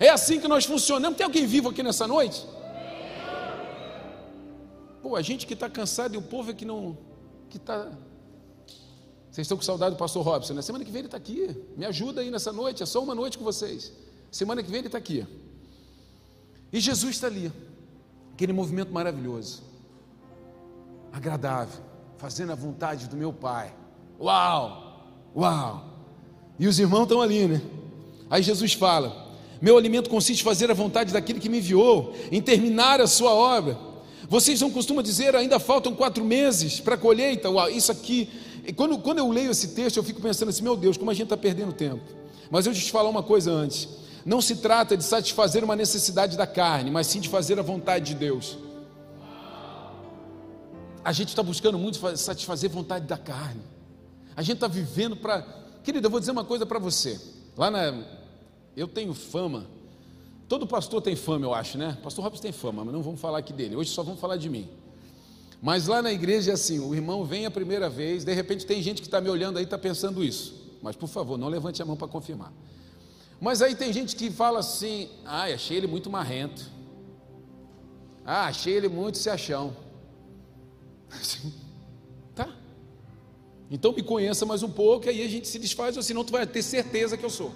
É 0.00 0.08
assim 0.08 0.40
que 0.40 0.48
nós 0.48 0.64
funcionamos. 0.64 1.18
Tem 1.18 1.26
alguém 1.26 1.44
vivo 1.44 1.68
aqui 1.68 1.82
nessa 1.82 2.06
noite? 2.06 2.46
Pô, 5.04 5.16
a 5.16 5.20
gente 5.20 5.46
que 5.46 5.52
está 5.52 5.68
cansado 5.68 6.14
e 6.14 6.16
o 6.16 6.22
povo 6.22 6.50
é 6.50 6.54
que 6.54 6.64
não. 6.64 6.96
que 7.50 7.58
está 7.58 7.90
vocês 9.30 9.44
estão 9.44 9.58
com 9.58 9.62
saudade 9.62 9.96
do 9.96 9.98
pastor 9.98 10.24
Robson, 10.24 10.54
né? 10.54 10.62
Semana 10.62 10.82
que 10.82 10.90
vem 10.90 11.00
ele 11.00 11.08
está 11.08 11.18
aqui. 11.18 11.54
Me 11.76 11.84
ajuda 11.84 12.22
aí 12.22 12.30
nessa 12.30 12.50
noite, 12.50 12.82
é 12.82 12.86
só 12.86 13.02
uma 13.02 13.14
noite 13.14 13.36
com 13.36 13.44
vocês. 13.44 13.92
Semana 14.30 14.62
que 14.62 14.70
vem 14.70 14.78
ele 14.78 14.88
está 14.88 14.96
aqui. 14.96 15.26
E 16.72 16.80
Jesus 16.80 17.16
está 17.16 17.26
ali, 17.26 17.52
aquele 18.32 18.54
movimento 18.54 18.92
maravilhoso, 18.92 19.62
agradável, 21.12 21.82
fazendo 22.16 22.52
a 22.52 22.54
vontade 22.54 23.06
do 23.06 23.16
meu 23.16 23.32
Pai. 23.32 23.74
Uau! 24.18 25.04
Uau! 25.36 25.84
E 26.58 26.66
os 26.66 26.78
irmãos 26.78 27.02
estão 27.02 27.20
ali, 27.20 27.46
né? 27.46 27.60
Aí 28.30 28.42
Jesus 28.42 28.72
fala: 28.72 29.34
Meu 29.60 29.76
alimento 29.76 30.08
consiste 30.08 30.40
em 30.40 30.44
fazer 30.44 30.70
a 30.70 30.74
vontade 30.74 31.12
daquele 31.12 31.40
que 31.40 31.50
me 31.50 31.58
enviou, 31.58 32.14
em 32.32 32.40
terminar 32.40 33.02
a 33.02 33.06
sua 33.06 33.34
obra. 33.34 33.92
Vocês 34.28 34.60
não 34.60 34.70
costumam 34.70 35.02
dizer, 35.02 35.34
ainda 35.36 35.58
faltam 35.58 35.94
quatro 35.94 36.24
meses 36.24 36.80
para 36.80 36.94
a 36.94 36.98
colheita? 36.98 37.50
Uau, 37.50 37.68
isso 37.68 37.92
aqui 37.92 38.28
quando, 38.72 38.98
quando 38.98 39.18
eu 39.18 39.30
leio 39.30 39.50
esse 39.50 39.68
texto, 39.68 39.98
eu 39.98 40.02
fico 40.02 40.22
pensando 40.22 40.48
assim: 40.48 40.62
meu 40.62 40.76
Deus, 40.76 40.96
como 40.96 41.10
a 41.10 41.14
gente 41.14 41.24
está 41.24 41.36
perdendo 41.36 41.72
tempo. 41.72 42.02
Mas 42.50 42.66
eu 42.66 42.72
te 42.72 42.90
falar 42.90 43.08
uma 43.08 43.22
coisa 43.22 43.50
antes: 43.50 43.88
não 44.24 44.40
se 44.40 44.56
trata 44.56 44.96
de 44.96 45.04
satisfazer 45.04 45.62
uma 45.62 45.76
necessidade 45.76 46.36
da 46.36 46.46
carne, 46.46 46.90
mas 46.90 47.06
sim 47.06 47.20
de 47.20 47.28
fazer 47.28 47.58
a 47.58 47.62
vontade 47.62 48.06
de 48.06 48.14
Deus. 48.14 48.56
A 51.04 51.12
gente 51.12 51.28
está 51.28 51.42
buscando 51.42 51.78
muito 51.78 51.98
satisfazer 52.16 52.70
a 52.70 52.72
vontade 52.72 53.06
da 53.06 53.18
carne. 53.18 53.60
A 54.34 54.42
gente 54.42 54.54
está 54.54 54.68
vivendo 54.68 55.16
para. 55.16 55.42
Querida, 55.82 56.06
eu 56.06 56.10
vou 56.10 56.18
dizer 56.18 56.32
uma 56.32 56.44
coisa 56.44 56.64
para 56.64 56.78
você. 56.78 57.20
Lá 57.56 57.70
na. 57.70 58.02
Eu 58.74 58.88
tenho 58.88 59.12
fama. 59.12 59.66
Todo 60.48 60.66
pastor 60.66 61.00
tem 61.00 61.16
fama, 61.16 61.46
eu 61.46 61.54
acho, 61.54 61.78
né? 61.78 61.96
Pastor 62.02 62.24
Robson 62.24 62.42
tem 62.42 62.52
fama, 62.52 62.84
mas 62.84 62.92
não 62.92 63.02
vamos 63.02 63.20
falar 63.20 63.38
aqui 63.38 63.52
dele. 63.52 63.76
Hoje 63.76 63.90
só 63.90 64.02
vamos 64.02 64.20
falar 64.20 64.36
de 64.36 64.50
mim. 64.50 64.68
Mas 65.62 65.86
lá 65.86 66.02
na 66.02 66.12
igreja 66.12 66.50
é 66.50 66.54
assim: 66.54 66.78
o 66.78 66.94
irmão 66.94 67.24
vem 67.24 67.46
a 67.46 67.50
primeira 67.50 67.88
vez, 67.88 68.24
de 68.24 68.34
repente 68.34 68.66
tem 68.66 68.82
gente 68.82 69.00
que 69.00 69.08
está 69.08 69.20
me 69.20 69.30
olhando 69.30 69.56
aí 69.56 69.64
está 69.64 69.78
pensando 69.78 70.22
isso. 70.22 70.62
Mas 70.82 70.94
por 70.94 71.08
favor, 71.08 71.38
não 71.38 71.48
levante 71.48 71.80
a 71.80 71.84
mão 71.86 71.96
para 71.96 72.06
confirmar. 72.06 72.52
Mas 73.40 73.62
aí 73.62 73.74
tem 73.74 73.90
gente 73.90 74.14
que 74.14 74.30
fala 74.30 74.58
assim: 74.58 75.08
ah, 75.24 75.44
achei 75.44 75.78
ele 75.78 75.86
muito 75.86 76.10
marrento. 76.10 76.70
Ah, 78.26 78.46
achei 78.46 78.74
ele 78.74 78.88
muito 78.88 79.16
se 79.16 79.30
achão. 79.30 79.74
tá. 82.34 82.54
Então 83.70 83.92
me 83.92 84.02
conheça 84.02 84.44
mais 84.44 84.62
um 84.62 84.70
pouco, 84.70 85.08
aí 85.08 85.22
a 85.22 85.28
gente 85.28 85.48
se 85.48 85.58
desfaz, 85.58 85.96
ou 85.96 86.02
senão 86.02 86.22
tu 86.22 86.32
vai 86.32 86.46
ter 86.46 86.62
certeza 86.62 87.16
que 87.16 87.24
eu 87.24 87.30
sou. 87.30 87.52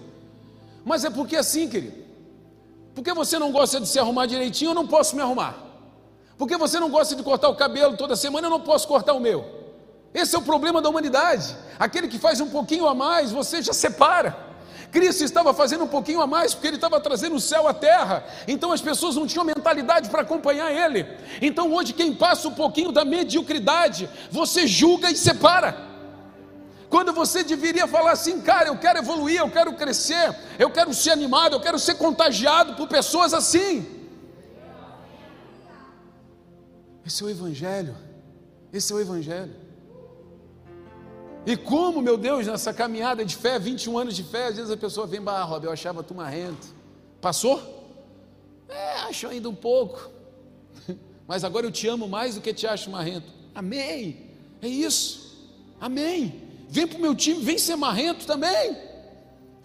Mas 0.83 1.05
é 1.05 1.11
porque 1.11 1.37
assim, 1.37 1.68
querido. 1.68 2.08
Porque 2.98 3.12
você 3.12 3.38
não 3.38 3.52
gosta 3.52 3.78
de 3.78 3.87
se 3.87 3.96
arrumar 3.96 4.26
direitinho, 4.26 4.72
eu 4.72 4.74
não 4.74 4.84
posso 4.84 5.14
me 5.14 5.22
arrumar. 5.22 5.54
Porque 6.37 6.56
você 6.56 6.80
não 6.80 6.90
gosta 6.90 7.14
de 7.14 7.22
cortar 7.22 7.48
o 7.48 7.54
cabelo 7.54 7.96
toda 7.96 8.16
semana, 8.16 8.48
eu 8.48 8.50
não 8.50 8.61
posso 8.61 8.88
cortar 8.88 9.12
o 9.12 9.20
meu. 9.20 9.44
Esse 10.12 10.34
é 10.34 10.38
o 10.38 10.42
problema 10.42 10.82
da 10.82 10.88
humanidade. 10.88 11.56
Aquele 11.78 12.08
que 12.08 12.18
faz 12.18 12.40
um 12.40 12.48
pouquinho 12.48 12.88
a 12.88 12.94
mais, 12.96 13.30
você 13.30 13.62
já 13.62 13.72
separa. 13.72 14.37
Cristo 14.90 15.22
estava 15.22 15.54
fazendo 15.54 15.84
um 15.84 15.87
pouquinho 15.87 16.20
a 16.20 16.26
mais 16.26 16.54
porque 16.54 16.66
ele 16.66 16.76
estava 16.76 16.98
trazendo 16.98 17.37
o 17.37 17.40
céu 17.40 17.68
à 17.68 17.72
terra. 17.72 18.24
Então 18.48 18.72
as 18.72 18.80
pessoas 18.80 19.14
não 19.14 19.28
tinham 19.28 19.44
mentalidade 19.44 20.08
para 20.11 20.22
acompanhar 20.22 20.72
ele. 20.72 21.06
Então 21.40 21.72
hoje 21.72 21.92
quem 21.92 22.12
passa 22.12 22.48
um 22.48 22.54
pouquinho 22.54 22.90
da 22.90 23.04
mediocridade, 23.04 24.11
você 24.28 24.66
julga 24.66 25.08
e 25.08 25.16
separa. 25.16 25.88
Quando 26.88 27.12
você 27.12 27.44
deveria 27.44 27.87
falar 27.87 28.12
assim, 28.12 28.40
cara, 28.40 28.68
eu 28.68 28.79
quero 28.79 28.98
evoluir, 28.98 29.38
eu 29.38 29.51
quero 29.51 29.74
crescer, 29.74 30.35
eu 30.59 30.70
quero 30.70 30.94
ser 30.94 31.11
animado, 31.11 31.55
eu 31.55 31.61
quero 31.61 31.79
ser 31.79 31.96
contagiado 31.96 32.74
por 32.74 32.88
pessoas 32.88 33.35
assim. 33.35 33.87
Esse 37.05 37.22
é 37.22 37.27
o 37.27 37.31
Evangelho. 37.31 37.96
Esse 38.72 38.92
é 38.92 38.96
o 38.96 39.01
Evangelho. 39.01 39.55
E 41.46 41.57
como, 41.57 42.03
meu 42.03 42.16
Deus, 42.16 42.46
nessa 42.46 42.72
caminhada 42.72 43.24
de 43.24 43.37
fé, 43.37 43.59
21 43.59 43.98
anos 43.98 44.16
de 44.16 44.24
fé, 44.24 44.46
às 44.46 44.57
vezes 44.57 44.70
a 44.70 44.77
pessoa 44.77 45.07
vem, 45.07 45.20
bah, 45.20 45.42
Rob, 45.44 45.64
eu 45.64 45.72
achava 45.72 46.03
tu 46.03 46.14
marrento. 46.14 46.68
Passou? 47.20 47.87
É, 48.68 49.01
acho 49.09 49.27
ainda 49.27 49.48
um 49.48 49.55
pouco. 49.55 50.11
Mas 51.27 51.44
agora 51.44 51.66
eu 51.66 51.72
te 51.72 51.87
amo 51.87 52.09
mais 52.09 52.35
do 52.35 52.40
que 52.40 52.53
te 52.53 52.66
acho 52.66 52.90
marrento. 52.90 53.27
Amém. 53.55 54.31
É 54.61 54.68
isso. 54.68 55.48
Amém. 55.81 56.47
Vem 56.68 56.87
para 56.87 56.98
o 56.98 57.00
meu 57.00 57.14
time, 57.14 57.42
vem 57.42 57.59
ser 57.59 57.76
marrento 57.76 58.26
também. 58.26 58.76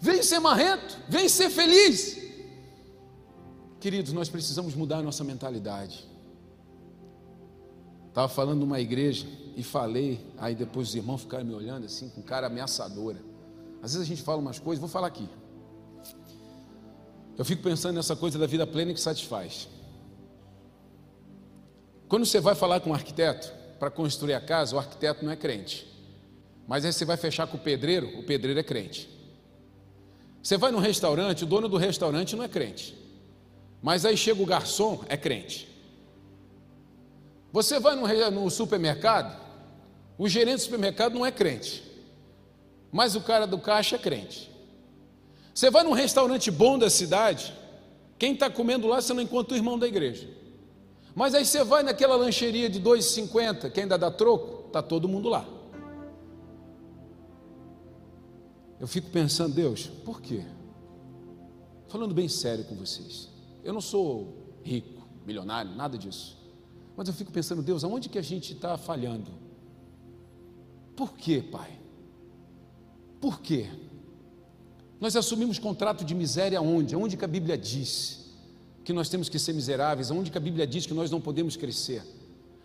Vem 0.00 0.22
ser 0.22 0.38
marrento, 0.40 0.98
vem 1.08 1.28
ser 1.28 1.50
feliz. 1.50 2.18
Queridos, 3.80 4.12
nós 4.12 4.28
precisamos 4.28 4.74
mudar 4.74 4.98
a 4.98 5.02
nossa 5.02 5.22
mentalidade. 5.22 6.08
Estava 8.08 8.28
falando 8.28 8.60
numa 8.60 8.80
igreja 8.80 9.26
e 9.56 9.62
falei, 9.62 10.24
aí 10.38 10.54
depois 10.54 10.88
os 10.88 10.94
irmãos 10.94 11.22
ficaram 11.22 11.44
me 11.44 11.54
olhando 11.54 11.84
assim, 11.84 12.08
com 12.08 12.22
cara 12.22 12.46
ameaçadora. 12.46 13.20
Às 13.82 13.92
vezes 13.92 14.06
a 14.06 14.08
gente 14.08 14.22
fala 14.22 14.38
umas 14.38 14.58
coisas, 14.58 14.80
vou 14.80 14.88
falar 14.88 15.08
aqui. 15.08 15.28
Eu 17.36 17.44
fico 17.44 17.62
pensando 17.62 17.96
nessa 17.96 18.14
coisa 18.16 18.38
da 18.38 18.46
vida 18.46 18.66
plena 18.66 18.94
que 18.94 19.00
satisfaz. 19.00 19.68
Quando 22.08 22.24
você 22.24 22.40
vai 22.40 22.54
falar 22.54 22.80
com 22.80 22.90
um 22.90 22.94
arquiteto 22.94 23.52
para 23.78 23.90
construir 23.90 24.34
a 24.34 24.40
casa, 24.40 24.76
o 24.76 24.78
arquiteto 24.78 25.24
não 25.24 25.32
é 25.32 25.36
crente. 25.36 25.93
Mas 26.66 26.84
aí 26.84 26.92
você 26.92 27.04
vai 27.04 27.16
fechar 27.16 27.46
com 27.46 27.56
o 27.56 27.60
pedreiro, 27.60 28.18
o 28.18 28.22
pedreiro 28.22 28.58
é 28.58 28.62
crente. 28.62 29.08
Você 30.42 30.56
vai 30.56 30.70
num 30.70 30.78
restaurante, 30.78 31.44
o 31.44 31.46
dono 31.46 31.68
do 31.68 31.76
restaurante 31.76 32.36
não 32.36 32.44
é 32.44 32.48
crente. 32.48 32.96
Mas 33.82 34.04
aí 34.04 34.16
chega 34.16 34.42
o 34.42 34.46
garçom, 34.46 35.04
é 35.08 35.16
crente. 35.16 35.68
Você 37.52 37.78
vai 37.78 37.94
no 37.94 38.50
supermercado, 38.50 39.40
o 40.18 40.28
gerente 40.28 40.56
do 40.56 40.62
supermercado 40.62 41.14
não 41.14 41.24
é 41.24 41.30
crente. 41.30 41.82
Mas 42.90 43.14
o 43.14 43.20
cara 43.20 43.46
do 43.46 43.58
caixa 43.58 43.96
é 43.96 43.98
crente. 43.98 44.50
Você 45.54 45.70
vai 45.70 45.84
num 45.84 45.92
restaurante 45.92 46.50
bom 46.50 46.78
da 46.78 46.90
cidade, 46.90 47.54
quem 48.18 48.34
está 48.34 48.50
comendo 48.50 48.86
lá 48.86 49.00
você 49.00 49.12
não 49.12 49.22
encontra 49.22 49.54
o 49.54 49.56
irmão 49.56 49.78
da 49.78 49.86
igreja. 49.86 50.28
Mas 51.14 51.34
aí 51.34 51.44
você 51.44 51.62
vai 51.62 51.82
naquela 51.82 52.16
lancheria 52.16 52.68
de 52.68 52.80
2,50, 52.80 53.70
que 53.70 53.80
ainda 53.80 53.96
dá 53.96 54.10
troco, 54.10 54.66
está 54.66 54.82
todo 54.82 55.08
mundo 55.08 55.28
lá. 55.28 55.46
Eu 58.80 58.86
fico 58.86 59.10
pensando, 59.10 59.54
Deus, 59.54 59.86
por 60.04 60.20
quê? 60.20 60.42
Falando 61.88 62.14
bem 62.14 62.28
sério 62.28 62.64
com 62.64 62.74
vocês. 62.74 63.28
Eu 63.62 63.72
não 63.72 63.80
sou 63.80 64.58
rico, 64.62 65.06
milionário, 65.24 65.74
nada 65.74 65.96
disso. 65.96 66.36
Mas 66.96 67.08
eu 67.08 67.14
fico 67.14 67.32
pensando, 67.32 67.62
Deus, 67.62 67.84
aonde 67.84 68.08
que 68.08 68.18
a 68.18 68.22
gente 68.22 68.52
está 68.52 68.76
falhando? 68.76 69.30
Por 70.96 71.14
quê, 71.14 71.42
Pai? 71.42 71.78
Por 73.20 73.40
quê? 73.40 73.68
Nós 75.00 75.16
assumimos 75.16 75.58
contrato 75.58 76.04
de 76.04 76.14
miséria 76.14 76.60
onde? 76.60 76.94
Onde 76.94 77.16
que 77.16 77.24
a 77.24 77.28
Bíblia 77.28 77.58
diz 77.58 78.32
que 78.84 78.92
nós 78.92 79.08
temos 79.08 79.28
que 79.28 79.38
ser 79.38 79.52
miseráveis? 79.52 80.10
Onde 80.10 80.30
que 80.30 80.38
a 80.38 80.40
Bíblia 80.40 80.66
diz 80.66 80.86
que 80.86 80.94
nós 80.94 81.10
não 81.10 81.20
podemos 81.20 81.56
crescer? 81.56 82.02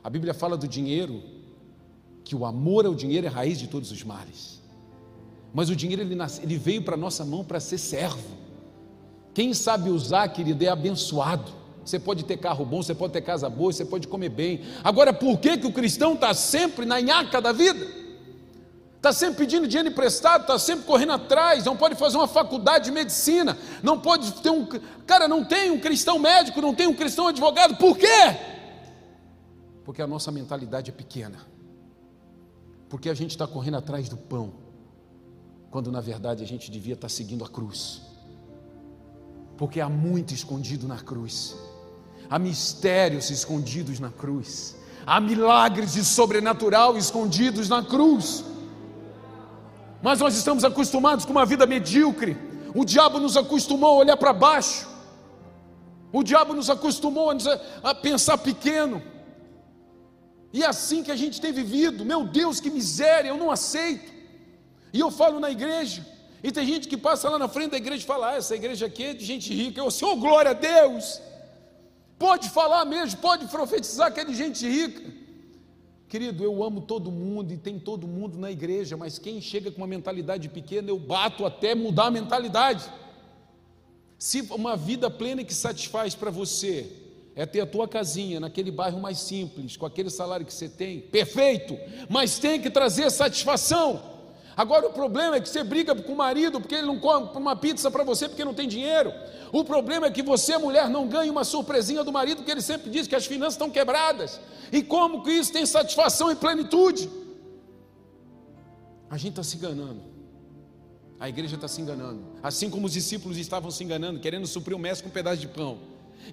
A 0.03 0.09
Bíblia 0.09 0.33
fala 0.33 0.57
do 0.57 0.67
dinheiro, 0.67 1.23
que 2.23 2.35
o 2.35 2.45
amor 2.45 2.85
ao 2.85 2.93
dinheiro 2.93 3.25
é 3.25 3.29
raiz 3.29 3.57
de 3.57 3.67
todos 3.67 3.91
os 3.91 4.03
males. 4.03 4.58
Mas 5.53 5.69
o 5.69 5.75
dinheiro 5.75 6.01
ele, 6.01 6.15
nasce, 6.15 6.41
ele 6.41 6.57
veio 6.57 6.81
para 6.81 6.95
nossa 6.95 7.25
mão 7.25 7.43
para 7.43 7.59
ser 7.59 7.77
servo. 7.77 8.37
Quem 9.33 9.53
sabe 9.53 9.89
usar, 9.89 10.27
querido, 10.29 10.63
é 10.63 10.67
abençoado. 10.67 11.51
Você 11.83 11.97
pode 11.97 12.23
ter 12.25 12.37
carro 12.37 12.65
bom, 12.65 12.83
você 12.83 12.93
pode 12.93 13.13
ter 13.13 13.21
casa 13.21 13.49
boa, 13.49 13.71
você 13.71 13.85
pode 13.85 14.07
comer 14.07 14.29
bem. 14.29 14.61
Agora, 14.83 15.11
por 15.11 15.39
que, 15.39 15.57
que 15.57 15.65
o 15.65 15.71
cristão 15.71 16.13
está 16.13 16.33
sempre 16.33 16.85
na 16.85 16.99
nhaca 16.99 17.41
da 17.41 17.51
vida? 17.51 17.99
está 18.99 19.13
sempre 19.13 19.37
pedindo 19.37 19.65
dinheiro 19.65 19.89
emprestado, 19.89 20.41
está 20.41 20.59
sempre 20.59 20.85
correndo 20.85 21.13
atrás, 21.13 21.63
não 21.63 21.75
pode 21.75 21.95
fazer 21.95 22.17
uma 22.17 22.27
faculdade 22.27 22.85
de 22.85 22.91
medicina, 22.91 23.57
não 23.81 23.97
pode 23.97 24.33
ter 24.33 24.49
um. 24.49 24.67
Cara, 25.07 25.25
não 25.27 25.43
tem 25.43 25.71
um 25.71 25.79
cristão 25.79 26.19
médico, 26.19 26.61
não 26.61 26.75
tem 26.75 26.85
um 26.85 26.93
cristão 26.93 27.27
advogado, 27.27 27.77
por 27.77 27.97
quê? 27.97 28.05
Porque 29.85 30.01
a 30.01 30.07
nossa 30.07 30.31
mentalidade 30.31 30.91
é 30.91 30.93
pequena, 30.93 31.39
porque 32.89 33.09
a 33.09 33.13
gente 33.13 33.31
está 33.31 33.47
correndo 33.47 33.77
atrás 33.77 34.09
do 34.09 34.17
pão, 34.17 34.51
quando 35.71 35.91
na 35.91 36.01
verdade 36.01 36.43
a 36.43 36.47
gente 36.47 36.71
devia 36.71 36.93
estar 36.95 37.09
seguindo 37.09 37.43
a 37.45 37.49
cruz, 37.49 38.01
porque 39.57 39.79
há 39.79 39.89
muito 39.89 40.33
escondido 40.33 40.87
na 40.87 40.97
cruz, 40.97 41.55
há 42.29 42.39
mistérios 42.39 43.29
escondidos 43.29 43.99
na 43.99 44.09
cruz, 44.09 44.75
há 45.05 45.19
milagres 45.19 45.93
de 45.93 46.03
sobrenatural 46.03 46.97
escondidos 46.97 47.69
na 47.69 47.83
cruz. 47.83 48.43
Mas 50.01 50.19
nós 50.19 50.35
estamos 50.35 50.63
acostumados 50.63 51.25
com 51.25 51.31
uma 51.31 51.45
vida 51.45 51.65
medíocre. 51.65 52.37
O 52.73 52.85
diabo 52.85 53.19
nos 53.19 53.35
acostumou 53.35 53.89
a 53.89 53.97
olhar 53.97 54.17
para 54.17 54.31
baixo. 54.31 54.87
O 56.11 56.23
diabo 56.23 56.53
nos 56.53 56.69
acostumou 56.69 57.29
a, 57.83 57.93
pensar 57.93 58.37
pequeno. 58.37 59.01
E 60.53 60.63
é 60.63 60.67
assim 60.67 61.03
que 61.03 61.11
a 61.11 61.15
gente 61.15 61.41
tem 61.41 61.51
vivido. 61.51 62.05
Meu 62.05 62.25
Deus, 62.25 62.59
que 62.59 62.69
miséria, 62.69 63.29
eu 63.29 63.37
não 63.37 63.51
aceito. 63.51 64.18
E 64.91 64.99
eu 64.99 65.11
falo 65.11 65.39
na 65.39 65.51
igreja. 65.51 66.05
E 66.41 66.51
tem 66.51 66.65
gente 66.65 66.87
que 66.87 66.97
passa 66.97 67.29
lá 67.29 67.37
na 67.37 67.47
frente 67.47 67.71
da 67.71 67.77
igreja 67.77 68.03
e 68.03 68.07
fala: 68.07 68.31
ah, 68.31 68.35
essa 68.35 68.55
igreja 68.55 68.85
aqui 68.85 69.03
é 69.03 69.13
de 69.13 69.25
gente 69.25 69.53
rica. 69.53 69.81
Eu, 69.81 69.91
Senhor, 69.91 70.15
glória 70.15 70.51
a 70.51 70.53
Deus. 70.53 71.21
Pode 72.17 72.49
falar 72.49 72.83
mesmo, 72.85 73.19
pode 73.19 73.47
profetizar 73.47 74.13
que 74.13 74.19
é 74.19 74.25
de 74.25 74.35
gente 74.35 74.67
rica. 74.67 75.19
Querido, 76.09 76.43
eu 76.43 76.63
amo 76.63 76.81
todo 76.81 77.11
mundo 77.11 77.53
e 77.53 77.57
tem 77.57 77.77
todo 77.77 78.07
mundo 78.07 78.37
na 78.37 78.51
igreja, 78.51 78.97
mas 78.97 79.19
quem 79.19 79.39
chega 79.39 79.69
com 79.69 79.77
uma 79.77 79.87
mentalidade 79.87 80.49
pequena, 80.49 80.89
eu 80.89 80.97
bato 80.97 81.45
até 81.45 81.75
mudar 81.75 82.07
a 82.07 82.11
mentalidade. 82.11 82.83
Se 84.17 84.41
uma 84.49 84.75
vida 84.75 85.09
plena 85.09 85.43
que 85.43 85.53
satisfaz 85.53 86.15
para 86.15 86.31
você 86.31 86.91
é 87.35 87.45
ter 87.45 87.61
a 87.61 87.65
tua 87.65 87.87
casinha 87.87 88.39
naquele 88.39 88.71
bairro 88.71 88.99
mais 88.99 89.19
simples, 89.19 89.77
com 89.77 89.85
aquele 89.85 90.09
salário 90.09 90.45
que 90.45 90.53
você 90.53 90.67
tem, 90.67 90.99
perfeito, 90.99 91.77
mas 92.09 92.37
tem 92.39 92.59
que 92.59 92.69
trazer 92.69 93.09
satisfação. 93.11 94.18
Agora 94.59 94.85
o 94.85 94.91
problema 94.91 95.37
é 95.37 95.39
que 95.39 95.47
você 95.47 95.63
briga 95.63 95.95
com 95.95 96.11
o 96.11 96.17
marido 96.17 96.59
porque 96.59 96.75
ele 96.75 96.85
não 96.85 96.99
come 96.99 97.29
uma 97.33 97.55
pizza 97.55 97.89
para 97.89 98.03
você 98.03 98.27
porque 98.27 98.43
não 98.43 98.53
tem 98.53 98.67
dinheiro. 98.67 99.09
O 99.53 99.63
problema 99.63 100.07
é 100.07 100.11
que 100.11 100.21
você, 100.21 100.57
mulher, 100.57 100.89
não 100.89 101.07
ganha 101.07 101.31
uma 101.31 101.45
surpresinha 101.45 102.03
do 102.03 102.11
marido 102.11 102.39
porque 102.39 102.51
ele 102.51 102.61
sempre 102.61 102.91
diz 102.91 103.07
que 103.07 103.15
as 103.15 103.25
finanças 103.25 103.53
estão 103.53 103.69
quebradas. 103.69 104.37
E 104.69 104.83
como 104.83 105.23
que 105.23 105.31
isso 105.31 105.53
tem 105.53 105.65
satisfação 105.65 106.29
e 106.29 106.35
plenitude? 106.35 107.09
A 109.09 109.15
gente 109.15 109.29
está 109.29 109.43
se 109.43 109.55
enganando. 109.55 110.01
A 111.17 111.29
igreja 111.29 111.55
está 111.55 111.69
se 111.69 111.79
enganando. 111.79 112.21
Assim 112.43 112.69
como 112.69 112.85
os 112.85 112.91
discípulos 112.91 113.37
estavam 113.37 113.71
se 113.71 113.81
enganando, 113.81 114.19
querendo 114.19 114.45
suprir 114.45 114.75
o 114.75 114.79
mestre 114.79 115.03
com 115.03 115.09
um 115.09 115.13
pedaço 115.13 115.37
de 115.37 115.47
pão. 115.47 115.79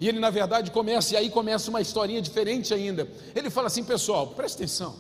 E 0.01 0.09
ele, 0.09 0.19
na 0.19 0.31
verdade, 0.31 0.73
começa, 0.73 1.15
e 1.15 1.17
aí 1.17 1.31
começa 1.31 1.71
uma 1.71 1.81
historinha 1.81 2.21
diferente 2.21 2.75
ainda. 2.75 3.07
Ele 3.37 3.51
fala 3.51 3.69
assim, 3.69 3.85
pessoal, 3.85 4.27
presta 4.27 4.59
atenção. 4.59 4.97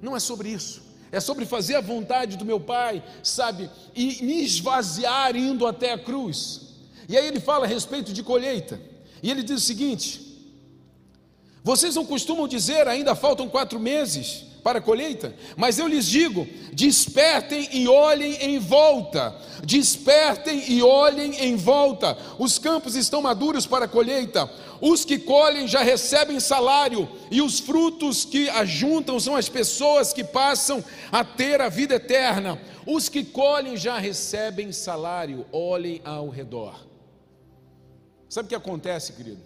Não 0.00 0.14
é 0.14 0.20
sobre 0.20 0.50
isso 0.50 0.91
é 1.12 1.20
sobre 1.20 1.44
fazer 1.44 1.76
a 1.76 1.80
vontade 1.80 2.38
do 2.38 2.44
meu 2.44 2.58
Pai, 2.58 3.04
sabe, 3.22 3.70
e 3.94 4.24
me 4.24 4.42
esvaziar 4.42 5.36
indo 5.36 5.66
até 5.66 5.92
a 5.92 5.98
cruz. 5.98 6.62
E 7.06 7.16
aí 7.16 7.26
ele 7.26 7.38
fala 7.38 7.66
a 7.66 7.68
respeito 7.68 8.12
de 8.12 8.22
colheita, 8.22 8.80
e 9.22 9.30
ele 9.30 9.42
diz 9.42 9.62
o 9.62 9.66
seguinte: 9.66 10.32
vocês 11.62 11.94
não 11.94 12.06
costumam 12.06 12.48
dizer 12.48 12.88
ainda 12.88 13.14
faltam 13.14 13.48
quatro 13.48 13.78
meses 13.78 14.44
para 14.64 14.78
a 14.78 14.82
colheita, 14.82 15.34
mas 15.56 15.78
eu 15.78 15.86
lhes 15.86 16.06
digo: 16.06 16.46
despertem 16.72 17.68
e 17.72 17.86
olhem 17.86 18.34
em 18.40 18.58
volta, 18.58 19.36
despertem 19.62 20.64
e 20.72 20.82
olhem 20.82 21.34
em 21.44 21.56
volta, 21.56 22.16
os 22.38 22.58
campos 22.58 22.96
estão 22.96 23.20
maduros 23.20 23.66
para 23.66 23.84
a 23.84 23.88
colheita, 23.88 24.50
os 24.84 25.04
que 25.04 25.16
colhem 25.16 25.68
já 25.68 25.80
recebem 25.80 26.40
salário, 26.40 27.08
e 27.30 27.40
os 27.40 27.60
frutos 27.60 28.24
que 28.24 28.48
ajuntam 28.48 29.20
são 29.20 29.36
as 29.36 29.48
pessoas 29.48 30.12
que 30.12 30.24
passam 30.24 30.84
a 31.12 31.24
ter 31.24 31.60
a 31.60 31.68
vida 31.68 31.94
eterna. 31.94 32.60
Os 32.84 33.08
que 33.08 33.24
colhem 33.24 33.76
já 33.76 33.96
recebem 33.96 34.72
salário, 34.72 35.46
olhem 35.52 36.02
ao 36.04 36.28
redor. 36.28 36.84
Sabe 38.28 38.46
o 38.46 38.48
que 38.48 38.56
acontece, 38.56 39.12
querido? 39.12 39.40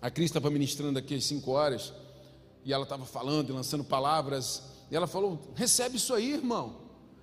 A 0.00 0.08
Cris 0.08 0.26
estava 0.26 0.48
ministrando 0.50 1.00
aqui 1.00 1.16
às 1.16 1.24
cinco 1.24 1.50
horas, 1.50 1.92
e 2.64 2.72
ela 2.72 2.84
estava 2.84 3.04
falando 3.04 3.50
e 3.50 3.52
lançando 3.52 3.82
palavras, 3.82 4.62
e 4.88 4.94
ela 4.94 5.08
falou: 5.08 5.36
recebe 5.56 5.96
isso 5.96 6.14
aí, 6.14 6.34
irmão. 6.34 6.76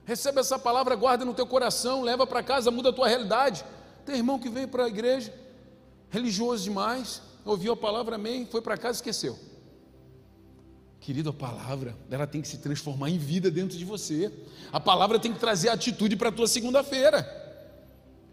Recebe 0.03 0.41
essa 0.41 0.59
palavra, 0.59 0.95
guarda 0.95 1.23
no 1.23 1.33
teu 1.33 1.47
coração, 1.47 2.01
leva 2.01 2.27
para 2.27 2.43
casa, 2.43 2.69
muda 2.71 2.89
a 2.89 2.93
tua 2.93 3.07
realidade. 3.07 3.63
Tem 4.05 4.17
irmão 4.17 4.37
que 4.37 4.49
veio 4.49 4.67
para 4.67 4.83
a 4.83 4.87
igreja, 4.89 5.33
religioso 6.09 6.65
demais, 6.65 7.21
ouviu 7.51 7.73
a 7.73 7.77
palavra, 7.77 8.15
amém, 8.15 8.45
foi 8.45 8.61
para 8.61 8.77
casa 8.77 8.97
e 8.97 8.99
esqueceu. 8.99 9.37
Querido, 10.99 11.29
a 11.29 11.33
palavra, 11.33 11.95
ela 12.09 12.27
tem 12.27 12.41
que 12.41 12.47
se 12.47 12.57
transformar 12.57 13.09
em 13.09 13.17
vida 13.17 13.49
dentro 13.49 13.77
de 13.77 13.85
você. 13.85 14.31
A 14.71 14.79
palavra 14.79 15.17
tem 15.17 15.31
que 15.31 15.39
trazer 15.39 15.69
atitude 15.69 16.15
para 16.15 16.29
a 16.29 16.31
tua 16.31 16.47
segunda-feira. 16.47 17.25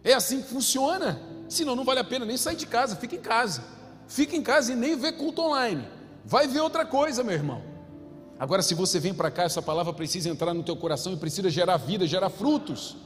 É 0.03 0.12
assim 0.12 0.42
que 0.42 0.48
funciona. 0.48 1.20
Senão 1.48 1.77
não 1.77 1.85
vale 1.85 2.00
a 2.00 2.05
pena 2.05 2.24
nem 2.24 2.37
sair 2.37 2.57
de 2.57 2.66
casa, 2.66 2.96
fica 2.96 3.14
em 3.14 3.20
casa. 3.20 3.62
Fica 4.09 4.35
em 4.35 4.42
casa 4.42 4.72
e 4.72 4.77
nem 4.77 4.96
vê 4.96 5.12
culto 5.12 5.42
online. 5.42 5.87
Vai 6.24 6.48
ver 6.48 6.61
outra 6.61 6.85
coisa, 6.85 7.22
meu 7.22 7.35
irmão. 7.35 7.62
Agora, 8.38 8.62
se 8.62 8.74
você 8.74 8.98
vem 8.98 9.14
para 9.14 9.31
cá, 9.31 9.44
essa 9.44 9.62
palavra 9.62 9.92
precisa 9.92 10.29
entrar 10.29 10.53
no 10.53 10.62
teu 10.62 10.77
coração 10.77 11.12
e 11.12 11.16
precisa 11.16 11.48
gerar 11.48 11.77
vida, 11.77 12.07
gerar 12.07 12.31
frutos. 12.31 12.96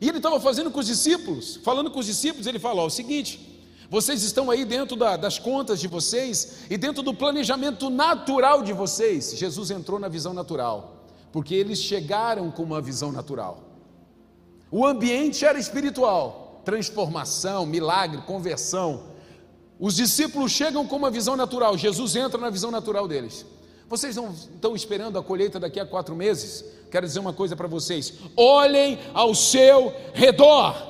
E 0.00 0.08
ele 0.08 0.18
estava 0.18 0.40
fazendo 0.40 0.70
com 0.70 0.80
os 0.80 0.86
discípulos, 0.86 1.56
falando 1.56 1.90
com 1.90 1.98
os 1.98 2.06
discípulos, 2.06 2.46
ele 2.46 2.58
falou 2.58 2.86
o 2.86 2.90
seguinte: 2.90 3.47
vocês 3.90 4.22
estão 4.22 4.50
aí 4.50 4.64
dentro 4.64 4.96
da, 4.96 5.16
das 5.16 5.38
contas 5.38 5.80
de 5.80 5.88
vocês 5.88 6.64
e 6.68 6.76
dentro 6.76 7.02
do 7.02 7.14
planejamento 7.14 7.88
natural 7.88 8.62
de 8.62 8.72
vocês. 8.72 9.34
Jesus 9.34 9.70
entrou 9.70 9.98
na 9.98 10.08
visão 10.08 10.34
natural, 10.34 11.06
porque 11.32 11.54
eles 11.54 11.78
chegaram 11.78 12.50
com 12.50 12.62
uma 12.62 12.82
visão 12.82 13.10
natural. 13.10 13.64
O 14.70 14.86
ambiente 14.86 15.44
era 15.44 15.58
espiritual, 15.58 16.60
transformação, 16.64 17.64
milagre, 17.64 18.20
conversão. 18.22 19.04
Os 19.80 19.96
discípulos 19.96 20.52
chegam 20.52 20.86
com 20.86 20.96
uma 20.96 21.10
visão 21.10 21.34
natural, 21.34 21.78
Jesus 21.78 22.14
entra 22.14 22.38
na 22.38 22.50
visão 22.50 22.70
natural 22.70 23.08
deles. 23.08 23.46
Vocês 23.88 24.16
não 24.16 24.32
estão 24.32 24.76
esperando 24.76 25.18
a 25.18 25.22
colheita 25.22 25.58
daqui 25.58 25.80
a 25.80 25.86
quatro 25.86 26.14
meses? 26.14 26.62
Quero 26.90 27.06
dizer 27.06 27.20
uma 27.20 27.32
coisa 27.32 27.56
para 27.56 27.66
vocês: 27.66 28.12
olhem 28.36 28.98
ao 29.14 29.34
seu 29.34 29.94
redor. 30.12 30.87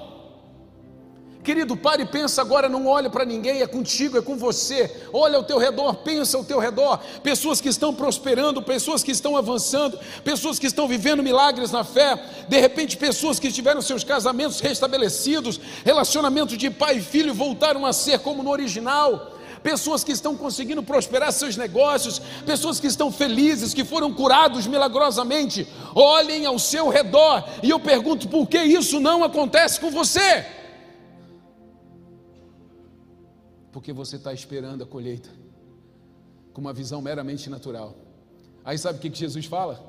Querido, 1.49 1.79
pare 1.79 2.03
e 2.03 2.07
pensa 2.07 2.43
agora, 2.43 2.69
não 2.69 2.87
olha 2.87 3.09
para 3.09 3.25
ninguém, 3.25 3.63
é 3.63 3.67
contigo, 3.67 4.19
é 4.19 4.21
com 4.21 4.37
você. 4.37 4.95
Olha 5.15 5.39
ao 5.39 5.43
teu 5.43 5.57
redor, 5.57 5.95
pensa 5.95 6.37
ao 6.37 6.45
teu 6.45 6.59
redor. 6.59 7.01
Pessoas 7.23 7.59
que 7.59 7.71
estão 7.71 7.95
prosperando, 7.95 8.61
pessoas 8.61 9.03
que 9.03 9.13
estão 9.13 9.35
avançando, 9.35 9.99
pessoas 10.23 10.59
que 10.59 10.67
estão 10.67 10.87
vivendo 10.87 11.23
milagres 11.23 11.71
na 11.71 11.83
fé. 11.83 12.23
De 12.47 12.61
repente, 12.61 12.99
pessoas 12.99 13.41
que 13.41 13.51
tiveram 13.51 13.81
seus 13.81 14.05
casamentos 14.05 14.61
restabelecidos, 14.61 15.59
relacionamentos 15.87 16.59
de 16.59 16.69
pai 16.69 16.99
e 16.99 17.01
filho 17.01 17.33
voltaram 17.33 17.87
a 17.87 17.95
ser 17.95 18.19
como 18.19 18.43
no 18.43 18.51
original 18.51 19.33
pessoas 19.63 20.05
que 20.05 20.13
estão 20.13 20.37
conseguindo 20.37 20.83
prosperar 20.83 21.33
seus 21.33 21.57
negócios, 21.57 22.21
pessoas 22.45 22.79
que 22.79 22.87
estão 22.87 23.11
felizes, 23.11 23.73
que 23.73 23.87
foram 23.87 24.13
curados 24.13 24.67
milagrosamente. 24.67 25.67
Olhem 25.95 26.45
ao 26.45 26.59
seu 26.59 26.91
redor 26.91 27.43
e 27.63 27.71
eu 27.71 27.81
pergunto: 27.81 28.29
por 28.29 28.47
que 28.47 28.59
isso 28.59 29.01
não 29.01 29.25
acontece 29.25 29.81
com 29.81 29.91
você? 29.91 30.58
Porque 33.73 33.93
você 33.93 34.17
está 34.17 34.33
esperando 34.33 34.83
a 34.85 34.87
colheita 34.87 35.29
com 36.53 36.61
uma 36.61 36.73
visão 36.73 37.01
meramente 37.01 37.49
natural. 37.49 37.97
Aí 38.65 38.77
sabe 38.77 38.99
o 38.99 39.01
que 39.01 39.17
Jesus 39.17 39.47
fala? 39.47 39.81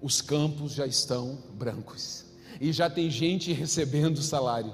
Os 0.00 0.20
campos 0.20 0.72
já 0.72 0.86
estão 0.86 1.38
brancos 1.54 2.24
e 2.60 2.72
já 2.72 2.88
tem 2.88 3.10
gente 3.10 3.52
recebendo 3.52 4.22
salário. 4.22 4.72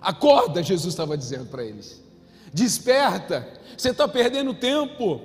Acorda, 0.00 0.62
Jesus 0.62 0.92
estava 0.92 1.16
dizendo 1.16 1.46
para 1.46 1.64
eles. 1.64 2.02
Desperta, 2.52 3.48
você 3.76 3.90
está 3.90 4.06
perdendo 4.08 4.52
tempo. 4.52 5.20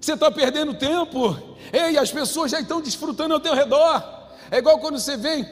Você 0.00 0.14
está 0.14 0.30
perdendo 0.30 0.74
tempo. 0.74 1.36
Ei, 1.72 1.96
as 1.96 2.10
pessoas 2.12 2.50
já 2.50 2.60
estão 2.60 2.80
desfrutando 2.80 3.34
ao 3.34 3.40
teu 3.40 3.54
redor. 3.54 4.02
É 4.50 4.58
igual 4.58 4.78
quando 4.78 4.98
você 4.98 5.16
vem. 5.16 5.46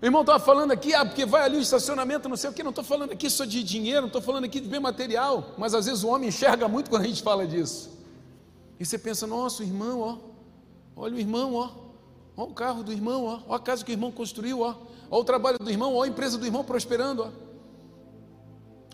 O 0.00 0.06
irmão 0.06 0.22
estava 0.22 0.38
falando 0.42 0.70
aqui, 0.70 0.94
ah, 0.94 1.04
porque 1.04 1.26
vai 1.26 1.42
ali 1.42 1.58
o 1.58 1.60
estacionamento, 1.60 2.26
não 2.26 2.36
sei 2.36 2.48
o 2.48 2.52
que, 2.52 2.62
não 2.62 2.70
estou 2.70 2.84
falando 2.84 3.12
aqui 3.12 3.28
só 3.28 3.44
de 3.44 3.62
dinheiro, 3.62 4.02
não 4.02 4.06
estou 4.06 4.22
falando 4.22 4.44
aqui 4.44 4.58
de 4.58 4.66
bem 4.66 4.80
material, 4.80 5.54
mas 5.58 5.74
às 5.74 5.84
vezes 5.84 6.02
o 6.02 6.08
homem 6.08 6.30
enxerga 6.30 6.66
muito 6.66 6.88
quando 6.88 7.02
a 7.02 7.06
gente 7.06 7.22
fala 7.22 7.46
disso. 7.46 7.90
E 8.78 8.86
você 8.86 8.98
pensa, 8.98 9.26
nossa, 9.26 9.62
o 9.62 9.66
irmão, 9.66 10.00
ó, 10.00 10.18
olha 10.96 11.16
o 11.16 11.18
irmão, 11.18 11.54
ó, 11.54 11.70
ó 12.34 12.44
o 12.44 12.54
carro 12.54 12.82
do 12.82 12.90
irmão, 12.90 13.26
ó, 13.26 13.40
ó 13.46 13.54
a 13.56 13.60
casa 13.60 13.84
que 13.84 13.92
o 13.92 13.94
irmão 13.94 14.10
construiu, 14.10 14.62
ó, 14.62 14.74
ó 15.10 15.20
o 15.20 15.24
trabalho 15.24 15.58
do 15.58 15.70
irmão, 15.70 15.94
ó 15.94 16.02
a 16.02 16.08
empresa 16.08 16.38
do 16.38 16.46
irmão 16.46 16.64
prosperando, 16.64 17.22
ó. 17.24 17.50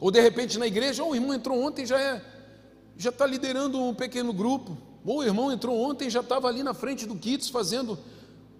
Ou 0.00 0.10
de 0.10 0.20
repente 0.20 0.58
na 0.58 0.66
igreja, 0.66 1.04
oh, 1.04 1.10
o 1.10 1.14
irmão 1.14 1.32
entrou 1.32 1.62
ontem 1.62 1.86
já 1.86 2.00
é, 2.00 2.20
já 2.96 3.10
está 3.10 3.24
liderando 3.24 3.80
um 3.80 3.94
pequeno 3.94 4.32
grupo. 4.32 4.76
Ou 5.04 5.18
o 5.18 5.24
irmão 5.24 5.52
entrou 5.52 5.78
ontem 5.78 6.10
já 6.10 6.18
estava 6.18 6.48
ali 6.48 6.64
na 6.64 6.74
frente 6.74 7.06
do 7.06 7.14
Kits 7.14 7.48
fazendo. 7.48 7.96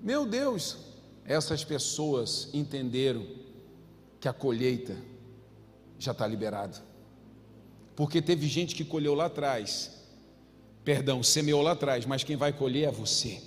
Meu 0.01 0.25
Deus, 0.25 0.86
essas 1.27 1.65
pessoas 1.65 2.49
entenderam 2.53 3.27
que 4.21 4.29
a 4.29 4.33
colheita 4.33 4.97
já 5.99 6.13
está 6.13 6.27
liberada. 6.27 6.77
Porque 7.95 8.21
teve 8.21 8.47
gente 8.47 8.75
que 8.75 8.85
colheu 8.85 9.15
lá 9.15 9.27
atrás, 9.27 9.91
perdão, 10.85 11.23
semeou 11.23 11.63
lá 11.63 11.73
atrás, 11.73 12.05
mas 12.05 12.23
quem 12.23 12.37
vai 12.37 12.53
colher 12.53 12.89
é 12.89 12.93
você. 12.93 13.41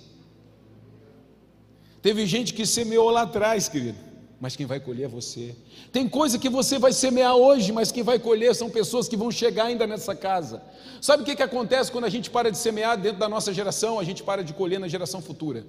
Teve 2.02 2.26
gente 2.26 2.54
que 2.54 2.66
semeou 2.66 3.10
lá 3.10 3.22
atrás, 3.22 3.68
querido 3.68 4.10
mas 4.40 4.56
quem 4.56 4.64
vai 4.64 4.80
colher 4.80 5.04
é 5.04 5.08
você. 5.08 5.54
Tem 5.92 6.08
coisa 6.08 6.38
que 6.38 6.48
você 6.48 6.78
vai 6.78 6.94
semear 6.94 7.36
hoje, 7.36 7.72
mas 7.72 7.92
quem 7.92 8.02
vai 8.02 8.18
colher 8.18 8.54
são 8.54 8.70
pessoas 8.70 9.06
que 9.06 9.14
vão 9.14 9.30
chegar 9.30 9.66
ainda 9.66 9.86
nessa 9.86 10.16
casa. 10.16 10.62
Sabe 10.98 11.22
o 11.22 11.26
que, 11.26 11.36
que 11.36 11.42
acontece 11.42 11.92
quando 11.92 12.06
a 12.06 12.08
gente 12.08 12.30
para 12.30 12.50
de 12.50 12.56
semear 12.56 12.96
dentro 12.98 13.18
da 13.18 13.28
nossa 13.28 13.52
geração, 13.52 14.00
a 14.00 14.04
gente 14.04 14.22
para 14.22 14.42
de 14.42 14.54
colher 14.54 14.80
na 14.80 14.88
geração 14.88 15.20
futura? 15.20 15.66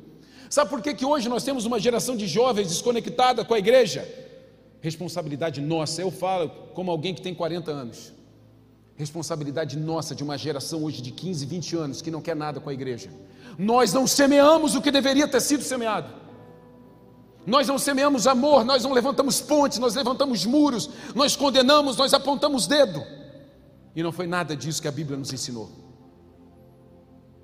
Sabe 0.52 0.70
por 0.70 0.82
que, 0.82 0.94
que 0.94 1.06
hoje 1.06 1.30
nós 1.30 1.46
temos 1.46 1.64
uma 1.64 1.80
geração 1.80 2.14
de 2.14 2.28
jovens 2.28 2.68
desconectada 2.68 3.46
com 3.46 3.54
a 3.54 3.58
igreja? 3.58 4.06
Responsabilidade 4.82 5.62
nossa, 5.62 6.02
eu 6.02 6.12
falo 6.12 6.50
como 6.74 6.92
alguém 6.92 7.16
que 7.16 7.22
tem 7.22 7.34
40 7.34 7.72
anos. 7.72 8.12
Responsabilidade 8.98 9.78
nossa 9.78 10.14
de 10.14 10.26
uma 10.26 10.38
geração 10.38 10.84
hoje 10.84 11.02
de 11.02 11.10
15, 11.10 11.46
20 11.46 11.76
anos 11.78 12.02
que 12.02 12.12
não 12.12 12.22
quer 12.22 12.36
nada 12.36 12.60
com 12.60 12.70
a 12.70 12.74
igreja. 12.74 13.10
Nós 13.58 13.94
não 13.94 14.06
semeamos 14.06 14.76
o 14.76 14.82
que 14.82 14.92
deveria 14.92 15.26
ter 15.26 15.40
sido 15.40 15.64
semeado. 15.64 16.14
Nós 17.48 17.70
não 17.70 17.80
semeamos 17.80 18.28
amor, 18.28 18.66
nós 18.66 18.84
não 18.84 18.92
levantamos 18.92 19.40
pontes, 19.40 19.80
nós 19.80 19.96
levantamos 19.96 20.46
muros, 20.46 20.90
nós 21.16 21.34
condenamos, 21.34 21.96
nós 21.96 22.14
apontamos 22.14 22.68
dedo. 22.68 23.02
E 23.96 24.04
não 24.04 24.12
foi 24.12 24.28
nada 24.28 24.54
disso 24.54 24.82
que 24.82 24.88
a 24.90 24.92
Bíblia 24.92 25.18
nos 25.18 25.32
ensinou. 25.32 25.72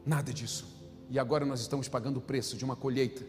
Nada 0.05 0.33
disso. 0.33 0.76
E 1.09 1.17
agora 1.17 1.45
nós 1.45 1.61
estamos 1.61 1.87
pagando 1.87 2.17
o 2.17 2.21
preço 2.21 2.57
de 2.57 2.65
uma 2.65 2.75
colheita. 2.75 3.23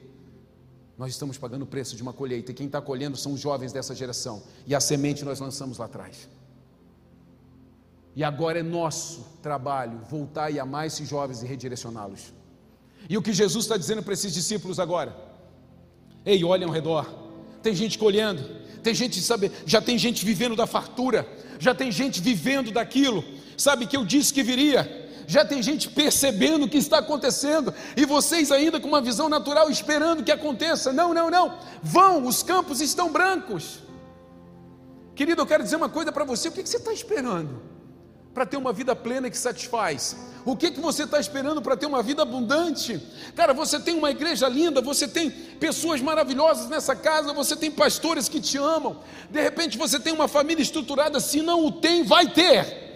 Nós 0.97 1.11
estamos 1.11 1.38
pagando 1.38 1.62
o 1.62 1.67
preço 1.67 1.95
de 1.95 2.03
uma 2.03 2.12
colheita. 2.12 2.51
E 2.51 2.55
quem 2.55 2.67
está 2.67 2.81
colhendo 2.81 3.17
são 3.17 3.33
os 3.33 3.41
jovens 3.41 3.73
dessa 3.73 3.95
geração. 3.95 4.43
E 4.67 4.75
a 4.75 4.81
semente 4.81 5.25
nós 5.25 5.38
lançamos 5.38 5.79
lá 5.79 5.85
atrás. 5.85 6.29
E 8.17 8.25
agora 8.25 8.59
é 8.59 8.62
nosso 8.64 9.25
trabalho 9.41 10.01
voltar 10.11 10.51
e 10.51 10.59
amar 10.59 10.88
esses 10.88 11.09
jovens 11.09 11.41
e 11.43 11.47
redirecioná-los. 11.47 12.33
E 13.09 13.17
o 13.17 13.23
que 13.23 13.33
Jesus 13.33 13.64
está 13.64 13.77
dizendo 13.77 14.03
para 14.03 14.12
esses 14.12 14.35
discípulos 14.35 14.81
agora? 14.81 15.17
Ei, 16.27 16.43
olhem 16.45 16.67
ao 16.67 16.73
redor. 16.73 17.07
Tem 17.62 17.75
gente 17.75 17.97
colhendo, 17.97 18.43
tem 18.83 18.93
gente, 18.93 19.21
sabe, 19.21 19.53
já 19.64 19.81
tem 19.81 19.97
gente 19.97 20.25
vivendo 20.25 20.57
da 20.57 20.67
fartura, 20.67 21.29
já 21.61 21.75
tem 21.75 21.93
gente 21.93 22.21
vivendo 22.21 22.73
daquilo. 22.73 23.23
Sabe 23.57 23.87
que 23.87 23.97
eu 23.97 24.05
disse 24.05 24.35
que 24.35 24.43
viria? 24.43 24.97
Já 25.29 25.45
tem 25.45 25.62
gente 25.62 25.91
percebendo 25.91 26.64
o 26.64 26.69
que 26.69 26.79
está 26.79 27.01
acontecendo 27.01 27.75
e 27.95 28.07
vocês 28.07 28.51
ainda 28.51 28.81
com 28.81 28.88
uma 28.88 29.03
visão 29.03 29.29
natural 29.29 29.69
esperando 29.71 30.25
que 30.25 30.33
aconteça. 30.33 30.91
Não, 30.91 31.12
não, 31.12 31.31
não. 31.31 31.59
Vão, 31.83 32.27
os 32.27 32.43
campos 32.43 32.81
estão 32.81 33.12
brancos. 33.12 33.81
Querido, 35.14 35.43
eu 35.43 35.47
quero 35.47 35.62
dizer 35.62 35.77
uma 35.77 35.91
coisa 35.91 36.11
para 36.11 36.25
você: 36.25 36.49
o 36.49 36.53
que 36.53 36.67
você 36.67 36.79
está 36.79 36.95
esperando 36.95 37.61
para 38.33 38.47
ter 38.47 38.57
uma 38.57 38.73
vida 38.73 38.97
plena 38.97 39.29
que 39.29 39.37
satisfaz? 39.37 40.17
O 40.47 40.57
que, 40.57 40.71
que 40.71 40.81
você 40.81 41.03
está 41.03 41.21
esperando 41.21 41.61
para 41.61 41.77
ter 41.77 41.85
uma 41.85 42.03
vida 42.03 42.23
abundante? 42.23 42.99
Cara, 43.37 43.53
você 43.53 43.79
tem 43.79 43.99
uma 43.99 44.11
igreja 44.11 44.49
linda, 44.49 44.81
você 44.81 45.07
tem 45.07 45.29
pessoas 45.29 46.01
maravilhosas 46.01 46.71
nessa 46.71 46.97
casa, 46.97 47.35
você 47.35 47.55
tem 47.55 47.71
pastores 47.71 48.31
que 48.31 48.41
te 48.41 48.57
amam. 48.57 49.01
De 49.31 49.43
repente 49.43 49.77
você 49.77 50.01
tem 50.01 50.14
uma 50.14 50.27
família 50.27 50.62
estruturada, 50.62 51.21
se 51.21 51.43
não 51.43 51.67
o 51.67 51.71
tem, 51.71 52.03
vai 52.03 52.31
ter. 52.31 52.88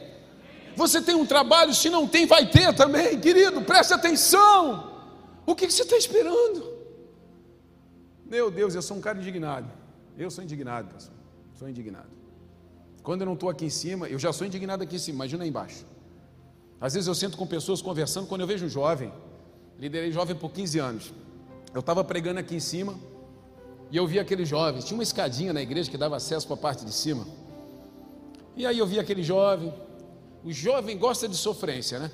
Você 0.76 1.00
tem 1.00 1.14
um 1.14 1.26
trabalho, 1.26 1.74
se 1.74 1.90
não 1.90 2.06
tem, 2.06 2.26
vai 2.26 2.48
ter 2.48 2.74
também, 2.74 3.18
querido, 3.20 3.62
preste 3.62 3.92
atenção. 3.92 4.92
O 5.44 5.54
que, 5.54 5.70
você 5.70 5.82
está 5.82 5.96
esperando? 5.96 6.72
Meu 8.24 8.50
Deus, 8.50 8.74
eu 8.74 8.82
sou 8.82 8.96
um 8.96 9.00
cara 9.00 9.18
indignado. 9.18 9.70
Eu 10.16 10.30
sou 10.30 10.42
indignado, 10.42 10.88
pastor. 10.92 11.14
Sou 11.54 11.68
indignado. 11.68 12.08
Quando 13.02 13.22
eu 13.22 13.26
não 13.26 13.34
estou 13.34 13.48
aqui 13.48 13.64
em 13.64 13.70
cima, 13.70 14.08
eu 14.08 14.18
já 14.18 14.32
sou 14.32 14.46
indignado 14.46 14.82
aqui 14.82 14.96
em 14.96 14.98
cima, 14.98 15.16
imagina 15.16 15.42
aí 15.42 15.50
embaixo. 15.50 15.84
Às 16.80 16.94
vezes 16.94 17.06
eu 17.06 17.14
sento 17.14 17.36
com 17.36 17.46
pessoas 17.46 17.82
conversando, 17.82 18.26
quando 18.26 18.40
eu 18.40 18.46
vejo 18.46 18.66
um 18.66 18.68
jovem, 18.68 19.12
liderei 19.78 20.12
jovem 20.12 20.34
por 20.36 20.50
15 20.50 20.78
anos. 20.78 21.12
Eu 21.74 21.80
estava 21.80 22.02
pregando 22.04 22.40
aqui 22.40 22.54
em 22.54 22.60
cima 22.60 22.94
e 23.90 23.96
eu 23.96 24.06
vi 24.06 24.18
aquele 24.18 24.44
jovem, 24.44 24.80
tinha 24.80 24.96
uma 24.96 25.02
escadinha 25.02 25.52
na 25.52 25.60
igreja 25.60 25.90
que 25.90 25.98
dava 25.98 26.16
acesso 26.16 26.46
para 26.46 26.54
a 26.54 26.58
parte 26.58 26.84
de 26.84 26.92
cima. 26.92 27.26
E 28.56 28.66
aí 28.66 28.78
eu 28.78 28.86
vi 28.86 28.98
aquele 28.98 29.22
jovem, 29.22 29.72
o 30.44 30.52
jovem 30.52 30.98
gosta 30.98 31.28
de 31.28 31.36
sofrência, 31.36 31.98
né? 31.98 32.10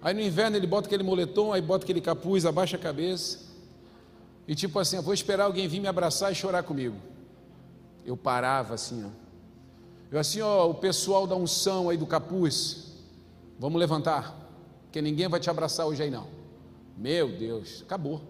Aí 0.00 0.14
no 0.14 0.20
inverno 0.20 0.56
ele 0.56 0.66
bota 0.66 0.86
aquele 0.86 1.02
moletom, 1.02 1.52
aí 1.52 1.60
bota 1.60 1.84
aquele 1.84 2.00
capuz, 2.00 2.44
abaixa 2.44 2.76
a 2.76 2.80
cabeça. 2.80 3.40
E 4.46 4.54
tipo 4.54 4.78
assim, 4.78 5.00
vou 5.00 5.14
esperar 5.14 5.44
alguém 5.44 5.68
vir 5.68 5.80
me 5.80 5.88
abraçar 5.88 6.32
e 6.32 6.34
chorar 6.34 6.62
comigo. 6.62 6.96
Eu 8.04 8.16
parava 8.16 8.74
assim, 8.74 9.04
ó. 9.04 9.08
Eu 10.10 10.18
assim, 10.18 10.40
ó, 10.40 10.68
o 10.68 10.74
pessoal 10.74 11.26
da 11.26 11.36
unção 11.36 11.88
aí 11.88 11.96
do 11.96 12.06
capuz, 12.06 12.92
Vamos 13.62 13.78
levantar, 13.78 14.36
porque 14.82 15.00
ninguém 15.00 15.28
vai 15.28 15.38
te 15.38 15.48
abraçar 15.48 15.86
hoje 15.86 16.02
aí 16.02 16.10
não. 16.10 16.26
Meu 16.96 17.28
Deus, 17.30 17.82
acabou. 17.86 18.20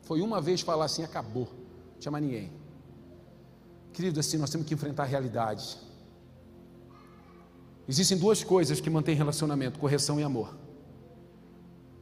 Foi 0.00 0.20
uma 0.20 0.40
vez 0.40 0.60
falar 0.60 0.86
assim, 0.86 1.04
acabou. 1.04 1.48
Não 1.92 2.00
tinha 2.00 2.10
mais 2.10 2.24
ninguém. 2.24 2.50
Querido, 3.92 4.18
assim, 4.18 4.38
nós 4.38 4.50
temos 4.50 4.66
que 4.66 4.74
enfrentar 4.74 5.04
a 5.04 5.06
realidade. 5.06 5.78
Existem 7.88 8.16
duas 8.16 8.44
coisas 8.44 8.80
que 8.80 8.90
mantêm 8.90 9.14
relacionamento: 9.14 9.78
correção 9.78 10.20
e 10.20 10.22
amor. 10.22 10.56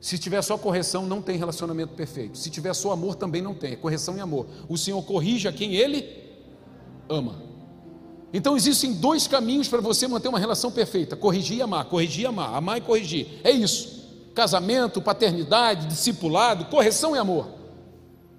Se 0.00 0.18
tiver 0.18 0.40
só 0.42 0.56
correção, 0.56 1.06
não 1.06 1.20
tem 1.20 1.36
relacionamento 1.36 1.92
perfeito. 1.94 2.38
Se 2.38 2.48
tiver 2.48 2.72
só 2.72 2.90
amor, 2.92 3.14
também 3.14 3.42
não 3.42 3.54
tem. 3.54 3.72
É 3.72 3.76
correção 3.76 4.16
e 4.16 4.20
amor. 4.20 4.46
O 4.68 4.78
Senhor 4.78 5.02
corrige 5.02 5.46
a 5.46 5.52
quem 5.52 5.74
Ele 5.74 6.04
ama. 7.08 7.42
Então 8.32 8.56
existem 8.56 8.94
dois 8.94 9.26
caminhos 9.26 9.68
para 9.68 9.80
você 9.80 10.08
manter 10.08 10.28
uma 10.28 10.38
relação 10.38 10.70
perfeita: 10.70 11.16
corrigir 11.16 11.58
e 11.58 11.62
amar, 11.62 11.84
corrigir 11.84 12.22
e 12.22 12.26
amar, 12.26 12.54
amar 12.54 12.78
e 12.78 12.80
corrigir. 12.80 13.40
É 13.44 13.50
isso. 13.50 14.00
Casamento, 14.34 15.02
paternidade, 15.02 15.86
discipulado, 15.86 16.66
correção 16.66 17.14
e 17.14 17.18
amor. 17.18 17.48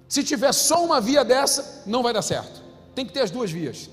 Se 0.08 0.24
tiver 0.24 0.52
só 0.52 0.84
uma 0.84 1.00
via 1.00 1.24
dessa, 1.24 1.84
não 1.86 2.02
vai 2.02 2.12
dar 2.12 2.22
certo. 2.22 2.62
Tem 2.94 3.06
que 3.06 3.12
ter 3.12 3.20
as 3.20 3.30
duas 3.30 3.50
vias. 3.50 3.88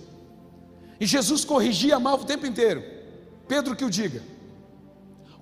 E 0.99 1.05
Jesus 1.05 1.45
corrigia 1.45 1.89
e 1.89 1.93
amava 1.93 2.23
o 2.23 2.25
tempo 2.25 2.45
inteiro. 2.45 2.98
Pedro 3.49 3.75
que 3.75 3.83
o 3.83 3.89
diga. 3.89 4.21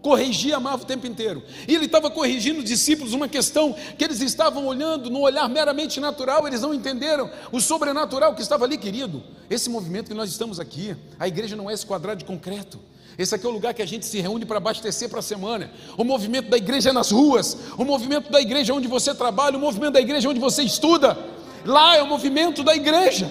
corrigia 0.01 0.55
amava 0.55 0.83
o 0.83 0.85
tempo 0.85 1.05
inteiro. 1.05 1.43
E 1.67 1.75
ele 1.75 1.85
estava 1.85 2.09
corrigindo 2.09 2.59
os 2.59 2.65
discípulos 2.65 3.13
uma 3.13 3.27
questão 3.27 3.75
que 3.97 4.03
eles 4.05 4.21
estavam 4.21 4.65
olhando 4.65 5.09
no 5.09 5.19
olhar 5.19 5.49
meramente 5.49 5.99
natural, 5.99 6.47
eles 6.47 6.61
não 6.61 6.73
entenderam 6.73 7.29
o 7.51 7.59
sobrenatural 7.59 8.33
que 8.33 8.41
estava 8.41 8.63
ali, 8.63 8.77
querido. 8.77 9.21
Esse 9.49 9.69
movimento 9.69 10.07
que 10.07 10.13
nós 10.13 10.29
estamos 10.29 10.57
aqui, 10.57 10.95
a 11.19 11.27
igreja 11.27 11.57
não 11.57 11.69
é 11.69 11.73
esse 11.73 11.85
quadrado 11.85 12.19
de 12.19 12.25
concreto. 12.25 12.79
Esse 13.17 13.35
aqui 13.35 13.45
é 13.45 13.49
o 13.49 13.51
lugar 13.51 13.73
que 13.73 13.81
a 13.81 13.85
gente 13.85 14.05
se 14.05 14.21
reúne 14.21 14.45
para 14.45 14.57
abastecer 14.57 15.09
para 15.09 15.19
a 15.19 15.23
semana. 15.23 15.69
O 15.97 16.05
movimento 16.05 16.49
da 16.49 16.55
igreja 16.55 16.91
é 16.91 16.93
nas 16.93 17.11
ruas, 17.11 17.57
o 17.77 17.83
movimento 17.83 18.31
da 18.31 18.39
igreja 18.39 18.71
é 18.71 18.75
onde 18.75 18.87
você 18.87 19.13
trabalha, 19.13 19.57
o 19.57 19.59
movimento 19.59 19.93
da 19.93 19.99
igreja 19.99 20.29
é 20.29 20.31
onde 20.31 20.39
você 20.39 20.63
estuda. 20.63 21.17
Lá 21.65 21.97
é 21.97 22.01
o 22.01 22.07
movimento 22.07 22.63
da 22.63 22.73
igreja. 22.73 23.29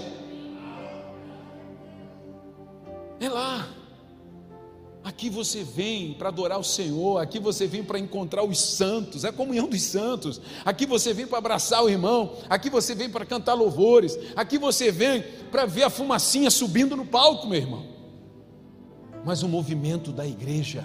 É 3.19 3.29
lá. 3.31 3.76
Aqui 5.07 5.31
você 5.31 5.63
vem 5.63 6.15
para 6.15 6.31
adorar 6.31 6.59
o 6.59 6.65
Senhor, 6.65 7.19
aqui 7.19 7.39
você 7.39 7.65
vem 7.65 7.85
para 7.85 7.97
encontrar 7.97 8.43
os 8.43 8.59
santos, 8.59 9.23
é 9.23 9.29
a 9.29 9.33
comunhão 9.33 9.69
dos 9.69 9.81
santos. 9.83 10.41
Aqui 10.65 10.85
você 10.85 11.15
vem 11.15 11.29
para 11.29 11.39
abraçar 11.39 11.85
o 11.85 11.89
irmão, 11.89 12.33
aqui 12.49 12.69
você 12.69 12.93
vem 12.93 13.09
para 13.09 13.25
cantar 13.25 13.55
louvores, 13.55 14.19
aqui 14.35 14.59
você 14.59 14.91
vem 14.91 15.23
para 15.49 15.65
ver 15.65 15.85
a 15.85 15.91
fumacinha 15.91 16.51
subindo 16.51 16.97
no 16.97 17.07
palco, 17.07 17.47
meu 17.47 17.57
irmão. 17.57 17.87
Mas 19.25 19.45
o 19.45 19.49
movimento 19.49 20.11
da 20.11 20.27
igreja 20.27 20.85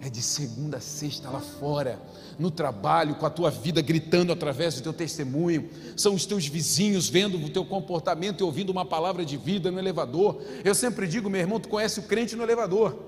é 0.00 0.08
de 0.08 0.22
segunda 0.22 0.78
a 0.78 0.80
sexta 0.80 1.28
lá 1.28 1.40
fora, 1.40 2.00
no 2.38 2.50
trabalho, 2.50 3.16
com 3.16 3.26
a 3.26 3.30
tua 3.30 3.50
vida 3.50 3.82
gritando 3.82 4.32
através 4.32 4.76
do 4.76 4.82
teu 4.82 4.94
testemunho, 4.94 5.68
são 5.94 6.14
os 6.14 6.24
teus 6.24 6.46
vizinhos 6.46 7.10
vendo 7.10 7.36
o 7.36 7.50
teu 7.50 7.66
comportamento 7.66 8.40
e 8.40 8.44
ouvindo 8.44 8.70
uma 8.70 8.86
palavra 8.86 9.26
de 9.26 9.36
vida 9.36 9.70
no 9.70 9.78
elevador. 9.78 10.40
Eu 10.64 10.74
sempre 10.74 11.06
digo, 11.06 11.28
meu 11.28 11.42
irmão, 11.42 11.60
tu 11.60 11.68
conhece 11.68 12.00
o 12.00 12.04
crente 12.04 12.34
no 12.34 12.42
elevador. 12.42 13.05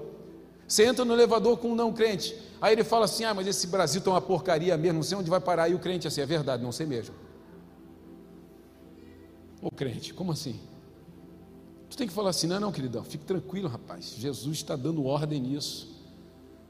Você 0.69 0.85
entra 0.85 1.03
no 1.03 1.15
elevador 1.15 1.57
com 1.57 1.71
um 1.71 1.75
não 1.75 1.95
crente. 1.95 2.37
Aí 2.61 2.75
ele 2.75 2.85
fala 2.85 3.07
assim: 3.07 3.25
Ah, 3.25 3.33
mas 3.33 3.47
esse 3.47 3.67
Brasil 3.67 4.01
está 4.01 4.11
uma 4.11 4.21
porcaria 4.21 4.77
mesmo, 4.77 4.97
não 4.97 5.03
sei 5.03 5.17
onde 5.17 5.31
vai 5.31 5.41
parar. 5.41 5.71
E 5.71 5.75
o 5.75 5.79
crente 5.79 6.07
assim: 6.07 6.21
É 6.21 6.27
verdade, 6.27 6.63
não 6.63 6.71
sei 6.71 6.85
mesmo. 6.85 7.15
Ô 9.63 9.71
crente, 9.71 10.13
como 10.13 10.31
assim? 10.31 10.61
Tu 11.89 11.97
tem 11.97 12.07
que 12.07 12.13
falar 12.13 12.31
assim: 12.31 12.47
Não, 12.47 12.61
não, 12.61 12.71
queridão, 12.71 13.03
fique 13.03 13.25
tranquilo, 13.25 13.67
rapaz. 13.67 14.15
Jesus 14.19 14.59
está 14.59 14.77
dando 14.77 15.07
ordem 15.07 15.41
nisso. 15.41 15.97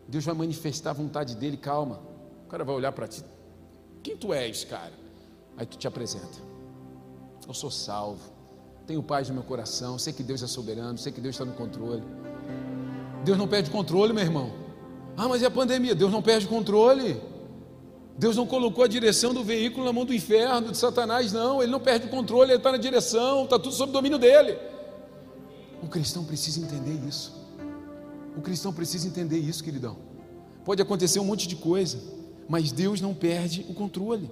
Deus 0.07 0.25
vai 0.25 0.35
manifestar 0.35 0.91
a 0.91 0.95
vontade 0.95 1.35
dele, 1.35 1.57
calma. 1.57 2.01
O 2.47 2.49
cara 2.49 2.63
vai 2.63 2.77
olhar 2.77 2.93
para 2.93 3.09
ti: 3.09 3.25
Quem 4.01 4.17
tu 4.17 4.33
és, 4.33 4.63
cara? 4.63 4.93
Aí 5.57 5.67
tu 5.67 5.77
te 5.77 5.89
apresenta: 5.89 6.39
Eu 7.49 7.53
sou 7.53 7.71
salvo, 7.71 8.31
tenho 8.87 9.03
paz 9.03 9.29
no 9.29 9.35
meu 9.35 9.43
coração, 9.43 9.99
sei 9.99 10.13
que 10.13 10.23
Deus 10.23 10.41
é 10.41 10.47
soberano, 10.47 10.97
sei 10.97 11.11
que 11.11 11.21
Deus 11.21 11.35
está 11.35 11.45
no 11.45 11.55
controle. 11.55 12.05
Deus 13.25 13.37
não 13.37 13.49
perde 13.49 13.71
controle, 13.71 14.13
meu 14.13 14.23
irmão. 14.23 14.53
Ah, 15.17 15.29
mas 15.29 15.43
é 15.43 15.47
a 15.47 15.51
pandemia. 15.51 15.95
Deus 15.95 16.13
não 16.13 16.23
perde 16.23 16.47
controle. 16.47 17.21
Deus 18.19 18.37
não 18.37 18.47
colocou 18.47 18.83
a 18.83 18.89
direção 18.89 19.33
do 19.33 19.45
veículo 19.45 19.85
na 19.85 19.93
mão 19.93 20.05
do 20.05 20.13
inferno, 20.13 20.73
de 20.73 20.77
Satanás, 20.77 21.33
não. 21.33 21.63
Ele 21.63 21.71
não 21.71 21.79
perde 21.79 22.07
o 22.07 22.11
controle, 22.11 22.51
ele 22.51 22.59
está 22.59 22.73
na 22.73 22.79
direção, 22.79 23.45
está 23.45 23.59
tudo 23.59 23.75
sob 23.75 23.93
domínio 23.93 24.19
dele. 24.19 24.59
O 25.83 25.87
cristão 25.87 26.25
precisa 26.25 26.61
entender 26.61 26.99
isso. 27.07 27.33
O 28.37 28.41
cristão 28.41 28.73
precisa 28.73 29.07
entender 29.07 29.39
isso, 29.39 29.63
queridão. 29.63 29.97
Pode 30.65 30.83
acontecer 30.83 31.21
um 31.21 31.25
monte 31.25 31.47
de 31.47 31.55
coisa, 31.55 31.99
mas 32.49 32.73
Deus 32.73 33.01
não 33.01 33.15
perde 33.15 33.65
o 33.69 33.75
controle. 33.75 34.29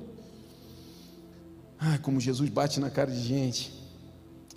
Ah, 1.79 1.99
como 1.99 2.21
Jesus 2.21 2.49
bate 2.51 2.81
na 2.81 2.91
cara 2.91 3.11
de 3.11 3.21
gente. 3.21 3.73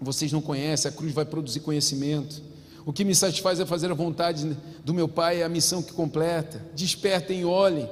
Vocês 0.02 0.32
não 0.32 0.42
conhecem, 0.42 0.90
a 0.90 0.92
cruz 0.92 1.14
vai 1.14 1.26
produzir 1.26 1.60
conhecimento. 1.60 2.42
O 2.86 2.94
que 2.94 3.04
me 3.04 3.14
satisfaz 3.14 3.60
é 3.60 3.66
fazer 3.66 3.92
a 3.92 3.94
vontade 3.94 4.58
do 4.84 4.94
meu 4.94 5.08
Pai, 5.08 5.42
é 5.42 5.44
a 5.44 5.50
missão 5.50 5.82
que 5.82 5.94
completa. 5.94 6.64
Despertem 6.74 7.42
e 7.42 7.46
olhem. 7.46 7.90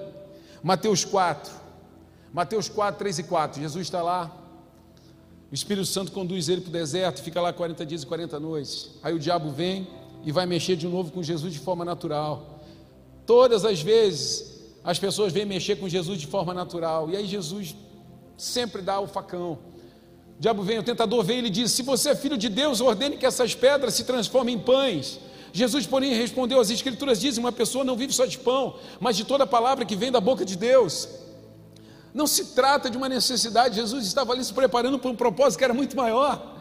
Mateus 0.64 1.06
4. 1.06 1.54
Mateus 2.34 2.70
4, 2.70 3.00
3 3.00 3.20
e 3.20 3.24
4. 3.24 3.62
Jesus 3.62 3.88
está 3.88 4.02
lá. 4.02 4.36
O 5.52 5.56
Espírito 5.56 5.86
Santo 5.86 6.12
conduz 6.12 6.50
ele 6.50 6.62
para 6.62 6.70
o 6.70 6.74
deserto, 6.74 7.22
fica 7.24 7.40
lá 7.40 7.54
40 7.54 7.86
dias 7.86 8.04
e 8.04 8.06
40 8.06 8.40
noites. 8.40 8.92
Aí 9.02 9.14
o 9.14 9.20
diabo 9.20 9.50
vem 9.50 9.88
e 10.26 10.32
vai 10.32 10.46
mexer 10.46 10.76
de 10.76 10.88
novo 10.88 11.12
com 11.12 11.24
Jesus 11.24 11.54
de 11.54 11.60
forma 11.60 11.86
natural. 11.86 12.62
Todas 13.26 13.64
as 13.64 13.82
vezes 13.82 14.58
as 14.84 15.00
pessoas 15.00 15.32
vêm 15.32 15.46
mexer 15.46 15.78
com 15.78 15.88
Jesus 15.88 16.20
de 16.20 16.28
forma 16.28 16.54
natural. 16.54 17.10
E 17.10 17.16
aí 17.16 17.26
Jesus 17.26 17.76
sempre 18.38 18.82
dá 18.82 19.00
o 19.00 19.08
facão. 19.08 19.60
O 20.38 20.42
diabo 20.42 20.62
vem, 20.62 20.78
o 20.78 20.84
tentador 20.84 21.24
vem 21.24 21.38
e 21.38 21.40
ele 21.40 21.50
diz: 21.50 21.72
Se 21.72 21.82
você 21.82 22.10
é 22.10 22.16
filho 22.16 22.38
de 22.38 22.48
Deus, 22.48 22.80
ordene 22.80 23.18
que 23.18 23.26
essas 23.26 23.56
pedras 23.56 23.96
se 23.96 24.04
transformem 24.04 24.56
em 24.56 24.60
pães. 24.60 25.20
Jesus, 25.52 25.88
porém, 25.88 26.14
respondeu: 26.14 26.60
As 26.60 26.70
Escrituras 26.70 27.20
dizem: 27.20 27.44
Uma 27.44 27.52
pessoa 27.52 27.84
não 27.84 27.96
vive 27.96 28.14
só 28.14 28.26
de 28.26 28.38
pão, 28.38 28.76
mas 29.00 29.18
de 29.18 29.24
toda 29.24 29.48
palavra 29.48 29.84
que 29.84 29.96
vem 29.96 30.12
da 30.12 30.22
boca 30.22 30.46
de 30.46 30.56
Deus. 30.56 31.10
Não 32.14 32.28
se 32.28 32.46
trata 32.56 32.90
de 32.90 32.98
uma 32.98 33.10
necessidade, 33.10 33.76
Jesus 33.76 34.06
estava 34.06 34.34
ali 34.34 34.44
se 34.44 34.54
preparando 34.54 34.98
para 35.00 35.10
um 35.10 35.16
propósito 35.16 35.58
que 35.60 35.64
era 35.64 35.74
muito 35.74 35.96
maior. 35.96 36.56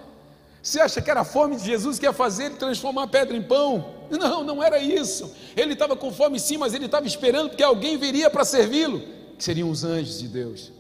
Você 0.63 0.81
acha 0.81 1.01
que 1.01 1.11
era 1.11 1.21
a 1.21 1.25
fome 1.25 1.57
de 1.57 1.65
Jesus 1.65 1.99
que 1.99 2.07
ia 2.07 2.13
fazer 2.13 2.47
ele 2.47 2.57
transformar 2.57 3.05
a 3.05 3.07
pedra 3.07 3.37
em 3.37 3.43
pão? 3.43 3.95
Não, 4.11 4.43
não 4.43 4.63
era 4.63 4.79
isso. 4.79 5.33
Ele 5.57 5.75
estava 5.75 5.95
com 5.95 6.13
fome 6.13 6.41
sim, 6.41 6.57
mas 6.57 6.75
ele 6.75 6.87
estava 6.87 7.07
esperando 7.07 7.51
que 7.51 7.63
alguém 7.63 7.97
viria 7.97 8.29
para 8.29 8.45
servi-lo, 8.45 9.01
que 9.39 9.45
seriam 9.45 9.71
os 9.71 9.85
anjos 9.85 10.19
de 10.19 10.29
Deus. 10.29 10.73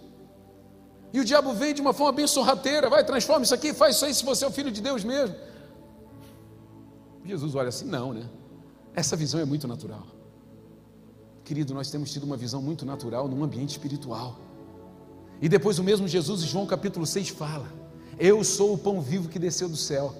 E 1.12 1.20
o 1.20 1.24
diabo 1.24 1.52
vem 1.54 1.72
de 1.72 1.80
uma 1.80 1.92
forma 1.92 2.12
bem 2.12 2.26
sorrateira, 2.26 2.90
vai, 2.90 3.04
transforma 3.04 3.44
isso 3.44 3.54
aqui, 3.54 3.72
faz 3.72 3.96
isso 3.96 4.04
aí 4.04 4.14
se 4.14 4.24
você 4.24 4.44
é 4.44 4.48
o 4.48 4.50
filho 4.50 4.70
de 4.70 4.80
Deus 4.80 5.04
mesmo. 5.04 5.34
Jesus 7.24 7.54
olha 7.54 7.68
assim, 7.68 7.86
não, 7.86 8.12
né? 8.12 8.28
Essa 8.94 9.16
visão 9.16 9.40
é 9.40 9.44
muito 9.44 9.66
natural. 9.66 10.06
Querido, 11.44 11.74
nós 11.74 11.90
temos 11.90 12.12
tido 12.12 12.24
uma 12.24 12.36
visão 12.36 12.60
muito 12.60 12.84
natural 12.84 13.28
num 13.28 13.42
ambiente 13.42 13.70
espiritual. 13.70 14.38
E 15.40 15.48
depois 15.48 15.78
o 15.78 15.84
mesmo 15.84 16.08
Jesus, 16.08 16.42
em 16.42 16.46
João 16.46 16.66
capítulo 16.66 17.06
6, 17.06 17.28
fala: 17.28 17.70
Eu 18.18 18.42
sou 18.42 18.74
o 18.74 18.78
pão 18.78 19.00
vivo 19.00 19.28
que 19.28 19.38
desceu 19.38 19.68
do 19.68 19.76
céu. 19.76 20.14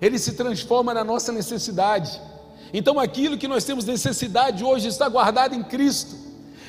Ele 0.00 0.18
se 0.18 0.32
transforma 0.32 0.94
na 0.94 1.04
nossa 1.04 1.32
necessidade. 1.32 2.20
Então 2.72 2.98
aquilo 2.98 3.36
que 3.36 3.48
nós 3.48 3.64
temos 3.64 3.84
necessidade 3.84 4.64
hoje 4.64 4.88
está 4.88 5.08
guardado 5.08 5.54
em 5.54 5.62
Cristo. 5.62 6.16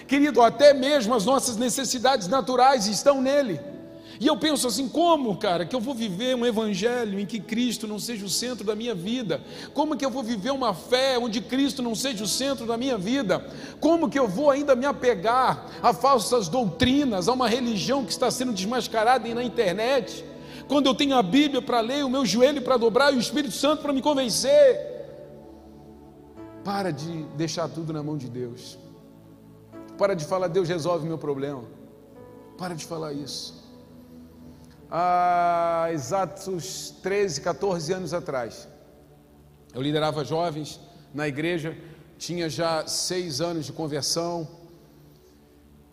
Querido, 0.08 0.42
até 0.42 0.74
mesmo 0.74 1.14
as 1.14 1.26
nossas 1.26 1.58
necessidades 1.58 2.28
naturais 2.28 2.88
estão 2.88 3.22
nele. 3.22 3.60
E 4.20 4.28
eu 4.28 4.38
penso 4.38 4.68
assim: 4.68 4.88
como, 4.88 5.36
cara, 5.38 5.66
que 5.66 5.76
eu 5.76 5.80
vou 5.80 5.94
viver 5.94 6.36
um 6.36 6.46
evangelho 6.46 7.20
em 7.20 7.26
que 7.26 7.40
Cristo 7.40 7.88
não 7.88 8.00
seja 8.00 8.26
o 8.26 8.30
centro 8.30 8.64
da 8.64 8.76
minha 8.76 8.94
vida? 8.94 9.42
Como 9.74 9.98
que 9.98 10.06
eu 10.06 10.10
vou 10.10 10.24
viver 10.24 10.52
uma 10.52 10.74
fé 10.74 11.18
onde 11.18 11.42
Cristo 11.42 11.82
não 11.82 11.96
seja 11.96 12.24
o 12.24 12.28
centro 12.28 12.66
da 12.66 12.78
minha 12.78 12.98
vida? 12.98 13.46
Como 13.80 14.10
que 14.10 14.18
eu 14.18 14.28
vou 14.28 14.50
ainda 14.50 14.76
me 14.76 14.86
apegar 14.86 15.68
a 15.82 15.94
falsas 15.94 16.48
doutrinas, 16.48 17.28
a 17.28 17.34
uma 17.34 17.48
religião 17.48 18.06
que 18.06 18.12
está 18.12 18.30
sendo 18.30 18.54
desmascarada 18.54 19.28
na 19.34 19.44
internet? 19.44 20.24
Quando 20.68 20.88
eu 20.88 20.96
tenho 20.96 21.16
a 21.16 21.24
Bíblia 21.24 21.62
para 21.62 21.82
ler, 21.82 22.06
o 22.06 22.10
meu 22.10 22.26
joelho 22.26 22.62
para 22.62 22.78
dobrar 22.78 23.14
e 23.14 23.18
o 23.18 23.20
Espírito 23.20 23.54
Santo 23.54 23.82
para 23.82 23.92
me 23.92 24.02
convencer. 24.02 24.94
Para 26.64 26.92
de 26.92 27.24
deixar 27.36 27.68
tudo 27.68 27.92
na 27.92 28.02
mão 28.02 28.18
de 28.18 28.30
Deus. 28.30 28.78
Para 29.98 30.16
de 30.16 30.26
falar, 30.26 30.48
Deus 30.48 30.68
resolve 30.68 31.08
meu 31.08 31.18
problema. 31.18 31.64
Para 32.58 32.74
de 32.76 32.86
falar 32.86 33.14
isso. 33.14 33.64
Há 34.90 35.90
exatos 35.92 36.94
13, 37.02 37.42
14 37.42 37.94
anos 37.94 38.14
atrás, 38.14 38.68
eu 39.74 39.82
liderava 39.82 40.24
jovens 40.24 40.80
na 41.14 41.28
igreja, 41.28 41.76
tinha 42.18 42.48
já 42.48 42.86
seis 42.86 43.42
anos 43.42 43.66
de 43.66 43.74
conversão 43.74 44.48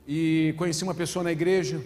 e 0.07 0.55
conheci 0.59 0.85
uma 0.85 0.95
pessoa 0.95 1.23
na 1.23 1.33
igreja. 1.33 1.83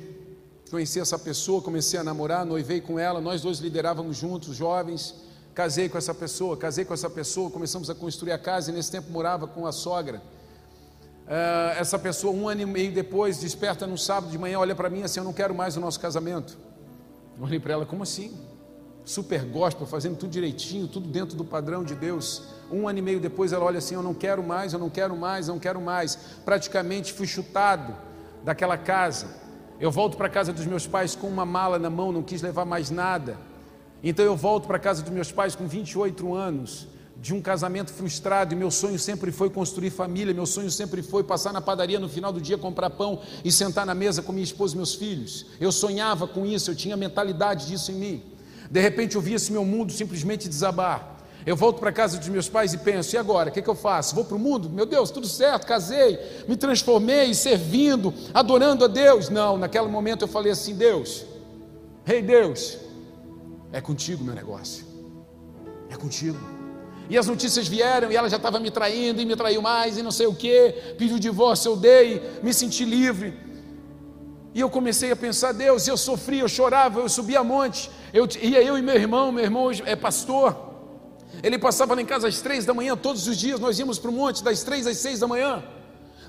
Conheci 0.70 0.98
essa 0.98 1.16
pessoa, 1.16 1.62
comecei 1.62 2.00
a 2.00 2.02
namorar, 2.02 2.44
noivei 2.44 2.80
com 2.80 2.98
ela, 2.98 3.20
nós 3.20 3.42
dois 3.42 3.58
liderávamos 3.58 4.16
juntos, 4.16 4.56
jovens. 4.56 5.14
Casei 5.54 5.88
com 5.88 5.96
essa 5.96 6.12
pessoa, 6.12 6.56
casei 6.56 6.84
com 6.84 6.92
essa 6.92 7.08
pessoa, 7.08 7.48
começamos 7.48 7.88
a 7.88 7.94
construir 7.94 8.32
a 8.32 8.38
casa 8.38 8.72
e 8.72 8.74
nesse 8.74 8.90
tempo 8.90 9.08
morava 9.12 9.46
com 9.46 9.68
a 9.68 9.72
sogra. 9.72 10.20
Uh, 11.24 11.72
essa 11.78 11.98
pessoa, 11.98 12.34
um 12.34 12.46
ano 12.46 12.60
e 12.60 12.66
meio 12.66 12.92
depois, 12.92 13.38
desperta 13.38 13.86
no 13.86 13.96
sábado 13.96 14.30
de 14.30 14.36
manhã, 14.36 14.58
olha 14.58 14.74
para 14.74 14.90
mim 14.90 15.02
assim: 15.02 15.20
Eu 15.20 15.24
não 15.24 15.32
quero 15.32 15.54
mais 15.54 15.76
o 15.76 15.80
nosso 15.80 15.98
casamento. 15.98 16.58
Eu 17.38 17.44
olhei 17.44 17.58
para 17.58 17.72
ela: 17.72 17.86
Como 17.86 18.02
assim? 18.02 18.36
Super 19.06 19.42
gospel, 19.44 19.86
fazendo 19.86 20.16
tudo 20.16 20.30
direitinho, 20.30 20.86
tudo 20.86 21.08
dentro 21.08 21.34
do 21.36 21.44
padrão 21.44 21.82
de 21.82 21.94
Deus. 21.94 22.42
Um 22.70 22.86
ano 22.86 22.98
e 22.98 23.02
meio 23.02 23.20
depois, 23.20 23.52
ela 23.54 23.64
olha 23.64 23.78
assim: 23.78 23.94
Eu 23.94 24.02
não 24.02 24.12
quero 24.12 24.42
mais, 24.42 24.74
eu 24.74 24.78
não 24.78 24.90
quero 24.90 25.16
mais, 25.16 25.48
eu 25.48 25.54
não 25.54 25.60
quero 25.60 25.80
mais. 25.80 26.16
Praticamente 26.44 27.12
fui 27.12 27.26
chutado 27.26 27.96
daquela 28.44 28.76
casa. 28.76 29.42
Eu 29.80 29.90
volto 29.90 30.18
para 30.18 30.28
casa 30.28 30.52
dos 30.52 30.66
meus 30.66 30.86
pais 30.86 31.16
com 31.16 31.26
uma 31.26 31.46
mala 31.46 31.78
na 31.78 31.88
mão, 31.88 32.12
não 32.12 32.22
quis 32.22 32.42
levar 32.42 32.66
mais 32.66 32.90
nada. 32.90 33.38
Então 34.02 34.24
eu 34.24 34.36
volto 34.36 34.66
para 34.66 34.78
casa 34.78 35.02
dos 35.02 35.10
meus 35.10 35.32
pais 35.32 35.56
com 35.56 35.66
28 35.66 36.34
anos 36.34 36.86
de 37.16 37.32
um 37.32 37.40
casamento 37.40 37.92
frustrado 37.92 38.52
e 38.52 38.56
meu 38.56 38.70
sonho 38.70 38.98
sempre 38.98 39.32
foi 39.32 39.48
construir 39.48 39.90
família, 39.90 40.34
meu 40.34 40.46
sonho 40.46 40.70
sempre 40.70 41.02
foi 41.02 41.22
passar 41.24 41.52
na 41.52 41.60
padaria 41.60 41.98
no 41.98 42.08
final 42.08 42.32
do 42.32 42.40
dia, 42.40 42.58
comprar 42.58 42.90
pão 42.90 43.20
e 43.44 43.50
sentar 43.50 43.86
na 43.86 43.94
mesa 43.94 44.22
com 44.22 44.32
minha 44.32 44.44
esposa 44.44 44.74
e 44.74 44.76
meus 44.76 44.94
filhos. 44.94 45.46
Eu 45.60 45.72
sonhava 45.72 46.26
com 46.26 46.44
isso, 46.44 46.70
eu 46.70 46.74
tinha 46.74 46.96
mentalidade 46.96 47.66
disso 47.66 47.92
em 47.92 47.94
mim. 47.94 48.22
De 48.70 48.80
repente 48.80 49.16
eu 49.16 49.22
vi 49.22 49.34
esse 49.34 49.52
meu 49.52 49.64
mundo 49.64 49.92
simplesmente 49.92 50.48
desabar. 50.48 51.14
Eu 51.46 51.56
volto 51.56 51.78
para 51.78 51.92
casa 51.92 52.18
dos 52.18 52.28
meus 52.28 52.48
pais 52.48 52.72
e 52.72 52.78
penso: 52.78 53.14
e 53.14 53.18
agora? 53.18 53.50
O 53.50 53.52
que, 53.52 53.60
que 53.60 53.68
eu 53.68 53.74
faço? 53.74 54.14
Vou 54.14 54.24
para 54.24 54.36
o 54.36 54.38
mundo? 54.38 54.70
Meu 54.70 54.86
Deus, 54.86 55.10
tudo 55.10 55.26
certo, 55.26 55.66
casei, 55.66 56.18
me 56.48 56.56
transformei, 56.56 57.34
servindo, 57.34 58.14
adorando 58.32 58.84
a 58.84 58.88
Deus. 58.88 59.28
Não, 59.28 59.58
naquele 59.58 59.88
momento 59.88 60.22
eu 60.22 60.28
falei 60.28 60.52
assim: 60.52 60.74
Deus, 60.74 61.24
Rei 62.04 62.18
hey 62.18 62.22
Deus, 62.22 62.78
é 63.72 63.80
contigo 63.80 64.24
meu 64.24 64.34
negócio, 64.34 64.86
é 65.90 65.96
contigo. 65.96 66.53
E 67.08 67.18
as 67.18 67.26
notícias 67.26 67.68
vieram 67.68 68.10
e 68.10 68.16
ela 68.16 68.28
já 68.28 68.36
estava 68.36 68.58
me 68.58 68.70
traindo 68.70 69.20
e 69.20 69.26
me 69.26 69.36
traiu 69.36 69.60
mais 69.60 69.98
e 69.98 70.02
não 70.02 70.10
sei 70.10 70.26
o 70.26 70.34
que, 70.34 70.94
pediu 70.96 71.18
divórcio, 71.18 71.72
eu 71.72 71.76
dei, 71.76 72.22
me 72.42 72.52
senti 72.52 72.84
livre. 72.84 73.38
E 74.54 74.60
eu 74.60 74.70
comecei 74.70 75.10
a 75.10 75.16
pensar, 75.16 75.52
Deus, 75.52 75.86
eu 75.86 75.96
sofri, 75.96 76.38
eu 76.38 76.48
chorava, 76.48 77.00
eu 77.00 77.08
subia 77.08 77.40
a 77.40 77.44
monte, 77.44 77.90
eu 78.12 78.26
ia 78.40 78.62
eu 78.62 78.78
e 78.78 78.82
meu 78.82 78.94
irmão, 78.94 79.32
meu 79.32 79.44
irmão 79.44 79.70
é 79.84 79.96
pastor, 79.96 80.74
ele 81.42 81.58
passava 81.58 81.94
lá 81.94 82.00
em 82.00 82.06
casa 82.06 82.28
às 82.28 82.40
três 82.40 82.64
da 82.64 82.72
manhã, 82.72 82.96
todos 82.96 83.26
os 83.26 83.36
dias 83.36 83.58
nós 83.60 83.78
íamos 83.78 83.98
para 83.98 84.10
o 84.10 84.12
monte, 84.14 84.42
das 84.42 84.62
três 84.62 84.86
às 84.86 84.96
seis 84.98 85.20
da 85.20 85.26
manhã. 85.26 85.62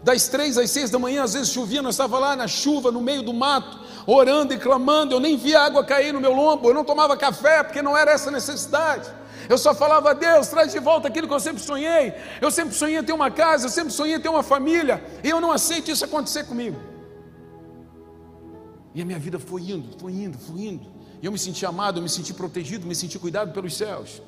Das 0.03 0.28
três 0.28 0.57
às 0.57 0.69
seis 0.69 0.89
da 0.89 0.99
manhã, 0.99 1.23
às 1.23 1.34
vezes 1.34 1.49
chovia, 1.49 1.82
nós 1.82 1.95
estávamos 1.95 2.28
lá 2.28 2.36
na 2.36 2.47
chuva, 2.47 2.91
no 2.91 3.01
meio 3.01 3.23
do 3.23 3.34
mato, 3.34 3.80
orando 4.05 4.53
e 4.53 4.57
clamando. 4.57 5.15
Eu 5.15 5.19
nem 5.19 5.36
via 5.36 5.61
água 5.61 5.84
cair 5.84 6.13
no 6.13 6.21
meu 6.21 6.34
lombo, 6.34 6.69
eu 6.69 6.73
não 6.73 6.84
tomava 6.84 7.17
café, 7.17 7.63
porque 7.63 7.82
não 7.82 7.97
era 7.97 8.11
essa 8.11 8.30
necessidade. 8.30 9.09
Eu 9.49 9.57
só 9.57 9.73
falava, 9.73 10.13
Deus, 10.13 10.47
traz 10.47 10.71
de 10.71 10.79
volta 10.79 11.07
aquilo 11.07 11.27
que 11.27 11.33
eu 11.33 11.39
sempre 11.39 11.61
sonhei. 11.61 12.13
Eu 12.41 12.49
sempre 12.51 12.73
sonhei 12.75 13.01
ter 13.03 13.13
uma 13.13 13.29
casa, 13.29 13.65
eu 13.65 13.69
sempre 13.69 13.93
sonhei 13.93 14.19
ter 14.19 14.29
uma 14.29 14.43
família, 14.43 15.03
e 15.23 15.29
eu 15.29 15.39
não 15.39 15.51
aceito 15.51 15.91
isso 15.91 16.05
acontecer 16.05 16.45
comigo. 16.45 16.79
E 18.93 19.01
a 19.01 19.05
minha 19.05 19.19
vida 19.19 19.37
foi 19.37 19.61
indo, 19.61 19.99
foi 19.99 20.13
indo, 20.13 20.37
foi 20.37 20.61
indo. 20.61 20.87
E 21.21 21.25
eu 21.25 21.31
me 21.31 21.37
senti 21.37 21.65
amado, 21.65 21.99
eu 21.99 22.03
me 22.03 22.09
senti 22.09 22.33
protegido, 22.33 22.87
me 22.87 22.95
senti 22.95 23.19
cuidado 23.19 23.51
pelos 23.51 23.75
céus. 23.75 24.21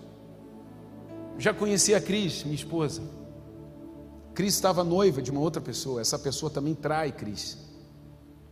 Já 1.38 1.54
conheci 1.54 1.94
a 1.96 2.02
Cris, 2.02 2.44
minha 2.44 2.56
esposa. 2.56 3.02
Cris 4.34 4.54
estava 4.54 4.84
noiva 4.84 5.22
de 5.22 5.32
uma 5.32 5.40
outra 5.40 5.62
pessoa, 5.62 6.02
essa 6.02 6.20
pessoa 6.20 6.50
também 6.50 6.76
trai 6.76 7.12
Cris. 7.12 7.58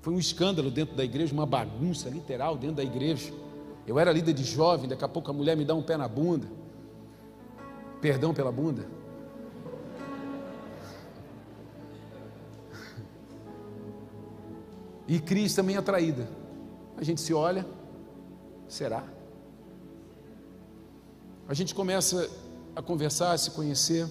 Foi 0.01 0.13
um 0.13 0.20
escândalo 0.20 0.70
dentro 0.72 0.95
da 0.95 1.03
igreja, 1.03 1.34
uma 1.34 1.45
bagunça 1.45 2.09
literal 2.09 2.55
dentro 2.55 2.78
da 2.78 2.84
igreja. 2.84 3.34
Eu 3.88 4.00
era 4.00 4.12
líder 4.12 4.34
de 4.34 4.44
jovem, 4.44 4.90
daqui 4.90 5.04
a 5.04 5.08
pouco 5.08 5.30
a 5.30 5.34
mulher 5.34 5.56
me 5.56 5.64
dá 5.64 5.76
um 5.76 5.84
pé 5.84 5.96
na 5.96 6.08
bunda. 6.08 6.48
Perdão 8.02 8.34
pela 8.34 8.52
bunda. 8.52 8.88
E 15.08 15.20
Cris 15.20 15.54
também 15.54 15.76
é 15.76 15.82
traída. 15.82 16.28
A 16.98 17.04
gente 17.04 17.22
se 17.22 17.34
olha, 17.34 17.66
será? 18.68 19.04
A 21.48 21.54
gente 21.54 21.76
começa 21.76 22.28
a 22.76 22.82
conversar, 22.82 23.34
a 23.34 23.38
se 23.38 23.52
conhecer. 23.52 24.08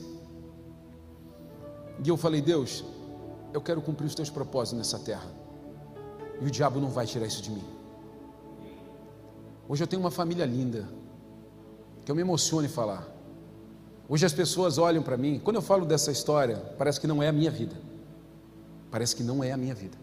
E 2.05 2.09
eu 2.09 2.17
falei: 2.17 2.41
Deus, 2.41 2.85
eu 3.53 3.61
quero 3.61 3.83
cumprir 3.83 4.07
os 4.07 4.15
teus 4.15 4.31
propósitos 4.31 4.79
nessa 4.79 4.99
terra. 4.99 5.29
E 6.41 6.47
o 6.47 6.51
diabo 6.51 6.81
não 6.81 6.89
vai 6.89 7.07
tirar 7.07 7.27
isso 7.27 7.43
de 7.43 7.51
mim. 7.51 7.74
Hoje 9.69 9.83
eu 9.83 9.87
tenho 9.87 10.01
uma 10.01 10.11
família 10.11 10.45
linda, 10.45 10.89
que 12.05 12.11
eu 12.11 12.15
me 12.15 12.21
emociono 12.21 12.67
em 12.67 12.71
falar. 12.71 13.09
Hoje 14.09 14.27
as 14.27 14.33
pessoas 14.33 14.77
olham 14.77 15.03
para 15.03 15.17
mim, 15.17 15.41
quando 15.43 15.57
eu 15.57 15.63
falo 15.63 15.87
dessa 15.87 16.11
história, 16.13 16.57
parece 16.77 17.01
que 17.01 17.07
não 17.07 17.23
é 17.23 17.29
a 17.29 17.33
minha 17.33 17.51
vida. 17.51 17.75
Parece 18.91 19.17
que 19.17 19.23
não 19.23 19.43
é 19.43 19.53
a 19.53 19.57
minha 19.57 19.75
vida. 19.75 19.97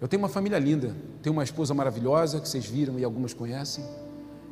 Eu 0.00 0.08
tenho 0.08 0.20
uma 0.20 0.28
família 0.28 0.58
linda, 0.58 0.94
tenho 1.22 1.32
uma 1.32 1.44
esposa 1.44 1.72
maravilhosa 1.72 2.40
que 2.40 2.48
vocês 2.48 2.66
viram 2.66 2.98
e 2.98 3.04
algumas 3.04 3.32
conhecem. 3.32 3.84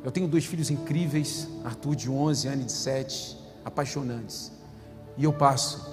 Eu 0.03 0.11
tenho 0.11 0.27
dois 0.27 0.45
filhos 0.45 0.71
incríveis, 0.71 1.47
Arthur 1.65 1.95
de 1.95 2.09
11, 2.09 2.47
Anne 2.47 2.63
de 2.63 2.71
7, 2.71 3.37
apaixonantes. 3.65 4.51
E 5.17 5.25
eu 5.25 5.33
passo 5.33 5.85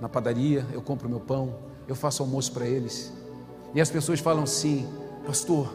na 0.00 0.08
padaria, 0.08 0.66
eu 0.72 0.82
compro 0.82 1.08
meu 1.08 1.20
pão, 1.20 1.54
eu 1.86 1.94
faço 1.94 2.22
almoço 2.22 2.50
para 2.50 2.66
eles. 2.66 3.12
E 3.74 3.80
as 3.80 3.90
pessoas 3.90 4.18
falam 4.18 4.42
assim: 4.42 4.88
Pastor, 5.24 5.72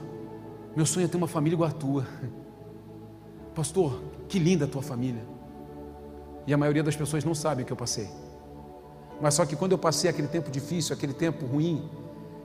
meu 0.76 0.86
sonho 0.86 1.06
é 1.06 1.08
ter 1.08 1.18
uma 1.18 1.28
família 1.28 1.56
igual 1.56 1.70
a 1.70 1.74
tua. 1.74 2.08
Pastor, 3.56 4.02
que 4.28 4.40
linda 4.40 4.66
a 4.66 4.68
tua 4.68 4.82
família. 4.82 5.22
E 6.48 6.54
a 6.54 6.58
maioria 6.58 6.84
das 6.84 6.96
pessoas 6.96 7.24
não 7.24 7.36
sabe 7.36 7.64
o 7.64 7.66
que 7.66 7.74
eu 7.74 7.78
passei. 7.78 8.10
Mas 9.22 9.34
só 9.34 9.46
que 9.46 9.56
quando 9.56 9.74
eu 9.74 9.78
passei 9.78 10.10
aquele 10.10 10.28
tempo 10.28 10.50
difícil, 10.50 10.96
aquele 10.96 11.14
tempo 11.14 11.46
ruim, 11.46 11.90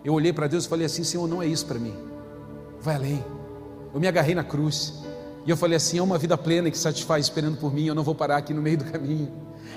eu 0.05 0.13
olhei 0.13 0.33
para 0.33 0.47
Deus 0.47 0.65
e 0.65 0.69
falei 0.69 0.87
assim: 0.87 1.05
Senhor, 1.05 1.27
não 1.29 1.43
é 1.43 1.47
isso 1.47 1.67
para 1.67 1.79
mim. 1.79 1.95
Vai 2.81 2.97
além. 2.97 3.25
Eu 3.93 4.01
me 4.01 4.09
agarrei 4.09 4.35
na 4.35 4.43
cruz. 4.43 5.05
E 5.47 5.51
eu 5.51 5.57
falei 5.57 5.77
assim: 5.77 5.99
é 5.99 6.03
uma 6.03 6.19
vida 6.19 6.37
plena 6.37 6.71
que 6.71 6.79
satisfaz 6.79 7.27
esperando 7.27 7.59
por 7.59 7.73
mim, 7.73 7.87
eu 7.87 7.95
não 7.95 8.03
vou 8.03 8.15
parar 8.15 8.39
aqui 8.39 8.53
no 8.53 8.61
meio 8.63 8.79
do 8.79 8.85
caminho. 8.85 9.31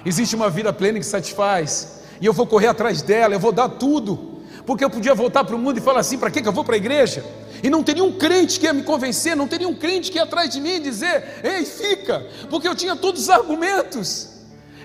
Existe 0.06 0.36
uma 0.36 0.50
vida 0.50 0.72
plena 0.72 0.98
que 1.00 1.06
satisfaz, 1.06 2.02
e 2.22 2.26
eu 2.26 2.34
vou 2.34 2.48
correr 2.48 2.68
atrás 2.68 3.02
dela, 3.02 3.36
eu 3.36 3.40
vou 3.40 3.52
dar 3.52 3.70
tudo, 3.70 4.37
porque 4.68 4.86
eu 4.86 4.90
podia 4.90 5.16
voltar 5.16 5.44
para 5.44 5.56
o 5.56 5.58
mundo 5.58 5.80
e 5.80 5.82
falar 5.82 6.02
assim: 6.02 6.20
para 6.20 6.30
que 6.30 6.48
eu 6.48 6.52
vou 6.52 6.64
para 6.64 6.76
a 6.76 6.78
igreja? 6.78 7.26
E 7.64 7.70
não 7.70 7.82
teria 7.82 8.04
um 8.04 8.16
crente 8.16 8.60
que 8.60 8.68
ia 8.68 8.74
me 8.74 8.84
convencer, 8.84 9.36
não 9.36 9.48
teria 9.48 9.68
um 9.68 9.74
crente 9.74 10.12
que 10.12 10.20
ia 10.20 10.24
atrás 10.24 10.52
de 10.52 10.62
mim 10.62 10.76
e 10.76 10.80
dizer: 10.80 11.42
ei, 11.44 11.66
fica, 11.66 12.28
porque 12.50 12.68
eu 12.68 12.76
tinha 12.76 12.96
todos 12.96 13.24
os 13.24 13.30
argumentos. 13.30 14.36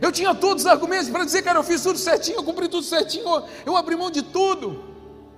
Eu 0.00 0.10
tinha 0.10 0.34
todos 0.34 0.64
os 0.64 0.70
argumentos 0.70 1.10
para 1.10 1.24
dizer, 1.24 1.42
cara, 1.42 1.58
eu 1.58 1.62
fiz 1.62 1.82
tudo 1.82 1.98
certinho, 1.98 2.38
eu 2.38 2.42
cumpri 2.42 2.66
tudo 2.66 2.82
certinho, 2.82 3.24
eu 3.66 3.76
abri 3.76 3.94
mão 3.94 4.10
de 4.10 4.22
tudo. 4.22 4.82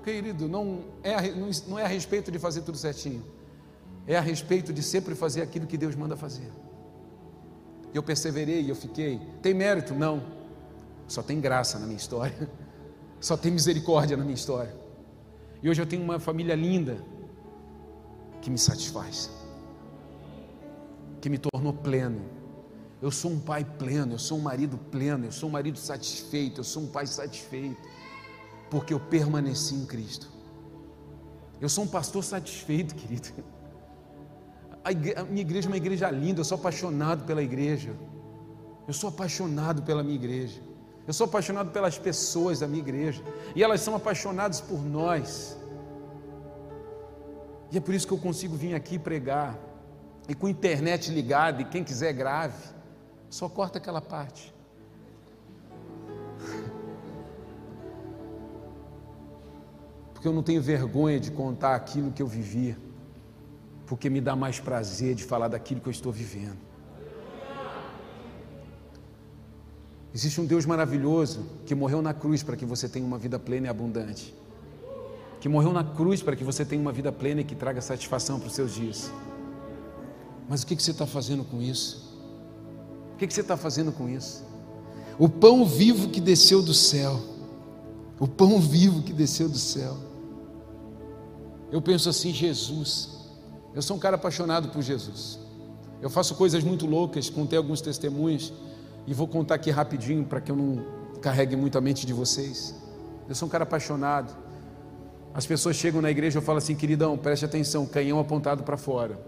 Querido, 0.02 0.48
não 0.48 0.84
é, 1.02 1.16
não 1.66 1.78
é 1.78 1.84
a 1.84 1.88
respeito 1.88 2.30
de 2.30 2.38
fazer 2.38 2.62
tudo 2.62 2.78
certinho 2.78 3.22
é 4.06 4.16
a 4.16 4.20
respeito 4.20 4.72
de 4.72 4.82
sempre 4.82 5.14
fazer 5.14 5.42
aquilo 5.42 5.66
que 5.66 5.76
Deus 5.76 5.94
manda 5.94 6.16
fazer. 6.16 6.50
Eu 7.92 8.02
perseverei, 8.02 8.70
eu 8.70 8.74
fiquei. 8.74 9.20
Tem 9.40 9.54
mérito? 9.54 9.94
Não. 9.94 10.22
Só 11.06 11.22
tem 11.22 11.40
graça 11.40 11.78
na 11.78 11.86
minha 11.86 11.96
história. 11.96 12.50
Só 13.26 13.38
tem 13.38 13.50
misericórdia 13.50 14.18
na 14.18 14.22
minha 14.22 14.34
história. 14.34 14.74
E 15.62 15.68
hoje 15.70 15.80
eu 15.80 15.86
tenho 15.86 16.02
uma 16.02 16.18
família 16.20 16.54
linda 16.54 17.02
que 18.42 18.50
me 18.50 18.58
satisfaz, 18.58 19.30
que 21.22 21.30
me 21.30 21.38
tornou 21.38 21.72
pleno. 21.72 22.20
Eu 23.00 23.10
sou 23.10 23.30
um 23.30 23.40
pai 23.40 23.64
pleno, 23.64 24.12
eu 24.12 24.18
sou 24.18 24.36
um 24.36 24.42
marido 24.42 24.76
pleno, 24.76 25.24
eu 25.24 25.32
sou 25.32 25.48
um 25.48 25.52
marido 25.52 25.78
satisfeito, 25.78 26.60
eu 26.60 26.64
sou 26.64 26.82
um 26.82 26.86
pai 26.86 27.06
satisfeito, 27.06 27.80
porque 28.70 28.92
eu 28.92 29.00
permaneci 29.00 29.74
em 29.74 29.86
Cristo. 29.86 30.28
Eu 31.62 31.70
sou 31.70 31.84
um 31.84 31.88
pastor 31.88 32.22
satisfeito, 32.22 32.94
querido 32.94 33.28
a, 34.84 34.92
igreja, 34.92 35.20
a 35.22 35.24
minha 35.24 35.40
igreja 35.40 35.66
é 35.66 35.70
uma 35.70 35.78
igreja 35.78 36.10
linda, 36.10 36.40
eu 36.40 36.44
sou 36.44 36.58
apaixonado 36.58 37.24
pela 37.24 37.42
igreja. 37.42 37.96
Eu 38.86 38.92
sou 38.92 39.08
apaixonado 39.08 39.82
pela 39.82 40.02
minha 40.02 40.16
igreja. 40.16 40.60
Eu 41.06 41.12
sou 41.12 41.26
apaixonado 41.26 41.70
pelas 41.70 41.98
pessoas 41.98 42.60
da 42.60 42.66
minha 42.66 42.80
igreja. 42.80 43.22
E 43.54 43.62
elas 43.62 43.80
são 43.80 43.94
apaixonadas 43.94 44.60
por 44.60 44.82
nós. 44.82 45.56
E 47.70 47.76
é 47.76 47.80
por 47.80 47.94
isso 47.94 48.06
que 48.06 48.12
eu 48.12 48.18
consigo 48.18 48.56
vir 48.56 48.74
aqui 48.74 48.98
pregar. 48.98 49.58
E 50.28 50.34
com 50.34 50.46
a 50.46 50.50
internet 50.50 51.10
ligada, 51.10 51.60
e 51.62 51.64
quem 51.64 51.84
quiser 51.84 52.12
grave, 52.12 52.72
só 53.28 53.48
corta 53.48 53.78
aquela 53.78 54.00
parte. 54.00 54.54
Porque 60.14 60.26
eu 60.26 60.32
não 60.32 60.42
tenho 60.42 60.62
vergonha 60.62 61.20
de 61.20 61.30
contar 61.30 61.74
aquilo 61.74 62.10
que 62.10 62.22
eu 62.22 62.26
vivia 62.26 62.78
porque 63.86 64.08
me 64.08 64.20
dá 64.20 64.34
mais 64.34 64.58
prazer 64.60 65.14
de 65.14 65.24
falar 65.24 65.48
daquilo 65.48 65.80
que 65.80 65.88
eu 65.88 65.92
estou 65.92 66.12
vivendo. 66.12 66.58
Existe 70.14 70.40
um 70.40 70.46
Deus 70.46 70.64
maravilhoso 70.64 71.44
que 71.66 71.74
morreu 71.74 72.00
na 72.00 72.14
cruz 72.14 72.40
para 72.40 72.56
que 72.56 72.64
você 72.64 72.88
tenha 72.88 73.04
uma 73.04 73.18
vida 73.18 73.36
plena 73.36 73.66
e 73.66 73.68
abundante. 73.68 74.32
Que 75.40 75.48
morreu 75.48 75.72
na 75.72 75.82
cruz 75.82 76.22
para 76.22 76.36
que 76.36 76.44
você 76.44 76.64
tenha 76.64 76.80
uma 76.80 76.92
vida 76.92 77.10
plena 77.10 77.40
e 77.40 77.44
que 77.44 77.56
traga 77.56 77.80
satisfação 77.80 78.38
para 78.38 78.46
os 78.46 78.54
seus 78.54 78.72
dias. 78.72 79.10
Mas 80.48 80.62
o 80.62 80.66
que, 80.68 80.80
você 80.80 80.92
está 80.92 81.04
fazendo 81.04 81.42
com 81.42 81.60
isso? 81.60 82.14
O 83.12 83.16
que, 83.16 83.28
você 83.28 83.40
está 83.40 83.56
fazendo 83.56 83.90
com 83.90 84.08
isso? 84.08 84.44
O 85.18 85.28
pão 85.28 85.66
vivo 85.66 86.08
que 86.08 86.20
desceu 86.20 86.62
do 86.62 86.72
céu. 86.72 87.20
O 88.20 88.28
pão 88.28 88.60
vivo 88.60 89.02
que 89.02 89.12
desceu 89.12 89.48
do 89.48 89.58
céu. 89.58 89.96
Eu 91.72 91.82
penso 91.82 92.08
assim, 92.08 92.32
Jesus, 92.32 93.08
eu 93.74 93.82
sou 93.82 93.96
um 93.96 94.00
cara 94.00 94.14
apaixonado 94.14 94.68
por 94.68 94.80
Jesus. 94.80 95.40
Eu 96.00 96.08
faço 96.08 96.36
coisas 96.36 96.62
muito 96.62 96.86
loucas, 96.86 97.28
contei 97.28 97.58
alguns 97.58 97.80
testemunhos 97.80 98.52
e 99.06 99.14
vou 99.14 99.28
contar 99.28 99.56
aqui 99.56 99.70
rapidinho 99.70 100.24
para 100.24 100.40
que 100.40 100.50
eu 100.50 100.56
não 100.56 100.84
carregue 101.20 101.56
muito 101.56 101.76
a 101.78 101.80
mente 101.80 102.06
de 102.06 102.12
vocês. 102.12 102.74
Eu 103.28 103.34
sou 103.34 103.48
um 103.48 103.50
cara 103.50 103.64
apaixonado. 103.64 104.34
As 105.32 105.46
pessoas 105.46 105.76
chegam 105.76 106.00
na 106.00 106.10
igreja 106.10 106.38
e 106.38 106.38
eu 106.38 106.42
falo 106.42 106.58
assim, 106.58 106.74
queridão, 106.74 107.16
preste 107.18 107.44
atenção, 107.44 107.86
canhão 107.86 108.18
apontado 108.20 108.62
para 108.62 108.76
fora. 108.76 109.18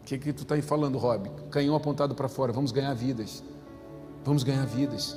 O 0.00 0.04
que, 0.04 0.18
que 0.18 0.32
tu 0.32 0.42
está 0.42 0.56
aí 0.56 0.62
falando, 0.62 0.98
Rob? 0.98 1.30
Canhão 1.50 1.74
apontado 1.74 2.14
para 2.14 2.28
fora, 2.28 2.52
vamos 2.52 2.72
ganhar 2.72 2.92
vidas. 2.92 3.42
Vamos 4.24 4.42
ganhar 4.42 4.66
vidas. 4.66 5.16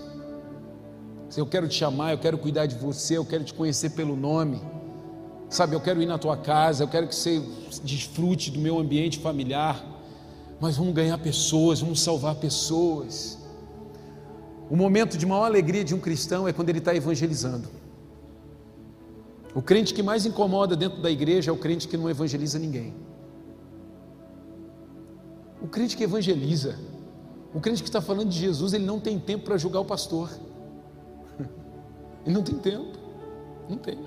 Se 1.29 1.39
eu 1.39 1.45
quero 1.45 1.67
te 1.67 1.75
chamar, 1.75 2.11
eu 2.11 2.17
quero 2.17 2.37
cuidar 2.37 2.65
de 2.65 2.75
você, 2.75 3.17
eu 3.17 3.25
quero 3.25 3.43
te 3.43 3.53
conhecer 3.53 3.91
pelo 3.91 4.15
nome. 4.15 4.61
Sabe, 5.49 5.75
eu 5.75 5.81
quero 5.81 6.01
ir 6.01 6.05
na 6.05 6.17
tua 6.17 6.37
casa, 6.37 6.83
eu 6.83 6.87
quero 6.87 7.07
que 7.07 7.15
você 7.15 7.41
desfrute 7.83 8.51
do 8.51 8.59
meu 8.59 8.79
ambiente 8.79 9.19
familiar. 9.19 9.83
mas 10.59 10.77
vamos 10.77 10.93
ganhar 10.93 11.17
pessoas, 11.17 11.81
vamos 11.81 11.99
salvar 11.99 12.35
pessoas. 12.35 13.44
O 14.69 14.75
momento 14.75 15.17
de 15.17 15.25
maior 15.25 15.45
alegria 15.45 15.83
de 15.83 15.93
um 15.93 15.99
cristão 15.99 16.47
é 16.47 16.53
quando 16.53 16.69
ele 16.69 16.79
está 16.79 16.95
evangelizando. 16.95 17.67
O 19.53 19.61
crente 19.61 19.93
que 19.93 20.03
mais 20.03 20.25
incomoda 20.25 20.75
dentro 20.75 21.01
da 21.01 21.09
igreja 21.09 21.51
é 21.51 21.53
o 21.53 21.57
crente 21.57 21.87
que 21.87 21.95
não 21.95 22.09
evangeliza 22.09 22.59
ninguém. 22.59 22.93
O 25.61 25.67
crente 25.67 25.95
que 25.95 26.03
evangeliza, 26.03 26.75
o 27.53 27.61
crente 27.61 27.81
que 27.81 27.87
está 27.87 28.01
falando 28.01 28.29
de 28.29 28.37
Jesus, 28.37 28.73
ele 28.73 28.85
não 28.85 28.99
tem 28.99 29.17
tempo 29.17 29.45
para 29.45 29.57
julgar 29.57 29.79
o 29.79 29.85
pastor. 29.85 30.29
Ele 32.25 32.35
não 32.35 32.43
tem 32.43 32.55
tempo. 32.55 32.97
Não 33.69 33.77
tem. 33.77 33.97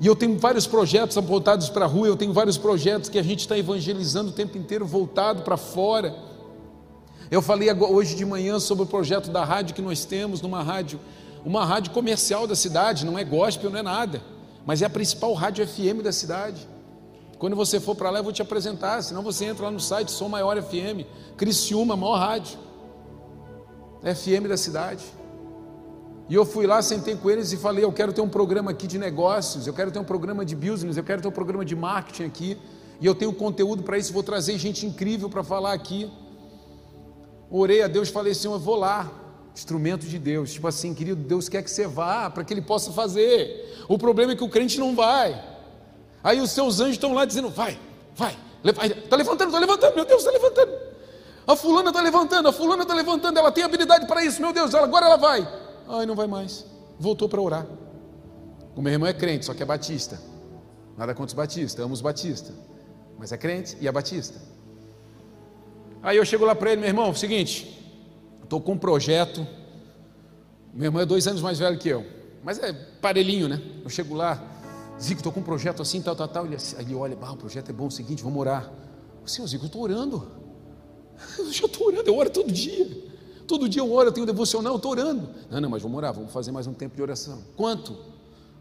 E 0.00 0.06
eu 0.06 0.14
tenho 0.14 0.38
vários 0.38 0.66
projetos 0.66 1.16
apontados 1.16 1.68
para 1.68 1.84
a 1.84 1.88
rua, 1.88 2.06
eu 2.06 2.16
tenho 2.16 2.32
vários 2.32 2.58
projetos 2.58 3.08
que 3.08 3.18
a 3.18 3.22
gente 3.22 3.40
está 3.40 3.56
evangelizando 3.56 4.30
o 4.30 4.32
tempo 4.32 4.56
inteiro, 4.56 4.86
voltado 4.86 5.42
para 5.42 5.56
fora. 5.56 6.14
Eu 7.30 7.40
falei 7.40 7.72
hoje 7.72 8.14
de 8.14 8.24
manhã 8.24 8.58
sobre 8.58 8.84
o 8.84 8.86
projeto 8.86 9.30
da 9.30 9.44
rádio 9.44 9.74
que 9.74 9.82
nós 9.82 10.04
temos, 10.04 10.42
numa 10.42 10.62
rádio, 10.62 11.00
uma 11.44 11.64
rádio 11.64 11.92
comercial 11.92 12.46
da 12.46 12.54
cidade, 12.54 13.04
não 13.04 13.18
é 13.18 13.24
gospel, 13.24 13.70
não 13.70 13.78
é 13.78 13.82
nada, 13.82 14.22
mas 14.66 14.82
é 14.82 14.86
a 14.86 14.90
principal 14.90 15.32
rádio 15.32 15.66
FM 15.66 16.02
da 16.02 16.12
cidade. 16.12 16.68
Quando 17.38 17.56
você 17.56 17.80
for 17.80 17.94
para 17.94 18.10
lá, 18.10 18.20
eu 18.20 18.24
vou 18.24 18.32
te 18.32 18.42
apresentar, 18.42 19.02
senão 19.02 19.22
você 19.22 19.44
entra 19.46 19.64
lá 19.64 19.70
no 19.70 19.80
site 19.80 20.10
Som 20.10 20.28
Maior 20.28 20.60
FM, 20.62 21.06
Criciúma, 21.36 21.96
maior 21.96 22.16
rádio, 22.16 22.58
FM 24.02 24.48
da 24.48 24.56
cidade. 24.56 25.04
E 26.28 26.34
eu 26.34 26.46
fui 26.46 26.66
lá, 26.66 26.80
sentei 26.80 27.16
com 27.16 27.28
eles 27.28 27.52
e 27.52 27.56
falei: 27.56 27.84
Eu 27.84 27.92
quero 27.92 28.12
ter 28.12 28.22
um 28.22 28.28
programa 28.28 28.70
aqui 28.70 28.86
de 28.86 28.98
negócios, 28.98 29.66
eu 29.66 29.74
quero 29.74 29.90
ter 29.90 29.98
um 29.98 30.04
programa 30.04 30.44
de 30.44 30.56
business, 30.56 30.96
eu 30.96 31.04
quero 31.04 31.20
ter 31.20 31.28
um 31.28 31.32
programa 31.32 31.64
de 31.64 31.76
marketing 31.76 32.24
aqui. 32.24 32.58
E 33.00 33.06
eu 33.06 33.14
tenho 33.14 33.32
conteúdo 33.32 33.82
para 33.82 33.98
isso, 33.98 34.12
vou 34.12 34.22
trazer 34.22 34.56
gente 34.56 34.86
incrível 34.86 35.28
para 35.28 35.42
falar 35.42 35.74
aqui. 35.74 36.10
Orei 37.56 37.82
a 37.82 37.86
Deus, 37.86 38.08
falei: 38.08 38.34
Senhor, 38.34 38.54
eu 38.54 38.58
vou 38.58 38.74
lá, 38.74 39.12
instrumento 39.54 40.06
de 40.06 40.18
Deus. 40.18 40.52
Tipo 40.52 40.66
assim, 40.66 40.92
querido, 40.92 41.22
Deus 41.22 41.48
quer 41.48 41.62
que 41.62 41.70
você 41.70 41.86
vá 41.86 42.28
para 42.28 42.42
que 42.42 42.52
Ele 42.52 42.60
possa 42.60 42.90
fazer. 42.90 43.84
O 43.88 43.96
problema 43.96 44.32
é 44.32 44.36
que 44.36 44.42
o 44.42 44.48
crente 44.48 44.80
não 44.80 44.96
vai. 44.96 45.40
Aí 46.20 46.40
os 46.40 46.50
seus 46.50 46.80
anjos 46.80 46.94
estão 46.94 47.14
lá 47.14 47.24
dizendo: 47.24 47.48
Vai, 47.48 47.78
vai, 48.16 48.36
está 48.64 49.14
levantando, 49.14 49.50
está 49.50 49.60
levantando, 49.60 49.94
meu 49.94 50.04
Deus, 50.04 50.26
está 50.26 50.32
levantando. 50.32 50.72
A 51.46 51.54
fulana 51.54 51.90
está 51.90 52.02
levantando, 52.02 52.48
a 52.48 52.52
fulana 52.52 52.82
está 52.82 52.94
levantando, 52.94 53.38
ela 53.38 53.52
tem 53.52 53.62
habilidade 53.62 54.06
para 54.08 54.24
isso, 54.24 54.40
meu 54.40 54.52
Deus, 54.52 54.74
agora 54.74 55.06
ela 55.06 55.16
vai. 55.16 55.46
Ai, 55.86 56.06
não 56.06 56.16
vai 56.16 56.26
mais. 56.26 56.66
Voltou 56.98 57.28
para 57.28 57.40
orar. 57.40 57.66
O 58.74 58.82
meu 58.82 58.92
irmão 58.92 59.08
é 59.08 59.12
crente, 59.12 59.44
só 59.44 59.54
que 59.54 59.62
é 59.62 59.66
batista. 59.66 60.20
Nada 60.96 61.14
contra 61.14 61.28
os 61.28 61.34
batistas, 61.34 61.84
amo 61.84 61.94
os 61.94 62.00
batistas. 62.00 62.52
Mas 63.16 63.30
é 63.30 63.36
crente 63.36 63.76
e 63.80 63.86
é 63.86 63.92
batista. 63.92 64.40
Aí 66.04 66.18
eu 66.18 66.24
chego 66.26 66.44
lá 66.44 66.54
para 66.54 66.70
ele, 66.70 66.82
meu 66.82 66.90
irmão, 66.90 67.14
seguinte, 67.14 67.82
estou 68.42 68.60
com 68.60 68.72
um 68.72 68.78
projeto. 68.78 69.44
Meu 70.74 70.88
irmão 70.88 71.00
é 71.00 71.06
dois 71.06 71.26
anos 71.26 71.40
mais 71.40 71.58
velho 71.58 71.78
que 71.78 71.88
eu, 71.88 72.04
mas 72.42 72.58
é 72.58 72.74
parelhinho, 72.74 73.48
né? 73.48 73.58
Eu 73.82 73.88
chego 73.88 74.14
lá, 74.14 74.38
Zico, 75.00 75.20
estou 75.20 75.32
com 75.32 75.40
um 75.40 75.42
projeto 75.42 75.80
assim, 75.80 76.02
tal, 76.02 76.14
tal, 76.14 76.28
tal. 76.28 76.44
Ele, 76.44 76.56
ele 76.78 76.94
olha, 76.94 77.16
ah, 77.22 77.32
o 77.32 77.36
projeto 77.38 77.70
é 77.70 77.72
bom, 77.72 77.84
é 77.84 77.88
o 77.88 77.90
seguinte, 77.90 78.22
vamos 78.22 78.38
orar. 78.38 78.70
Senhor 79.24 79.48
Zico, 79.48 79.64
eu 79.64 79.68
estou 79.68 79.80
orando. 79.80 80.28
Eu 81.38 81.50
já 81.50 81.64
estou 81.64 81.86
orando, 81.86 82.10
eu 82.10 82.16
oro 82.16 82.28
todo 82.28 82.52
dia. 82.52 82.90
Todo 83.46 83.68
dia 83.68 83.80
eu 83.80 83.92
oro, 83.92 84.08
eu 84.08 84.12
tenho 84.12 84.26
devocional, 84.26 84.72
eu 84.72 84.76
estou 84.76 84.90
orando. 84.90 85.28
Não, 85.48 85.60
não, 85.60 85.70
mas 85.70 85.80
vamos 85.80 85.96
orar, 85.96 86.12
vamos 86.12 86.32
fazer 86.32 86.50
mais 86.50 86.66
um 86.66 86.74
tempo 86.74 86.96
de 86.96 87.02
oração. 87.02 87.40
Quanto? 87.56 87.96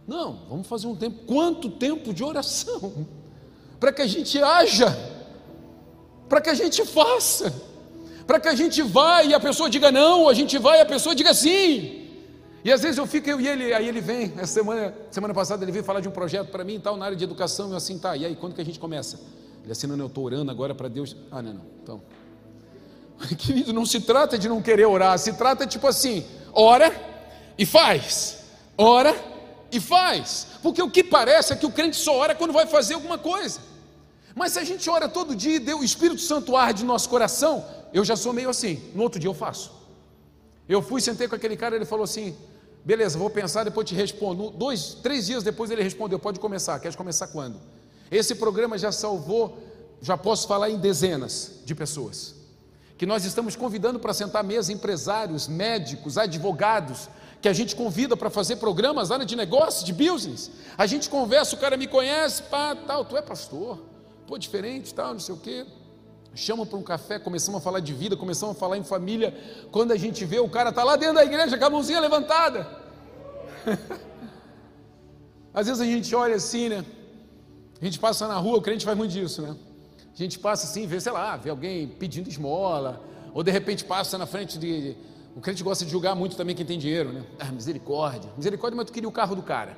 Não, 0.07 0.45
vamos 0.47 0.67
fazer 0.67 0.85
um 0.87 0.95
tempo. 0.95 1.25
Quanto 1.25 1.69
tempo 1.69 2.13
de 2.13 2.23
oração? 2.23 3.07
Para 3.79 3.91
que 3.91 4.01
a 4.01 4.07
gente 4.07 4.39
haja, 4.39 4.95
para 6.33 6.41
que 6.41 6.49
a 6.49 6.55
gente 6.55 6.83
faça, 6.83 7.53
para 8.25 8.39
que 8.39 8.47
a 8.47 8.55
gente 8.55 8.81
vá 8.81 9.21
e 9.21 9.35
a 9.35 9.39
pessoa 9.39 9.69
diga 9.69 9.91
não, 9.91 10.27
a 10.27 10.33
gente 10.33 10.57
vai 10.57 10.79
e 10.79 10.81
a 10.81 10.85
pessoa 10.85 11.13
diga 11.13 11.31
sim. 11.31 12.09
E 12.63 12.71
às 12.71 12.81
vezes 12.81 12.97
eu 12.97 13.05
fico, 13.05 13.29
eu 13.29 13.39
e 13.39 13.47
ele, 13.47 13.71
aí 13.71 13.87
ele 13.87 14.01
vem, 14.01 14.33
essa 14.37 14.51
semana, 14.51 14.95
semana 15.11 15.31
passada 15.31 15.63
ele 15.63 15.71
veio 15.71 15.83
falar 15.83 15.99
de 15.99 16.07
um 16.07 16.11
projeto 16.11 16.49
para 16.49 16.63
mim 16.63 16.73
e 16.73 16.79
tal, 16.79 16.97
na 16.97 17.05
área 17.05 17.15
de 17.15 17.23
educação, 17.23 17.69
eu 17.69 17.77
assim, 17.77 17.99
tá, 17.99 18.17
e 18.17 18.25
aí, 18.25 18.35
quando 18.35 18.55
que 18.55 18.61
a 18.61 18.65
gente 18.65 18.79
começa? 18.79 19.19
Ele 19.61 19.71
assim, 19.71 19.85
não, 19.85 19.95
eu 19.95 20.07
estou 20.07 20.23
orando 20.23 20.49
agora 20.49 20.73
para 20.73 20.87
Deus. 20.87 21.15
Ah, 21.29 21.39
não, 21.39 21.53
não, 21.53 21.61
então, 21.83 22.01
Querido, 23.37 23.71
não 23.71 23.85
se 23.85 23.99
trata 23.99 24.35
de 24.35 24.49
não 24.49 24.59
querer 24.59 24.87
orar, 24.87 25.19
se 25.19 25.33
trata 25.33 25.67
tipo 25.67 25.85
assim: 25.85 26.25
ora 26.51 26.91
e 27.59 27.63
faz, 27.63 28.39
ora 28.75 29.15
e 29.71 29.79
faz, 29.79 30.47
porque 30.63 30.81
o 30.81 30.89
que 30.89 31.03
parece 31.03 31.53
é 31.53 31.55
que 31.55 31.67
o 31.67 31.71
crente 31.71 31.95
só 31.95 32.17
ora 32.17 32.33
quando 32.33 32.53
vai 32.53 32.65
fazer 32.65 32.95
alguma 32.95 33.19
coisa. 33.19 33.72
Mas 34.35 34.53
se 34.53 34.59
a 34.59 34.63
gente 34.63 34.89
ora 34.89 35.07
todo 35.07 35.35
dia 35.35 35.57
e 35.57 35.73
o 35.73 35.83
Espírito 35.83 36.21
Santo 36.21 36.55
arde 36.55 36.83
no 36.83 36.93
nosso 36.93 37.07
coração, 37.09 37.65
eu 37.93 38.03
já 38.03 38.15
sou 38.15 38.33
meio 38.33 38.49
assim, 38.49 38.81
no 38.95 39.03
outro 39.03 39.19
dia 39.19 39.29
eu 39.29 39.33
faço. 39.33 39.71
Eu 40.67 40.81
fui, 40.81 41.01
sentei 41.01 41.27
com 41.27 41.35
aquele 41.35 41.55
cara, 41.55 41.75
ele 41.75 41.85
falou 41.85 42.03
assim: 42.03 42.35
beleza, 42.83 43.17
vou 43.17 43.29
pensar, 43.29 43.63
depois 43.63 43.87
te 43.87 43.93
respondo. 43.93 44.49
Dois, 44.51 44.95
três 45.03 45.27
dias 45.27 45.43
depois 45.43 45.69
ele 45.69 45.83
respondeu: 45.83 46.17
pode 46.17 46.39
começar, 46.39 46.79
queres 46.79 46.95
começar 46.95 47.27
quando? 47.27 47.59
Esse 48.09 48.35
programa 48.35 48.77
já 48.77 48.91
salvou, 48.91 49.57
já 50.01 50.17
posso 50.17 50.47
falar 50.47 50.69
em 50.69 50.77
dezenas 50.77 51.59
de 51.65 51.75
pessoas 51.75 52.43
que 52.97 53.05
nós 53.05 53.25
estamos 53.25 53.55
convidando 53.55 53.99
para 53.99 54.13
sentar 54.13 54.39
à 54.41 54.43
mesa 54.43 54.71
empresários, 54.71 55.47
médicos, 55.47 56.17
advogados, 56.17 57.09
que 57.41 57.49
a 57.49 57.53
gente 57.53 57.75
convida 57.75 58.15
para 58.15 58.29
fazer 58.29 58.55
programas 58.55 59.11
área 59.11 59.25
de 59.25 59.35
negócio, 59.35 59.85
de 59.85 59.91
business. 59.91 60.49
A 60.77 60.85
gente 60.85 61.09
conversa, 61.09 61.55
o 61.55 61.59
cara 61.59 61.75
me 61.75 61.85
conhece, 61.85 62.43
pá, 62.43 62.73
tal, 62.75 63.03
tu 63.03 63.17
é 63.17 63.21
pastor, 63.21 63.79
pô, 64.33 64.37
diferente, 64.39 64.93
tal, 64.95 65.13
não 65.13 65.19
sei 65.19 65.35
o 65.35 65.37
quê. 65.37 65.63
Chama 66.33 66.65
para 66.65 66.79
um 66.79 66.81
café, 66.81 67.19
começamos 67.19 67.61
a 67.61 67.63
falar 67.63 67.79
de 67.79 67.93
vida, 67.93 68.17
começamos 68.17 68.55
a 68.55 68.59
falar 68.59 68.79
em 68.79 68.83
família. 68.83 69.31
Quando 69.71 69.91
a 69.91 69.95
gente 69.95 70.25
vê, 70.25 70.39
o 70.39 70.49
cara 70.49 70.71
está 70.71 70.83
lá 70.83 70.95
dentro 70.95 71.15
da 71.15 71.23
igreja 71.23 71.55
com 71.55 71.65
a 71.65 71.69
mãozinha 71.69 71.99
levantada. 71.99 72.67
Às 75.53 75.67
vezes 75.67 75.79
a 75.79 75.85
gente 75.85 76.15
olha 76.15 76.35
assim, 76.35 76.67
né? 76.67 76.83
A 77.79 77.85
gente 77.85 77.99
passa 77.99 78.27
na 78.27 78.35
rua, 78.37 78.57
o 78.57 78.61
crente 78.61 78.83
faz 78.83 78.97
muito 78.97 79.11
disso, 79.11 79.43
né? 79.43 79.55
A 80.11 80.17
gente 80.17 80.39
passa 80.39 80.65
assim, 80.65 80.87
vê, 80.87 80.99
sei 80.99 81.11
lá, 81.11 81.37
vê 81.37 81.51
alguém 81.51 81.87
pedindo 81.87 82.27
esmola, 82.27 83.03
ou 83.35 83.43
de 83.43 83.51
repente 83.51 83.85
passa 83.85 84.17
na 84.17 84.25
frente 84.25 84.57
de. 84.57 84.97
O 85.35 85.41
crente 85.41 85.61
gosta 85.61 85.85
de 85.85 85.91
julgar 85.91 86.15
muito 86.15 86.35
também 86.35 86.55
quem 86.55 86.65
tem 86.65 86.79
dinheiro, 86.79 87.13
né? 87.13 87.23
Ah, 87.37 87.51
misericórdia. 87.51 88.31
Misericórdia, 88.35 88.77
mas 88.77 88.87
tu 88.87 88.93
queria 88.93 89.09
o 89.09 89.11
carro 89.11 89.35
do 89.35 89.43
cara. 89.43 89.77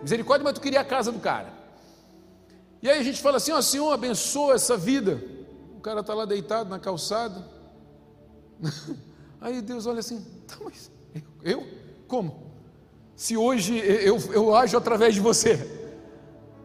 Misericórdia, 0.00 0.44
mas 0.44 0.52
tu 0.52 0.60
queria 0.60 0.80
a 0.80 0.84
casa 0.84 1.10
do 1.10 1.18
cara. 1.18 1.57
E 2.82 2.88
aí 2.88 2.98
a 2.98 3.02
gente 3.02 3.20
fala 3.20 3.36
assim: 3.38 3.52
ó, 3.52 3.60
Senhor, 3.60 3.92
abençoa 3.92 4.54
essa 4.54 4.76
vida. 4.76 5.22
O 5.76 5.80
cara 5.80 6.00
está 6.00 6.14
lá 6.14 6.24
deitado 6.24 6.68
na 6.68 6.78
calçada. 6.78 7.46
Aí 9.40 9.60
Deus 9.62 9.86
olha 9.86 10.00
assim: 10.00 10.24
tá, 10.46 10.56
mas 10.64 10.90
eu? 11.42 11.66
Como? 12.06 12.52
Se 13.14 13.36
hoje 13.36 13.76
eu, 13.78 14.18
eu 14.32 14.54
ajo 14.54 14.76
através 14.76 15.14
de 15.14 15.20
você. 15.20 15.78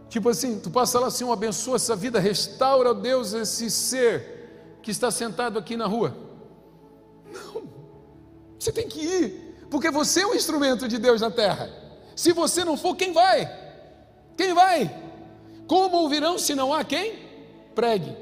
Tipo 0.10 0.30
assim, 0.30 0.60
tu 0.60 0.70
passa 0.70 1.00
lá 1.00 1.08
assim, 1.08 1.30
abençoa 1.32 1.78
essa 1.78 1.96
vida, 1.96 2.20
restaura, 2.20 2.94
Deus, 2.94 3.34
esse 3.34 3.72
ser 3.72 4.78
que 4.84 4.92
está 4.92 5.10
sentado 5.10 5.58
aqui 5.58 5.76
na 5.76 5.88
rua. 5.88 6.16
Não, 7.32 7.64
você 8.60 8.72
tem 8.72 8.88
que 8.88 9.00
ir, 9.00 9.66
porque 9.72 9.90
você 9.90 10.22
é 10.22 10.28
o 10.28 10.36
instrumento 10.36 10.88
de 10.88 11.00
Deus 11.00 11.22
na 11.22 11.32
terra. 11.32 11.68
Se 12.16 12.32
você 12.32 12.64
não 12.64 12.78
for, 12.78 12.96
quem 12.96 13.12
vai? 13.12 13.52
Quem 14.38 14.54
vai? 14.54 15.13
Como 15.68 15.98
ouvirão 15.98 16.38
se 16.38 16.56
não 16.56 16.74
há 16.74 16.84
quem? 16.84 17.20
Pregue. 17.74 18.16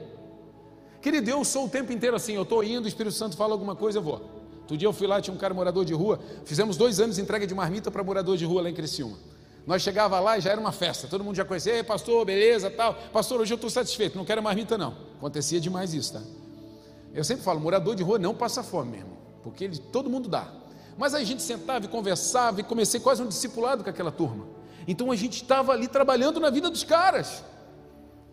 Querido, 1.01 1.29
eu 1.29 1.43
sou 1.43 1.65
o 1.65 1.69
tempo 1.69 1.91
inteiro 1.91 2.15
assim, 2.15 2.33
eu 2.33 2.43
estou 2.43 2.63
indo, 2.63 2.85
o 2.85 2.87
Espírito 2.87 3.15
Santo 3.15 3.35
fala 3.35 3.53
alguma 3.53 3.75
coisa, 3.75 3.97
eu 3.97 4.03
vou. 4.03 4.21
Outro 4.61 4.77
dia 4.77 4.87
eu 4.87 4.93
fui 4.93 5.07
lá, 5.07 5.19
tinha 5.19 5.33
um 5.33 5.37
cara 5.37 5.53
morador 5.53 5.83
de 5.83 5.93
rua, 5.93 6.19
fizemos 6.45 6.77
dois 6.77 6.99
anos 6.99 7.15
de 7.15 7.21
entrega 7.21 7.45
de 7.47 7.53
marmita 7.53 7.89
para 7.89 8.03
morador 8.03 8.37
de 8.37 8.45
rua 8.45 8.61
lá 8.61 8.69
em 8.69 8.73
Criciúma. 8.73 9.17
Nós 9.65 9.81
chegava 9.81 10.19
lá 10.19 10.37
e 10.37 10.41
já 10.41 10.51
era 10.51 10.61
uma 10.61 10.71
festa, 10.71 11.07
todo 11.07 11.23
mundo 11.23 11.35
já 11.35 11.43
conhecia, 11.43 11.73
Ei, 11.73 11.83
pastor, 11.83 12.23
beleza, 12.25 12.69
tal. 12.69 12.95
Pastor, 13.11 13.41
hoje 13.41 13.53
eu 13.53 13.55
estou 13.55 13.69
satisfeito, 13.69 14.17
não 14.17 14.25
quero 14.25 14.41
marmita 14.41 14.77
não. 14.77 14.95
Acontecia 15.17 15.59
demais 15.59 15.93
isso, 15.93 16.13
tá? 16.13 16.21
Eu 17.13 17.23
sempre 17.23 17.43
falo, 17.43 17.59
morador 17.59 17.95
de 17.95 18.03
rua 18.03 18.17
não 18.17 18.33
passa 18.33 18.63
fome 18.63 18.91
mesmo, 18.91 19.17
porque 19.43 19.65
ele, 19.65 19.77
todo 19.77 20.09
mundo 20.09 20.29
dá. 20.29 20.47
Mas 20.97 21.13
aí 21.13 21.23
a 21.23 21.25
gente 21.25 21.41
sentava 21.41 21.85
e 21.85 21.87
conversava 21.87 22.59
e 22.61 22.63
comecei 22.63 22.99
quase 22.99 23.21
um 23.21 23.27
discipulado 23.27 23.83
com 23.83 23.89
aquela 23.89 24.11
turma. 24.11 24.45
Então 24.87 25.11
a 25.11 25.15
gente 25.15 25.41
estava 25.41 25.71
ali 25.71 25.87
trabalhando 25.87 26.39
na 26.39 26.49
vida 26.49 26.69
dos 26.69 26.83
caras. 26.83 27.43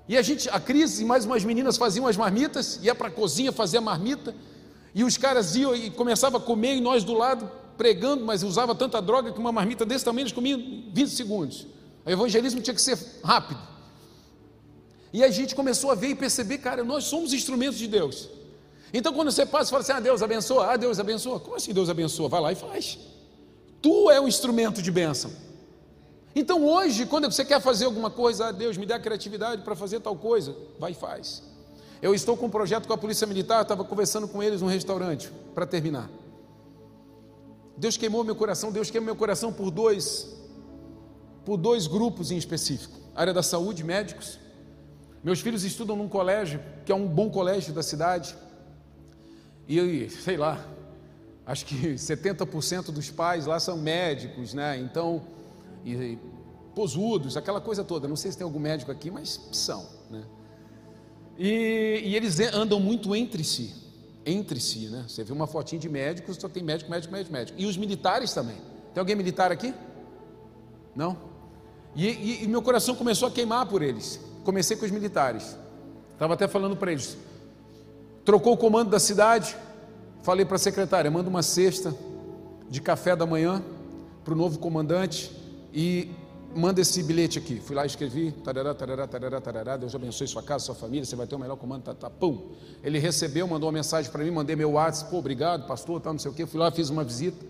E 0.09 0.17
a 0.17 0.23
gente, 0.23 0.49
a 0.49 0.59
Cris 0.59 1.01
e 1.01 1.05
mais 1.05 1.27
umas 1.27 1.45
meninas 1.45 1.77
faziam 1.77 2.07
as 2.07 2.17
marmitas, 2.17 2.81
ia 2.83 2.95
para 2.95 3.09
a 3.09 3.11
cozinha 3.11 3.53
fazer 3.53 3.79
a 3.79 3.81
marmita, 3.81 4.35
e 4.95 5.05
os 5.05 5.19
caras 5.19 5.55
iam 5.55 5.77
e 5.77 5.91
começavam 5.91 6.41
a 6.41 6.43
comer 6.43 6.77
e 6.77 6.81
nós 6.81 7.05
do 7.05 7.13
lado 7.13 7.51
pregando, 7.77 8.25
mas 8.25 8.43
usava 8.43 8.75
tanta 8.75 9.01
droga 9.01 9.33
que 9.33 9.39
uma 9.39 9.53
marmita 9.53 9.85
desse 9.85 10.05
tamanho 10.05 10.25
eles 10.25 10.33
comiam 10.33 10.59
20 10.93 11.11
segundos. 11.11 11.67
O 12.05 12.11
evangelismo 12.11 12.61
tinha 12.61 12.75
que 12.75 12.81
ser 12.81 12.99
rápido. 13.23 13.61
E 15.13 15.23
a 15.23 15.31
gente 15.31 15.55
começou 15.55 15.91
a 15.91 15.95
ver 15.95 16.09
e 16.09 16.15
perceber, 16.15 16.59
cara, 16.59 16.83
nós 16.83 17.05
somos 17.05 17.33
instrumentos 17.33 17.79
de 17.79 17.87
Deus. 17.87 18.29
Então 18.93 19.13
quando 19.13 19.31
você 19.31 19.45
passa 19.45 19.67
e 19.67 19.71
fala 19.71 19.83
assim, 19.83 19.93
ah, 19.93 20.01
Deus 20.01 20.23
abençoa, 20.23 20.73
ah, 20.73 20.77
Deus 20.77 20.99
abençoa. 20.99 21.39
Como 21.39 21.55
assim 21.55 21.73
Deus 21.73 21.89
abençoa? 21.89 22.29
Vai 22.29 22.41
lá 22.41 22.53
e 22.53 22.57
faz. 22.57 22.99
Tu 23.81 24.11
é 24.11 24.21
o 24.21 24.27
instrumento 24.27 24.83
de 24.83 24.91
bênção. 24.91 25.31
Então 26.39 26.65
hoje, 26.65 27.05
quando 27.05 27.29
você 27.29 27.45
quer 27.45 27.61
fazer 27.61 27.87
alguma 27.87 28.11
coisa, 28.11 28.47
ah, 28.47 28.53
Deus 28.53 28.77
me 28.77 28.87
dá 28.87 28.97
criatividade 28.97 29.63
para 29.63 29.75
fazer 29.75 29.99
tal 29.99 30.15
coisa, 30.15 30.55
vai 30.79 30.93
e 30.93 30.95
faz. 30.95 31.43
Eu 32.01 32.15
estou 32.15 32.37
com 32.37 32.47
um 32.47 32.51
projeto 32.51 32.87
com 32.87 32.93
a 32.93 32.97
Polícia 32.97 33.27
Militar, 33.27 33.63
estava 33.63 33.83
conversando 33.83 34.29
com 34.29 34.41
eles 34.41 34.61
num 34.63 34.69
restaurante, 34.69 35.33
para 35.53 35.67
terminar. 35.67 36.09
Deus 37.77 37.97
queimou 37.97 38.23
meu 38.23 38.37
coração, 38.37 38.71
Deus 38.71 38.89
queimou 38.89 39.07
meu 39.07 39.17
coração 39.17 39.53
por 39.53 39.69
dois, 39.73 40.29
por 41.45 41.57
dois 41.57 41.89
grupos 41.89 42.31
em 42.31 42.37
específico: 42.37 42.97
área 43.17 43.35
da 43.35 43.43
saúde, 43.43 43.83
médicos. 43.83 44.39
Meus 45.25 45.41
filhos 45.41 45.65
estudam 45.65 45.97
num 45.97 46.09
colégio, 46.09 46.63
que 46.87 46.93
é 46.93 46.95
um 46.95 47.09
bom 47.09 47.29
colégio 47.29 47.75
da 47.75 47.83
cidade, 47.83 48.37
e 49.67 50.09
sei 50.09 50.37
lá, 50.37 50.65
acho 51.45 51.67
que 51.67 51.95
70% 51.95 52.93
dos 52.93 53.11
pais 53.11 53.45
lá 53.45 53.59
são 53.59 53.77
médicos, 53.77 54.55
né? 54.55 54.79
Então, 54.79 55.37
e, 55.95 56.19
posudos, 56.75 57.37
aquela 57.37 57.61
coisa 57.61 57.83
toda. 57.83 58.07
Não 58.07 58.15
sei 58.15 58.31
se 58.31 58.39
tem 58.39 58.45
algum 58.45 58.61
médico 58.61 58.93
aqui, 58.93 59.11
mas 59.11 59.49
são, 59.51 59.85
né? 60.09 60.23
E, 61.37 62.03
e, 62.05 62.17
eles 62.17 62.39
andam 62.41 62.79
muito 62.79 63.15
entre 63.15 63.43
si, 63.43 63.75
entre 64.25 64.61
si, 64.61 64.89
né? 64.89 65.05
Você 65.09 65.25
vê 65.25 65.33
uma 65.33 65.47
fotinha 65.47 65.81
de 65.81 65.89
médicos, 65.89 66.37
só 66.37 66.49
tem 66.49 66.63
médico, 66.63 66.91
médico, 66.91 67.13
médico, 67.13 67.33
médico. 67.33 67.61
E 67.61 67.67
os 67.67 67.77
militares 67.77 68.33
também. 68.33 68.57
Tem 68.95 69.01
alguém 69.01 69.17
militar 69.17 69.51
aqui? 69.51 69.75
Não? 70.95 71.17
E, 71.97 72.07
e, 72.07 72.45
e 72.45 72.49
meu 72.49 72.63
coração 72.63 72.95
começou 72.95 73.29
a 73.29 73.31
queimar 73.31 73.67
por 73.67 73.83
eles. 73.83 74.21
Comecei 74.45 74.77
com 74.77 74.85
os 74.85 74.91
militares. 74.91 75.57
Estava 76.13 76.35
até 76.35 76.47
falando 76.47 76.77
para 76.77 76.93
eles. 76.93 77.17
Trocou 78.25 78.55
o 78.55 78.57
comando 78.57 78.91
da 78.91 79.01
cidade. 79.01 79.57
Falei 80.23 80.45
para 80.45 80.57
a 80.57 80.61
secretária: 80.61 81.11
manda 81.11 81.29
uma 81.29 81.43
cesta 81.43 81.95
de 82.69 82.81
café 82.81 83.17
da 83.17 83.27
manhã 83.27 83.63
para 84.25 84.35
o 84.35 84.37
novo 84.37 84.59
comandante 84.59 85.48
e 85.73 86.11
manda 86.55 86.81
esse 86.81 87.03
bilhete 87.03 87.39
aqui. 87.39 87.61
Fui 87.61 87.75
lá 87.77 87.85
e 87.85 87.87
escrevi, 87.87 88.33
tarará, 88.33 88.75
tarará, 88.75 89.07
tarará, 89.07 89.41
tarará, 89.41 89.77
Deus 89.77 89.95
abençoe 89.95 90.27
sua 90.27 90.43
casa, 90.43 90.65
sua 90.67 90.75
família, 90.75 91.05
você 91.05 91.17
vai 91.17 91.27
ter 91.27 91.35
o 91.35 91.39
melhor 91.39 91.57
comando, 91.57 91.83
tá, 91.83 91.95
tá, 91.95 92.11
pum. 92.11 92.53
Ele 92.83 92.99
recebeu, 92.99 93.47
mandou 93.47 93.69
uma 93.69 93.73
mensagem 93.73 94.11
para 94.11 94.25
mim, 94.25 94.31
mandei 94.31 94.57
meu 94.57 94.73
WhatsApp, 94.73 95.11
pô, 95.11 95.19
obrigado, 95.19 95.67
pastor, 95.67 96.01
tal, 96.01 96.13
não 96.13 96.21
sei 96.21 96.31
o 96.31 96.35
quê. 96.35 96.47
Fui 96.47 96.59
lá, 96.59 96.71
fiz 96.71 96.91
uma 96.91 97.05
visita, 97.05 97.45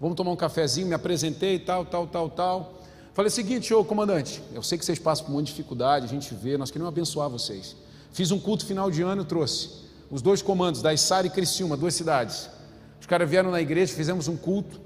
vamos 0.00 0.16
tomar 0.16 0.30
um 0.30 0.36
cafezinho, 0.36 0.86
me 0.86 0.94
apresentei, 0.94 1.58
tal, 1.58 1.84
tal, 1.84 2.06
tal, 2.06 2.30
tal. 2.30 2.74
Falei 3.12 3.28
o 3.28 3.32
seguinte, 3.32 3.72
ô 3.72 3.84
comandante, 3.84 4.42
eu 4.52 4.62
sei 4.62 4.78
que 4.78 4.84
vocês 4.84 4.98
passam 4.98 5.26
por 5.26 5.32
muita 5.32 5.48
dificuldade, 5.48 6.06
a 6.06 6.08
gente 6.08 6.34
vê, 6.34 6.56
nós 6.56 6.70
queremos 6.70 6.88
abençoar 6.88 7.28
vocês. 7.28 7.76
Fiz 8.12 8.30
um 8.30 8.38
culto 8.38 8.64
final 8.64 8.90
de 8.90 9.02
ano 9.02 9.22
e 9.22 9.24
trouxe 9.24 9.84
os 10.10 10.22
dois 10.22 10.42
comandos, 10.42 10.80
da 10.80 10.92
Içara 10.92 11.26
e 11.26 11.30
Criciúma, 11.30 11.76
duas 11.76 11.94
cidades. 11.94 12.48
Os 13.00 13.06
caras 13.06 13.28
vieram 13.28 13.50
na 13.50 13.60
igreja, 13.60 13.92
fizemos 13.92 14.28
um 14.28 14.36
culto 14.36 14.80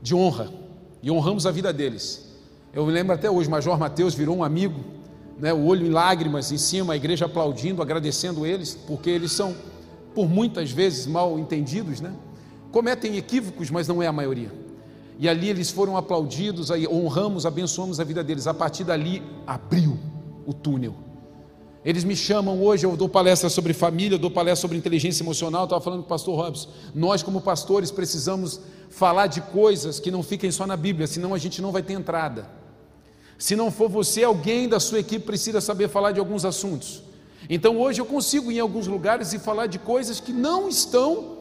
de 0.00 0.14
honra 0.14 0.63
e 1.04 1.10
honramos 1.10 1.46
a 1.46 1.50
vida 1.50 1.70
deles. 1.70 2.24
Eu 2.72 2.86
me 2.86 2.90
lembro 2.90 3.14
até 3.14 3.30
hoje, 3.30 3.48
Major 3.48 3.78
Mateus 3.78 4.14
virou 4.14 4.38
um 4.38 4.42
amigo, 4.42 4.80
né, 5.38 5.52
o 5.52 5.66
olho 5.66 5.86
em 5.86 5.90
lágrimas 5.90 6.50
em 6.50 6.56
cima, 6.56 6.94
a 6.94 6.96
igreja 6.96 7.26
aplaudindo, 7.26 7.82
agradecendo 7.82 8.46
eles, 8.46 8.74
porque 8.86 9.10
eles 9.10 9.30
são, 9.30 9.54
por 10.14 10.26
muitas 10.26 10.70
vezes, 10.70 11.06
mal 11.06 11.38
entendidos, 11.38 12.00
né? 12.00 12.14
cometem 12.72 13.18
equívocos, 13.18 13.70
mas 13.70 13.86
não 13.86 14.02
é 14.02 14.06
a 14.06 14.12
maioria. 14.12 14.50
E 15.18 15.28
ali 15.28 15.50
eles 15.50 15.70
foram 15.70 15.94
aplaudidos, 15.94 16.70
aí 16.70 16.88
honramos, 16.88 17.44
abençoamos 17.44 18.00
a 18.00 18.04
vida 18.04 18.24
deles. 18.24 18.46
A 18.46 18.54
partir 18.54 18.82
dali 18.82 19.22
abriu 19.46 19.98
o 20.46 20.54
túnel. 20.54 20.96
Eles 21.84 22.02
me 22.02 22.16
chamam 22.16 22.62
hoje, 22.62 22.86
eu 22.86 22.96
dou 22.96 23.08
palestra 23.08 23.50
sobre 23.50 23.74
família, 23.74 24.14
eu 24.14 24.18
dou 24.18 24.30
palestra 24.30 24.62
sobre 24.62 24.78
inteligência 24.78 25.22
emocional. 25.22 25.64
Estava 25.64 25.82
falando 25.82 26.00
com 26.00 26.06
o 26.06 26.08
pastor 26.08 26.34
Robson. 26.34 26.70
Nós, 26.94 27.22
como 27.22 27.42
pastores, 27.42 27.90
precisamos 27.90 28.60
falar 28.88 29.26
de 29.26 29.42
coisas 29.42 30.00
que 30.00 30.10
não 30.10 30.22
fiquem 30.22 30.50
só 30.50 30.66
na 30.66 30.76
Bíblia, 30.76 31.06
senão 31.06 31.34
a 31.34 31.38
gente 31.38 31.60
não 31.60 31.70
vai 31.70 31.82
ter 31.82 31.92
entrada. 31.92 32.48
Se 33.36 33.54
não 33.54 33.70
for 33.70 33.90
você, 33.90 34.24
alguém 34.24 34.66
da 34.66 34.80
sua 34.80 35.00
equipe 35.00 35.26
precisa 35.26 35.60
saber 35.60 35.88
falar 35.88 36.12
de 36.12 36.20
alguns 36.20 36.46
assuntos. 36.46 37.02
Então 37.50 37.78
hoje 37.78 38.00
eu 38.00 38.06
consigo 38.06 38.50
ir 38.50 38.56
em 38.56 38.60
alguns 38.60 38.86
lugares 38.86 39.34
e 39.34 39.38
falar 39.38 39.66
de 39.66 39.78
coisas 39.78 40.20
que 40.20 40.32
não 40.32 40.68
estão, 40.68 41.38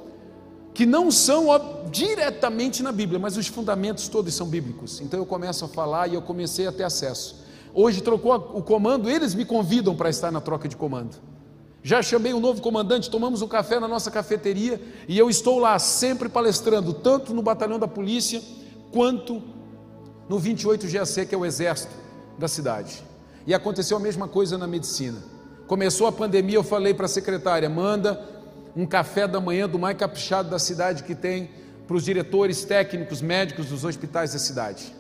que 0.74 0.86
não 0.86 1.10
são 1.10 1.48
ó, 1.48 1.60
diretamente 1.90 2.84
na 2.84 2.92
Bíblia, 2.92 3.20
mas 3.20 3.38
os 3.38 3.48
fundamentos 3.48 4.10
todos 4.10 4.34
são 4.34 4.48
bíblicos. 4.48 5.00
Então 5.00 5.18
eu 5.18 5.26
começo 5.26 5.64
a 5.64 5.68
falar 5.70 6.10
e 6.10 6.16
eu 6.16 6.22
comecei 6.22 6.68
a 6.68 6.72
ter 6.72 6.84
acesso. 6.84 7.43
Hoje 7.74 8.02
trocou 8.02 8.36
o 8.54 8.62
comando, 8.62 9.10
eles 9.10 9.34
me 9.34 9.46
convidam 9.46 9.96
para 9.96 10.10
estar 10.10 10.32
na 10.32 10.40
troca 10.40 10.68
de 10.68 10.78
comando. 10.78 11.16
Já 11.82 12.02
chamei 12.02 12.34
um 12.34 12.40
novo 12.40 12.62
comandante, 12.62 13.10
tomamos 13.10 13.42
um 13.42 13.48
café 13.48 13.80
na 13.80 13.88
nossa 13.88 14.12
cafeteria 14.12 14.80
e 15.08 15.18
eu 15.18 15.30
estou 15.30 15.60
lá 15.60 15.78
sempre 15.80 16.30
palestrando, 16.30 16.94
tanto 16.94 17.34
no 17.34 17.42
batalhão 17.42 17.80
da 17.80 17.88
polícia 17.88 18.42
quanto 18.92 19.42
no 20.30 20.40
28 20.40 20.88
GAC, 20.88 21.26
que 21.26 21.36
é 21.36 21.38
o 21.38 21.46
exército 21.46 21.94
da 22.38 22.48
cidade. 22.48 23.04
E 23.46 23.54
aconteceu 23.54 23.98
a 23.98 24.00
mesma 24.00 24.28
coisa 24.28 24.58
na 24.58 24.68
medicina. 24.68 25.18
Começou 25.68 26.08
a 26.08 26.12
pandemia, 26.12 26.56
eu 26.56 26.64
falei 26.64 26.94
para 26.94 27.08
a 27.08 27.10
secretária: 27.10 27.68
manda 27.70 28.24
um 28.76 28.86
café 28.86 29.28
da 29.28 29.42
manhã 29.42 29.68
do 29.68 29.80
mais 29.80 29.98
caprichado 29.98 30.50
da 30.50 30.60
cidade 30.60 31.04
que 31.04 31.16
tem 31.16 31.50
para 31.88 31.98
os 31.98 32.06
diretores 32.06 32.64
técnicos 32.64 33.22
médicos 33.22 33.68
dos 33.68 33.84
hospitais 33.84 34.32
da 34.32 34.40
cidade. 34.40 34.94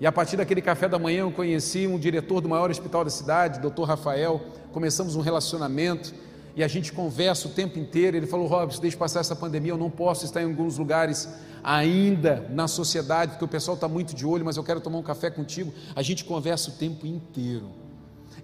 E 0.00 0.06
a 0.06 0.12
partir 0.12 0.36
daquele 0.36 0.62
café 0.62 0.88
da 0.88 0.98
manhã 0.98 1.20
eu 1.20 1.32
conheci 1.32 1.86
um 1.86 1.98
diretor 1.98 2.40
do 2.40 2.48
maior 2.48 2.70
hospital 2.70 3.02
da 3.02 3.10
cidade, 3.10 3.58
Dr. 3.58 3.82
Rafael. 3.82 4.40
Começamos 4.72 5.16
um 5.16 5.20
relacionamento 5.20 6.14
e 6.54 6.62
a 6.62 6.68
gente 6.68 6.92
conversa 6.92 7.48
o 7.48 7.50
tempo 7.50 7.80
inteiro. 7.80 8.16
Ele 8.16 8.26
falou: 8.26 8.46
Robson, 8.46 8.80
deixa 8.80 8.96
passar 8.96 9.20
essa 9.20 9.34
pandemia, 9.34 9.72
eu 9.72 9.78
não 9.78 9.90
posso 9.90 10.24
estar 10.24 10.40
em 10.40 10.44
alguns 10.44 10.78
lugares 10.78 11.28
ainda 11.64 12.46
na 12.50 12.68
sociedade, 12.68 13.32
porque 13.32 13.44
o 13.44 13.48
pessoal 13.48 13.74
está 13.74 13.88
muito 13.88 14.14
de 14.14 14.24
olho, 14.24 14.44
mas 14.44 14.56
eu 14.56 14.62
quero 14.62 14.80
tomar 14.80 14.98
um 14.98 15.02
café 15.02 15.30
contigo. 15.30 15.72
A 15.96 16.02
gente 16.02 16.24
conversa 16.24 16.70
o 16.70 16.74
tempo 16.74 17.04
inteiro. 17.04 17.68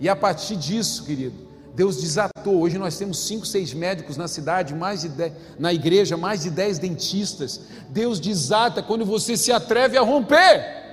E 0.00 0.08
a 0.08 0.16
partir 0.16 0.56
disso, 0.56 1.04
querido, 1.04 1.36
Deus 1.72 2.00
desatou. 2.00 2.62
Hoje 2.62 2.78
nós 2.78 2.98
temos 2.98 3.18
cinco, 3.28 3.46
seis 3.46 3.72
médicos 3.72 4.16
na 4.16 4.26
cidade, 4.26 4.74
mais 4.74 5.02
de 5.02 5.08
dez, 5.08 5.32
na 5.56 5.72
igreja, 5.72 6.16
mais 6.16 6.42
de 6.42 6.50
dez 6.50 6.80
dentistas. 6.80 7.60
Deus 7.90 8.18
desata 8.18 8.82
quando 8.82 9.04
você 9.04 9.36
se 9.36 9.52
atreve 9.52 9.96
a 9.96 10.02
romper. 10.02 10.83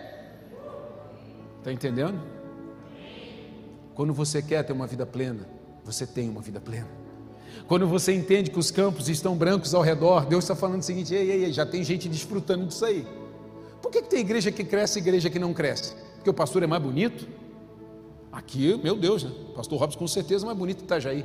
Está 1.61 1.71
entendendo? 1.71 2.19
Quando 3.93 4.15
você 4.15 4.41
quer 4.41 4.63
ter 4.63 4.73
uma 4.73 4.87
vida 4.87 5.05
plena, 5.05 5.47
você 5.85 6.07
tem 6.07 6.27
uma 6.27 6.41
vida 6.41 6.59
plena. 6.59 6.87
Quando 7.67 7.87
você 7.87 8.11
entende 8.13 8.49
que 8.49 8.57
os 8.57 8.71
campos 8.71 9.07
estão 9.07 9.35
brancos 9.35 9.75
ao 9.75 9.83
redor, 9.83 10.25
Deus 10.25 10.43
está 10.43 10.55
falando 10.55 10.81
o 10.81 10.83
seguinte: 10.83 11.13
ei, 11.13 11.29
ei, 11.29 11.43
ei, 11.45 11.53
já 11.53 11.63
tem 11.63 11.83
gente 11.83 12.09
desfrutando 12.09 12.65
disso 12.65 12.83
aí. 12.83 13.05
Por 13.79 13.91
que, 13.91 14.01
que 14.01 14.09
tem 14.09 14.21
igreja 14.21 14.51
que 14.51 14.63
cresce 14.63 14.97
e 14.97 15.01
igreja 15.03 15.29
que 15.29 15.37
não 15.37 15.53
cresce? 15.53 15.93
Porque 16.15 16.29
o 16.31 16.33
pastor 16.33 16.63
é 16.63 16.67
mais 16.67 16.81
bonito? 16.81 17.27
Aqui, 18.31 18.79
meu 18.81 18.97
Deus, 18.97 19.23
né? 19.23 19.31
Pastor 19.55 19.79
Robson 19.79 19.99
com 19.99 20.07
certeza 20.07 20.45
é 20.45 20.47
mais 20.47 20.57
bonito 20.57 20.79
que 20.79 20.83
Itajaí. 20.85 21.23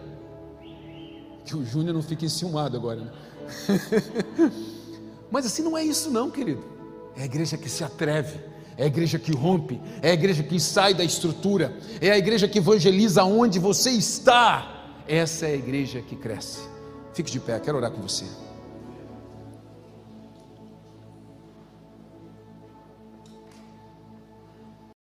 Que 1.47 1.57
o 1.57 1.64
Júnior 1.64 1.95
não 1.95 2.03
fique 2.03 2.26
enciumado 2.26 2.76
agora, 2.76 3.01
né? 3.01 3.12
Mas 5.30 5.47
assim 5.47 5.62
não 5.62 5.78
é 5.78 5.82
isso, 5.82 6.11
não, 6.11 6.30
querido. 6.30 6.62
É 7.16 7.22
a 7.22 7.24
igreja 7.24 7.57
que 7.57 7.70
se 7.70 7.82
atreve, 7.82 8.39
é 8.79 8.85
a 8.85 8.87
igreja 8.87 9.18
que 9.18 9.33
rompe, 9.33 9.81
é 10.03 10.11
a 10.11 10.14
igreja 10.14 10.43
que 10.43 10.61
sai 10.61 10.93
da 10.93 11.05
estrutura, 11.05 11.77
é 12.01 12.11
a 12.11 12.18
igreja 12.18 12.47
que 12.47 12.59
evangeliza 12.59 13.24
onde 13.24 13.59
você 13.59 13.91
está. 13.91 14.93
Essa 15.09 15.47
é 15.47 15.53
a 15.53 15.57
igreja 15.57 16.01
que 16.03 16.16
cresce. 16.16 16.61
Fique 17.14 17.31
de 17.31 17.41
pé, 17.41 17.59
quero 17.59 17.79
orar 17.79 17.91
com 17.91 18.03
você. 18.03 18.24